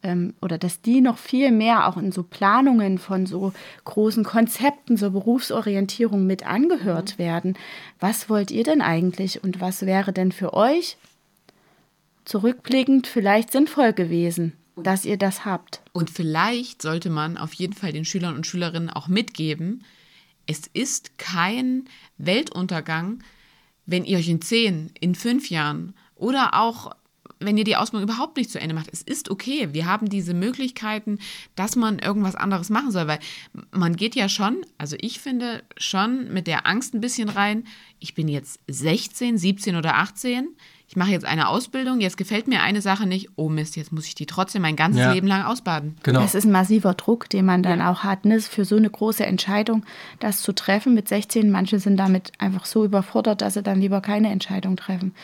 [0.03, 3.53] ähm, oder dass die noch viel mehr auch in so Planungen von so
[3.85, 7.57] großen Konzepten, so Berufsorientierung mit angehört werden.
[7.99, 10.97] Was wollt ihr denn eigentlich und was wäre denn für euch
[12.25, 15.81] zurückblickend vielleicht sinnvoll gewesen, dass ihr das habt?
[15.93, 19.83] Und vielleicht sollte man auf jeden Fall den Schülern und Schülerinnen auch mitgeben,
[20.45, 21.85] es ist kein
[22.17, 23.23] Weltuntergang,
[23.85, 26.95] wenn ihr euch in zehn, in fünf Jahren oder auch
[27.45, 28.89] wenn ihr die Ausbildung überhaupt nicht zu Ende macht.
[28.91, 29.69] Es ist okay.
[29.71, 31.19] Wir haben diese Möglichkeiten,
[31.55, 33.19] dass man irgendwas anderes machen soll, weil
[33.71, 37.65] man geht ja schon, also ich finde schon mit der Angst ein bisschen rein,
[37.99, 40.49] ich bin jetzt 16, 17 oder 18,
[40.93, 44.05] ich mache jetzt eine Ausbildung, jetzt gefällt mir eine Sache nicht, oh Mist, jetzt muss
[44.05, 45.11] ich die trotzdem mein ganzes Ja.
[45.11, 45.95] Leben lang ausbaden.
[46.03, 46.21] Genau.
[46.21, 48.39] Das ist ein massiver Druck, den man dann auch hat, ne?
[48.41, 49.85] für so eine große Entscheidung,
[50.19, 51.49] das zu treffen mit 16.
[51.49, 55.15] Manche sind damit einfach so überfordert, dass sie dann lieber keine Entscheidung treffen,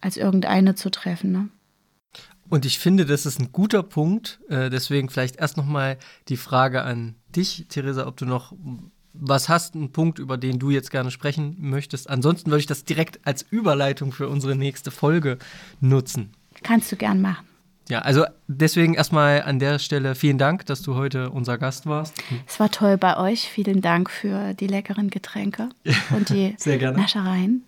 [0.00, 1.32] als irgendeine zu treffen.
[1.32, 1.48] Ne?
[2.48, 4.40] Und ich finde, das ist ein guter Punkt.
[4.48, 5.98] Äh, deswegen vielleicht erst nochmal
[6.28, 8.52] die Frage an dich, Theresa, ob du noch
[9.12, 12.08] was hast, einen Punkt, über den du jetzt gerne sprechen möchtest.
[12.10, 15.38] Ansonsten würde ich das direkt als Überleitung für unsere nächste Folge
[15.80, 16.32] nutzen.
[16.62, 17.46] Kannst du gern machen.
[17.88, 22.14] Ja, also deswegen erstmal an der Stelle vielen Dank, dass du heute unser Gast warst.
[22.46, 23.48] Es war toll bei euch.
[23.48, 25.68] Vielen Dank für die leckeren Getränke
[26.10, 26.98] und die Sehr gerne.
[26.98, 27.64] Naschereien.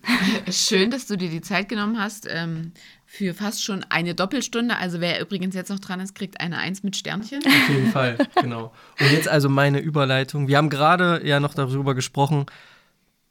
[0.51, 2.73] Schön, dass du dir die Zeit genommen hast ähm,
[3.11, 4.77] für fast schon eine Doppelstunde.
[4.77, 7.39] Also wer übrigens jetzt noch dran ist, kriegt eine Eins mit Sternchen.
[7.43, 8.71] Auf jeden Fall, genau.
[8.99, 10.47] Und jetzt also meine Überleitung.
[10.47, 12.45] Wir haben gerade ja noch darüber gesprochen,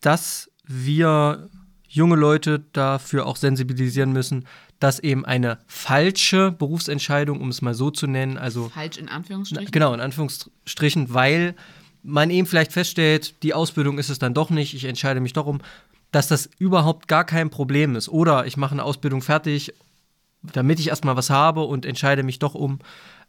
[0.01, 1.49] dass wir
[1.87, 4.49] junge Leute dafür auch sensibilisieren müssen,
[4.81, 9.71] dass eben eine falsche Berufsentscheidung, um es mal so zu nennen, also Falsch in Anführungsstrichen.
[9.71, 11.55] Genau, in Anführungsstrichen, weil
[12.03, 15.47] man eben vielleicht feststellt, die Ausbildung ist es dann doch nicht, ich entscheide mich doch
[15.47, 15.61] um,
[16.11, 18.09] dass das überhaupt gar kein Problem ist.
[18.09, 19.75] Oder ich mache eine Ausbildung fertig,
[20.43, 22.79] damit ich erstmal was habe und entscheide mich doch um.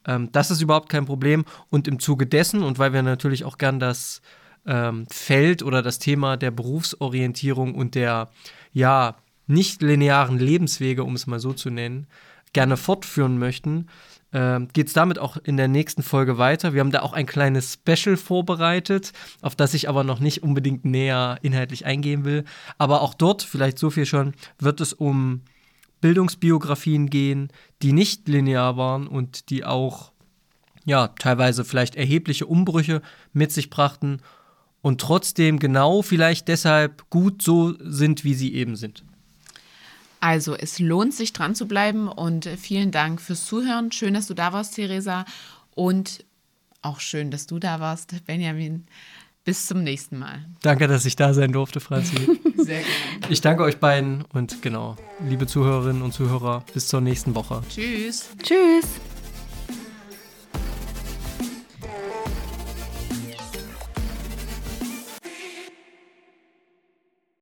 [0.06, 1.46] Ähm, das ist überhaupt kein Problem.
[1.70, 4.22] Und im Zuge dessen, und weil wir natürlich auch gern das
[4.66, 8.30] ähm, Feld oder das Thema der Berufsorientierung und der,
[8.72, 9.16] ja,
[9.48, 12.08] nicht linearen Lebenswege, um es mal so zu nennen,
[12.54, 13.88] gerne fortführen möchten,
[14.34, 16.74] ähm, geht es damit auch in der nächsten Folge weiter.
[16.74, 19.12] Wir haben da auch ein kleines Special vorbereitet,
[19.42, 22.46] auf das ich aber noch nicht unbedingt näher inhaltlich eingehen will.
[22.78, 25.42] Aber auch dort, vielleicht so viel schon, wird es um
[26.02, 27.50] Bildungsbiografien gehen,
[27.82, 30.12] die nicht linear waren und die auch
[30.86, 33.02] ja, teilweise vielleicht erhebliche Umbrüche
[33.34, 34.22] mit sich brachten
[34.82, 39.04] und trotzdem genau vielleicht deshalb gut so sind, wie sie eben sind.
[40.20, 43.91] Also es lohnt sich dran zu bleiben und äh, vielen Dank fürs Zuhören.
[43.91, 45.26] Schön, dass du da warst, Theresa.
[45.76, 46.26] Und
[46.82, 48.86] auch schön, dass du da warst, Benjamin.
[49.46, 50.46] Bis zum nächsten Mal.
[50.62, 52.16] Danke, dass ich da sein durfte, Franzi.
[52.58, 52.86] Sehr gerne.
[53.30, 54.98] Ich danke euch beiden und genau,
[55.28, 57.64] liebe Zuhörerinnen und Zuhörer, bis zur nächsten Woche.
[57.70, 58.30] Tschüss.
[58.44, 59.00] Tschüss.